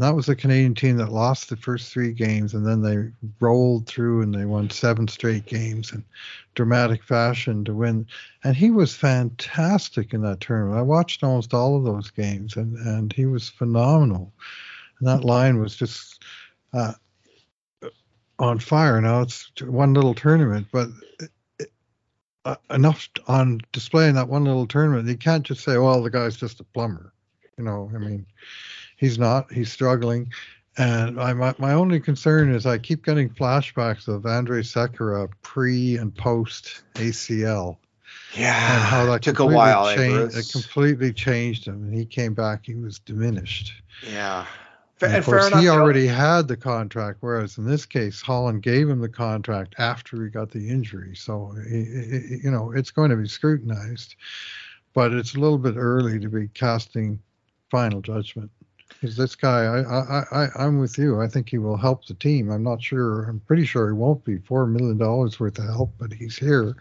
That 0.00 0.14
was 0.14 0.26
the 0.26 0.36
Canadian 0.36 0.74
team 0.74 0.96
that 0.96 1.12
lost 1.12 1.48
the 1.48 1.56
first 1.56 1.92
three 1.92 2.12
games, 2.12 2.54
and 2.54 2.66
then 2.66 2.80
they 2.80 3.10
rolled 3.38 3.86
through 3.86 4.22
and 4.22 4.34
they 4.34 4.46
won 4.46 4.70
seven 4.70 5.06
straight 5.08 5.44
games 5.44 5.92
in 5.92 6.02
dramatic 6.54 7.04
fashion 7.04 7.64
to 7.66 7.74
win. 7.74 8.06
And 8.42 8.56
he 8.56 8.70
was 8.70 8.94
fantastic 8.94 10.14
in 10.14 10.22
that 10.22 10.40
tournament. 10.40 10.78
I 10.78 10.82
watched 10.82 11.22
almost 11.22 11.52
all 11.52 11.76
of 11.76 11.84
those 11.84 12.10
games, 12.10 12.56
and, 12.56 12.76
and 12.78 13.12
he 13.12 13.26
was 13.26 13.50
phenomenal. 13.50 14.32
And 14.98 15.08
that 15.08 15.24
line 15.24 15.60
was 15.60 15.76
just 15.76 16.22
uh, 16.72 16.94
on 18.38 18.58
fire. 18.58 19.00
Now 19.00 19.20
it's 19.20 19.50
one 19.60 19.92
little 19.92 20.14
tournament, 20.14 20.66
but 20.72 20.88
uh, 22.44 22.56
enough 22.70 23.08
on 23.28 23.60
display 23.72 24.08
in 24.08 24.14
that 24.14 24.28
one 24.28 24.44
little 24.44 24.66
tournament. 24.66 25.08
You 25.08 25.16
can't 25.16 25.44
just 25.44 25.62
say, 25.62 25.76
"Well, 25.76 26.02
the 26.02 26.10
guy's 26.10 26.36
just 26.36 26.60
a 26.60 26.64
plumber." 26.64 27.12
You 27.58 27.64
know, 27.64 27.90
I 27.94 27.98
mean, 27.98 28.24
He's 29.00 29.18
not. 29.18 29.50
He's 29.50 29.72
struggling. 29.72 30.30
And 30.76 31.18
I, 31.18 31.32
my, 31.32 31.54
my 31.56 31.72
only 31.72 32.00
concern 32.00 32.54
is 32.54 32.66
I 32.66 32.76
keep 32.76 33.02
getting 33.02 33.30
flashbacks 33.30 34.08
of 34.08 34.26
Andre 34.26 34.60
Sekera 34.60 35.30
pre 35.40 35.96
and 35.96 36.14
post 36.14 36.82
ACL. 36.96 37.78
Yeah, 38.36 38.74
and 38.74 38.82
how 38.82 39.06
that 39.06 39.22
took 39.22 39.38
a 39.38 39.46
while. 39.46 39.94
Changed, 39.96 40.36
it 40.36 40.52
completely 40.52 41.14
changed 41.14 41.66
him, 41.66 41.82
and 41.84 41.94
he 41.94 42.04
came 42.04 42.34
back. 42.34 42.66
He 42.66 42.74
was 42.74 42.98
diminished. 42.98 43.72
Yeah, 44.06 44.44
and 45.00 45.16
of 45.16 45.24
course, 45.24 45.48
he 45.54 45.68
already 45.68 46.06
had 46.06 46.46
the 46.46 46.56
contract, 46.56 47.18
whereas 47.20 47.56
in 47.56 47.64
this 47.64 47.86
case, 47.86 48.20
Holland 48.20 48.62
gave 48.62 48.88
him 48.88 49.00
the 49.00 49.08
contract 49.08 49.76
after 49.78 50.22
he 50.22 50.30
got 50.30 50.50
the 50.50 50.68
injury. 50.68 51.16
So, 51.16 51.54
you 51.66 52.50
know, 52.50 52.72
it's 52.72 52.90
going 52.90 53.10
to 53.10 53.16
be 53.16 53.26
scrutinized, 53.26 54.14
but 54.92 55.12
it's 55.12 55.34
a 55.34 55.40
little 55.40 55.58
bit 55.58 55.76
early 55.76 56.20
to 56.20 56.28
be 56.28 56.48
casting 56.48 57.18
final 57.70 58.00
judgment. 58.00 58.50
Because 59.00 59.16
this 59.16 59.34
guy, 59.34 59.64
I, 59.64 59.80
I, 59.80 60.24
I, 60.30 60.48
I'm 60.56 60.78
with 60.78 60.98
you. 60.98 61.22
I 61.22 61.26
think 61.26 61.48
he 61.48 61.56
will 61.56 61.78
help 61.78 62.04
the 62.06 62.14
team. 62.14 62.50
I'm 62.50 62.62
not 62.62 62.82
sure. 62.82 63.24
I'm 63.24 63.40
pretty 63.40 63.64
sure 63.64 63.86
he 63.88 63.94
won't 63.94 64.24
be 64.24 64.36
four 64.38 64.66
million 64.66 64.98
dollars 64.98 65.40
worth 65.40 65.58
of 65.58 65.64
help, 65.64 65.94
but 65.98 66.12
he's 66.12 66.36
here. 66.36 66.76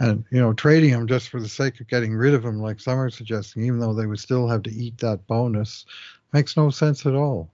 And 0.00 0.24
you 0.30 0.38
know, 0.40 0.52
trading 0.52 0.90
him 0.90 1.06
just 1.06 1.30
for 1.30 1.40
the 1.40 1.48
sake 1.48 1.80
of 1.80 1.88
getting 1.88 2.14
rid 2.14 2.34
of 2.34 2.44
him, 2.44 2.60
like 2.60 2.78
some 2.78 2.98
are 2.98 3.08
suggesting, 3.08 3.64
even 3.64 3.80
though 3.80 3.94
they 3.94 4.04
would 4.04 4.20
still 4.20 4.48
have 4.48 4.62
to 4.64 4.70
eat 4.70 4.98
that 4.98 5.26
bonus, 5.26 5.86
makes 6.34 6.58
no 6.58 6.68
sense 6.68 7.06
at 7.06 7.14
all. 7.14 7.50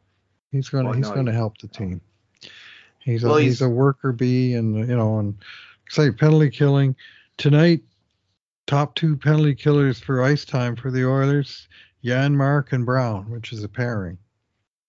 He's 0.50 0.68
going 0.68 0.84
to 0.84 0.90
well, 0.90 0.96
he's 0.96 1.08
no, 1.08 1.14
going 1.14 1.26
to 1.26 1.32
help 1.32 1.58
the 1.58 1.68
team. 1.68 2.00
He's 2.98 3.22
a, 3.22 3.28
he's, 3.34 3.42
he's 3.42 3.62
a 3.62 3.68
worker 3.68 4.10
bee, 4.10 4.54
and 4.54 4.76
you 4.76 4.96
know, 4.96 5.20
and 5.20 5.36
say 5.90 6.10
penalty 6.10 6.50
killing 6.50 6.96
tonight. 7.36 7.82
Top 8.66 8.96
two 8.96 9.16
penalty 9.16 9.54
killers 9.54 10.00
for 10.00 10.24
ice 10.24 10.44
time 10.44 10.74
for 10.74 10.90
the 10.90 11.08
Oilers. 11.08 11.68
Janmark 12.06 12.26
and 12.26 12.38
Mark 12.38 12.72
and 12.72 12.86
Brown, 12.86 13.30
which 13.30 13.52
is 13.52 13.64
a 13.64 13.68
pairing, 13.68 14.18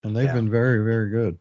and 0.03 0.15
they've 0.15 0.25
yeah. 0.25 0.33
been 0.33 0.49
very, 0.49 0.83
very 0.83 1.09
good. 1.09 1.37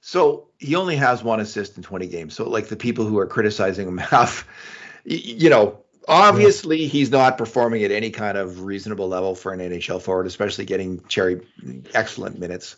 So 0.00 0.48
he 0.58 0.74
only 0.74 0.96
has 0.96 1.22
one 1.22 1.40
assist 1.40 1.76
in 1.76 1.82
20 1.82 2.06
games. 2.08 2.34
So 2.34 2.48
like 2.48 2.68
the 2.68 2.76
people 2.76 3.06
who 3.06 3.18
are 3.18 3.26
criticizing 3.26 3.88
him 3.88 3.98
have, 3.98 4.46
you 5.04 5.48
know, 5.48 5.78
obviously 6.08 6.82
yeah. 6.82 6.88
he's 6.88 7.10
not 7.10 7.38
performing 7.38 7.84
at 7.84 7.92
any 7.92 8.10
kind 8.10 8.36
of 8.36 8.64
reasonable 8.64 9.08
level 9.08 9.34
for 9.34 9.52
an 9.52 9.60
NHL 9.60 10.02
forward, 10.02 10.26
especially 10.26 10.64
getting 10.64 11.02
cherry 11.06 11.40
excellent 11.94 12.38
minutes 12.38 12.76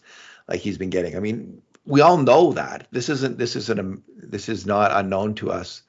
like 0.48 0.60
he's 0.60 0.78
been 0.78 0.90
getting. 0.90 1.16
I 1.16 1.20
mean, 1.20 1.62
we 1.86 2.02
all 2.02 2.18
know 2.18 2.52
that 2.52 2.86
this 2.92 3.08
isn't 3.08 3.38
this 3.38 3.56
isn't 3.56 4.02
this 4.30 4.48
is 4.48 4.66
not 4.66 4.92
unknown 4.92 5.34
to 5.36 5.50
us. 5.50 5.82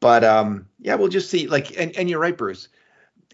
But 0.00 0.24
um, 0.24 0.68
yeah, 0.80 0.96
we'll 0.96 1.08
just 1.08 1.30
see. 1.30 1.46
Like, 1.46 1.78
and, 1.78 1.96
and 1.96 2.10
you're 2.10 2.20
right, 2.20 2.36
Bruce 2.36 2.68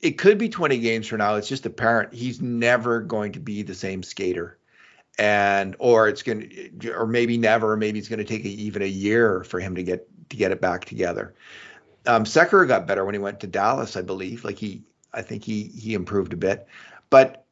it 0.03 0.19
could 0.19 0.37
be 0.37 0.49
20 0.49 0.79
games 0.79 1.07
from 1.07 1.19
now. 1.19 1.37
It's 1.37 1.49
just 1.49 1.65
apparent 1.65 2.13
he's 2.13 2.43
never 2.43 3.01
going 3.01 3.33
to 3.33 3.41
be 3.41 3.63
the 3.63 3.75
same 3.75 4.03
skater. 4.03 4.59
And 5.19 5.77
or 5.79 6.09
it's 6.09 6.23
going 6.23 6.51
to 6.81 6.93
or 6.93 7.07
maybe 7.07 7.39
never, 7.39 7.77
maybe 7.77 7.99
it's 7.99 8.09
going 8.09 8.19
to 8.19 8.25
take 8.25 8.45
a, 8.45 8.49
even 8.49 8.83
a 8.83 8.87
year 8.87 9.45
for 9.45 9.61
him 9.61 9.77
to 9.77 9.83
get 9.83 10.09
to 10.31 10.37
get 10.37 10.51
it 10.51 10.61
back 10.61 10.85
together. 10.85 11.35
Um 12.07 12.25
Sekera 12.25 12.67
got 12.67 12.87
better 12.87 13.05
when 13.05 13.15
he 13.15 13.21
went 13.21 13.41
to 13.41 13.47
Dallas, 13.47 13.97
I 13.97 14.03
believe. 14.03 14.45
Like 14.45 14.59
he 14.59 14.83
I 15.13 15.23
think 15.23 15.45
he 15.45 15.65
he 15.65 15.95
improved 15.95 16.33
a 16.33 16.37
bit. 16.37 16.67
But 17.11 17.45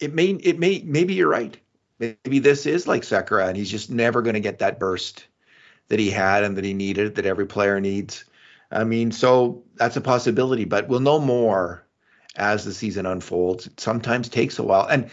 it 0.00 0.14
may 0.14 0.28
it 0.28 0.58
may 0.58 0.82
maybe 0.84 1.14
you're 1.14 1.28
right. 1.28 1.56
Maybe 1.98 2.38
this 2.38 2.64
is 2.64 2.86
like 2.86 3.02
Sekera 3.02 3.48
and 3.48 3.56
he's 3.56 3.70
just 3.70 3.90
never 3.90 4.22
going 4.22 4.34
to 4.34 4.40
get 4.40 4.60
that 4.60 4.78
burst 4.78 5.26
that 5.88 5.98
he 5.98 6.10
had 6.10 6.44
and 6.44 6.56
that 6.56 6.64
he 6.64 6.72
needed 6.72 7.16
that 7.16 7.26
every 7.26 7.46
player 7.46 7.80
needs. 7.80 8.24
I 8.70 8.84
mean, 8.84 9.10
so 9.10 9.64
that's 9.74 9.96
a 9.96 10.00
possibility, 10.00 10.64
but 10.64 10.86
we'll 10.86 11.00
know 11.00 11.18
more 11.18 11.84
as 12.36 12.64
the 12.64 12.72
season 12.72 13.06
unfolds. 13.06 13.66
It 13.66 13.80
sometimes 13.80 14.28
takes 14.28 14.58
a 14.58 14.62
while. 14.62 14.86
And 14.86 15.10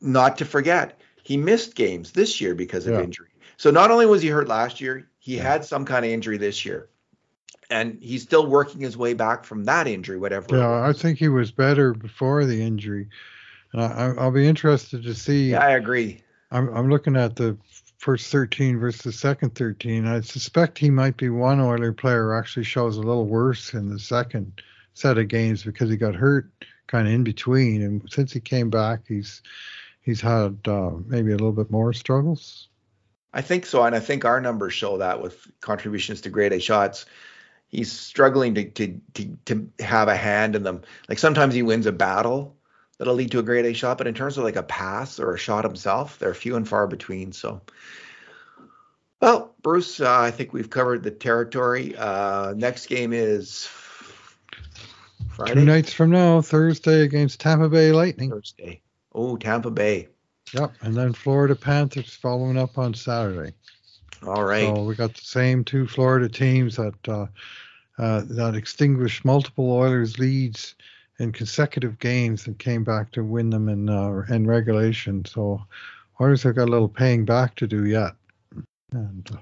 not 0.00 0.38
to 0.38 0.44
forget, 0.44 0.98
he 1.22 1.36
missed 1.36 1.74
games 1.74 2.12
this 2.12 2.40
year 2.40 2.54
because 2.54 2.86
of 2.86 2.94
yeah. 2.94 3.02
injury. 3.02 3.28
So 3.56 3.70
not 3.70 3.90
only 3.90 4.06
was 4.06 4.22
he 4.22 4.28
hurt 4.28 4.48
last 4.48 4.80
year, 4.80 5.08
he 5.18 5.36
yeah. 5.36 5.42
had 5.42 5.64
some 5.64 5.84
kind 5.84 6.04
of 6.04 6.10
injury 6.10 6.38
this 6.38 6.64
year. 6.64 6.88
And 7.68 7.98
he's 8.00 8.22
still 8.22 8.46
working 8.46 8.80
his 8.80 8.96
way 8.96 9.14
back 9.14 9.44
from 9.44 9.64
that 9.64 9.88
injury, 9.88 10.18
whatever. 10.18 10.56
Yeah, 10.56 10.82
I 10.82 10.92
think 10.92 11.18
he 11.18 11.28
was 11.28 11.50
better 11.50 11.94
before 11.94 12.44
the 12.44 12.62
injury. 12.62 13.08
And 13.72 13.82
I, 13.82 14.24
will 14.24 14.30
be 14.30 14.46
interested 14.46 15.02
to 15.02 15.14
see. 15.14 15.50
Yeah, 15.50 15.64
I 15.64 15.70
agree. 15.70 16.22
I'm, 16.52 16.68
I'm 16.68 16.88
looking 16.88 17.16
at 17.16 17.34
the 17.34 17.56
first 17.98 18.30
13 18.30 18.78
versus 18.78 19.02
the 19.02 19.12
second 19.12 19.56
13. 19.56 20.06
I 20.06 20.20
suspect 20.20 20.78
he 20.78 20.90
might 20.90 21.16
be 21.16 21.28
one 21.28 21.60
Oiler 21.60 21.92
player 21.92 22.30
who 22.30 22.38
actually 22.38 22.64
shows 22.64 22.96
a 22.96 23.02
little 23.02 23.26
worse 23.26 23.74
in 23.74 23.90
the 23.90 23.98
second 23.98 24.62
set 24.96 25.18
of 25.18 25.28
games 25.28 25.62
because 25.62 25.90
he 25.90 25.96
got 25.96 26.14
hurt 26.14 26.50
kind 26.86 27.06
of 27.06 27.12
in 27.12 27.22
between, 27.22 27.82
and 27.82 28.02
since 28.10 28.32
he 28.32 28.40
came 28.40 28.70
back, 28.70 29.00
he's 29.06 29.42
he's 30.00 30.22
had 30.22 30.58
uh, 30.66 30.92
maybe 31.04 31.30
a 31.32 31.36
little 31.36 31.52
bit 31.52 31.70
more 31.70 31.92
struggles. 31.92 32.68
I 33.32 33.42
think 33.42 33.66
so, 33.66 33.84
and 33.84 33.94
I 33.94 34.00
think 34.00 34.24
our 34.24 34.40
numbers 34.40 34.72
show 34.72 34.96
that 34.98 35.20
with 35.22 35.46
contributions 35.60 36.22
to 36.22 36.30
grade 36.30 36.54
A 36.54 36.60
shots. 36.60 37.04
he's 37.68 37.92
struggling 37.92 38.54
to, 38.54 38.64
to 38.70 39.00
to 39.14 39.38
to 39.44 39.68
have 39.80 40.08
a 40.08 40.16
hand 40.16 40.56
in 40.56 40.62
them. 40.62 40.82
Like 41.08 41.18
sometimes 41.18 41.54
he 41.54 41.62
wins 41.62 41.84
a 41.86 41.92
battle 41.92 42.56
that'll 42.96 43.14
lead 43.14 43.32
to 43.32 43.38
a 43.38 43.42
grade 43.42 43.66
A 43.66 43.74
shot, 43.74 43.98
but 43.98 44.06
in 44.06 44.14
terms 44.14 44.38
of 44.38 44.44
like 44.44 44.56
a 44.56 44.62
pass 44.62 45.20
or 45.20 45.34
a 45.34 45.38
shot 45.38 45.64
himself, 45.64 46.18
they're 46.18 46.32
few 46.32 46.56
and 46.56 46.66
far 46.66 46.86
between. 46.86 47.32
So, 47.32 47.60
well, 49.20 49.54
Bruce, 49.60 50.00
uh, 50.00 50.20
I 50.20 50.30
think 50.30 50.54
we've 50.54 50.70
covered 50.70 51.02
the 51.02 51.10
territory. 51.10 51.94
Uh, 51.94 52.54
next 52.56 52.86
game 52.86 53.12
is 53.12 53.68
Friday. 55.36 55.54
Two 55.54 55.64
nights 55.66 55.92
from 55.92 56.10
now, 56.10 56.40
Thursday 56.40 57.02
against 57.02 57.40
Tampa 57.40 57.68
Bay 57.68 57.92
Lightning. 57.92 58.30
Thursday. 58.30 58.80
Oh, 59.14 59.36
Tampa 59.36 59.70
Bay. 59.70 60.08
Yep, 60.54 60.72
and 60.80 60.94
then 60.94 61.12
Florida 61.12 61.54
Panthers 61.54 62.14
following 62.14 62.56
up 62.56 62.78
on 62.78 62.94
Saturday. 62.94 63.52
All 64.26 64.44
right. 64.44 64.62
So 64.62 64.82
we 64.84 64.94
got 64.94 65.14
the 65.14 65.24
same 65.24 65.62
two 65.62 65.86
Florida 65.86 66.28
teams 66.28 66.76
that 66.76 67.08
uh, 67.08 67.26
uh, 67.98 68.22
that 68.30 68.54
extinguished 68.54 69.26
multiple 69.26 69.70
Oilers 69.70 70.18
leads 70.18 70.74
in 71.18 71.32
consecutive 71.32 71.98
games 71.98 72.46
and 72.46 72.58
came 72.58 72.82
back 72.82 73.12
to 73.12 73.22
win 73.22 73.50
them 73.50 73.68
in 73.68 73.90
uh, 73.90 74.22
in 74.30 74.46
regulation. 74.46 75.24
So 75.26 75.62
Oilers 76.18 76.42
have 76.44 76.56
got 76.56 76.68
a 76.68 76.72
little 76.72 76.88
paying 76.88 77.26
back 77.26 77.56
to 77.56 77.66
do 77.66 77.84
yet, 77.84 78.12
and 78.92 79.28
uh, 79.32 79.38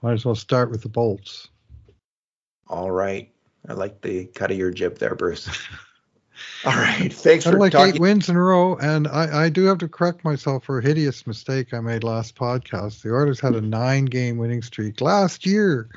might 0.00 0.14
as 0.14 0.24
well 0.24 0.34
start 0.34 0.70
with 0.70 0.82
the 0.82 0.88
Bolts. 0.88 1.48
All 2.68 2.90
right. 2.90 3.30
I 3.66 3.72
like 3.74 4.00
the 4.00 4.26
cut 4.26 4.50
of 4.50 4.56
your 4.58 4.70
jib 4.70 4.98
there, 4.98 5.14
Bruce. 5.14 5.48
All 6.64 6.72
right. 6.72 7.12
Thanks 7.12 7.46
I 7.46 7.50
for 7.50 7.58
like 7.58 7.72
talking. 7.72 7.94
eight 7.94 8.00
wins 8.00 8.28
in 8.28 8.36
a 8.36 8.40
row, 8.42 8.76
and 8.76 9.08
I, 9.08 9.44
I 9.44 9.48
do 9.48 9.64
have 9.64 9.78
to 9.78 9.88
correct 9.88 10.24
myself 10.24 10.64
for 10.64 10.78
a 10.78 10.82
hideous 10.82 11.26
mistake 11.26 11.74
I 11.74 11.80
made 11.80 12.04
last 12.04 12.36
podcast. 12.36 13.02
The 13.02 13.10
Oilers 13.12 13.40
had 13.40 13.54
a 13.54 13.60
nine-game 13.60 14.38
winning 14.38 14.62
streak 14.62 15.00
last 15.00 15.44
year. 15.46 15.88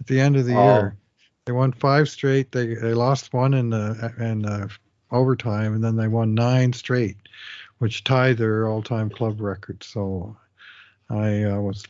At 0.00 0.06
the 0.06 0.20
end 0.20 0.36
of 0.36 0.46
the 0.46 0.54
Oh. 0.56 0.62
year, 0.64 0.96
they 1.44 1.52
won 1.52 1.72
five 1.72 2.08
straight. 2.08 2.50
They 2.52 2.74
they 2.74 2.92
lost 2.94 3.32
one 3.32 3.54
in 3.54 3.70
the 3.70 4.12
in 4.18 4.44
uh, 4.44 4.68
overtime, 5.12 5.74
and 5.74 5.82
then 5.84 5.96
they 5.96 6.08
won 6.08 6.34
nine 6.34 6.72
straight, 6.72 7.16
which 7.78 8.02
tied 8.04 8.36
their 8.38 8.66
all-time 8.68 9.08
club 9.08 9.40
record. 9.40 9.82
So 9.84 10.36
I 11.08 11.44
uh, 11.44 11.60
was 11.60 11.84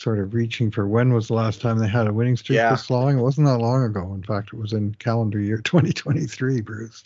sort 0.00 0.18
of 0.18 0.32
reaching 0.32 0.70
for 0.70 0.86
when 0.88 1.12
was 1.12 1.28
the 1.28 1.34
last 1.34 1.60
time 1.60 1.78
they 1.78 1.86
had 1.86 2.06
a 2.06 2.12
winning 2.12 2.34
streak 2.34 2.56
Yeah. 2.56 2.70
this 2.70 2.88
long. 2.88 3.18
It 3.18 3.22
wasn't 3.22 3.46
that 3.48 3.58
long 3.58 3.84
ago. 3.84 4.14
In 4.14 4.22
fact, 4.22 4.48
it 4.50 4.58
was 4.58 4.72
in 4.72 4.94
calendar 4.94 5.38
year 5.38 5.58
2023, 5.62 6.62
Bruce. 6.62 7.04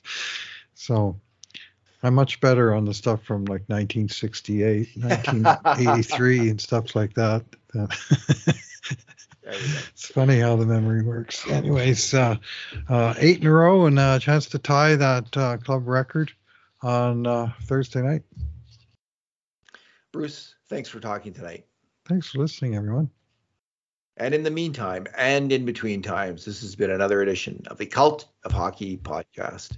So 0.74 1.18
I'm 2.04 2.14
much 2.14 2.40
better 2.40 2.72
on 2.72 2.84
the 2.84 2.94
stuff 2.94 3.24
from 3.24 3.46
like 3.46 3.62
1968, 3.68 4.90
1983, 4.96 6.48
and 6.50 6.60
stuff 6.60 6.94
like 6.94 7.14
that. 7.14 7.44
There 7.72 7.82
you 7.82 7.88
go. 7.88 7.94
it's 9.92 10.06
funny 10.06 10.38
how 10.38 10.54
the 10.54 10.66
memory 10.66 11.02
works. 11.02 11.48
Anyways, 11.50 12.14
uh, 12.14 12.36
uh, 12.88 13.14
eight 13.18 13.40
in 13.40 13.46
a 13.48 13.52
row 13.52 13.86
and 13.86 13.98
a 13.98 14.20
chance 14.20 14.46
to 14.50 14.60
tie 14.60 14.94
that 14.94 15.36
uh, 15.36 15.56
club 15.56 15.88
record 15.88 16.30
on 16.80 17.26
uh, 17.26 17.50
Thursday 17.62 18.02
night. 18.02 18.22
Bruce, 20.12 20.54
thanks 20.68 20.88
for 20.88 21.00
talking 21.00 21.32
tonight. 21.32 21.66
Thanks 22.06 22.30
for 22.30 22.38
listening, 22.38 22.76
everyone. 22.76 23.10
And 24.16 24.34
in 24.34 24.42
the 24.42 24.50
meantime, 24.50 25.06
and 25.16 25.50
in 25.50 25.64
between 25.64 26.02
times, 26.02 26.44
this 26.44 26.60
has 26.60 26.76
been 26.76 26.90
another 26.90 27.22
edition 27.22 27.62
of 27.66 27.78
the 27.78 27.86
Cult 27.86 28.26
of 28.44 28.52
Hockey 28.52 28.96
podcast. 28.98 29.76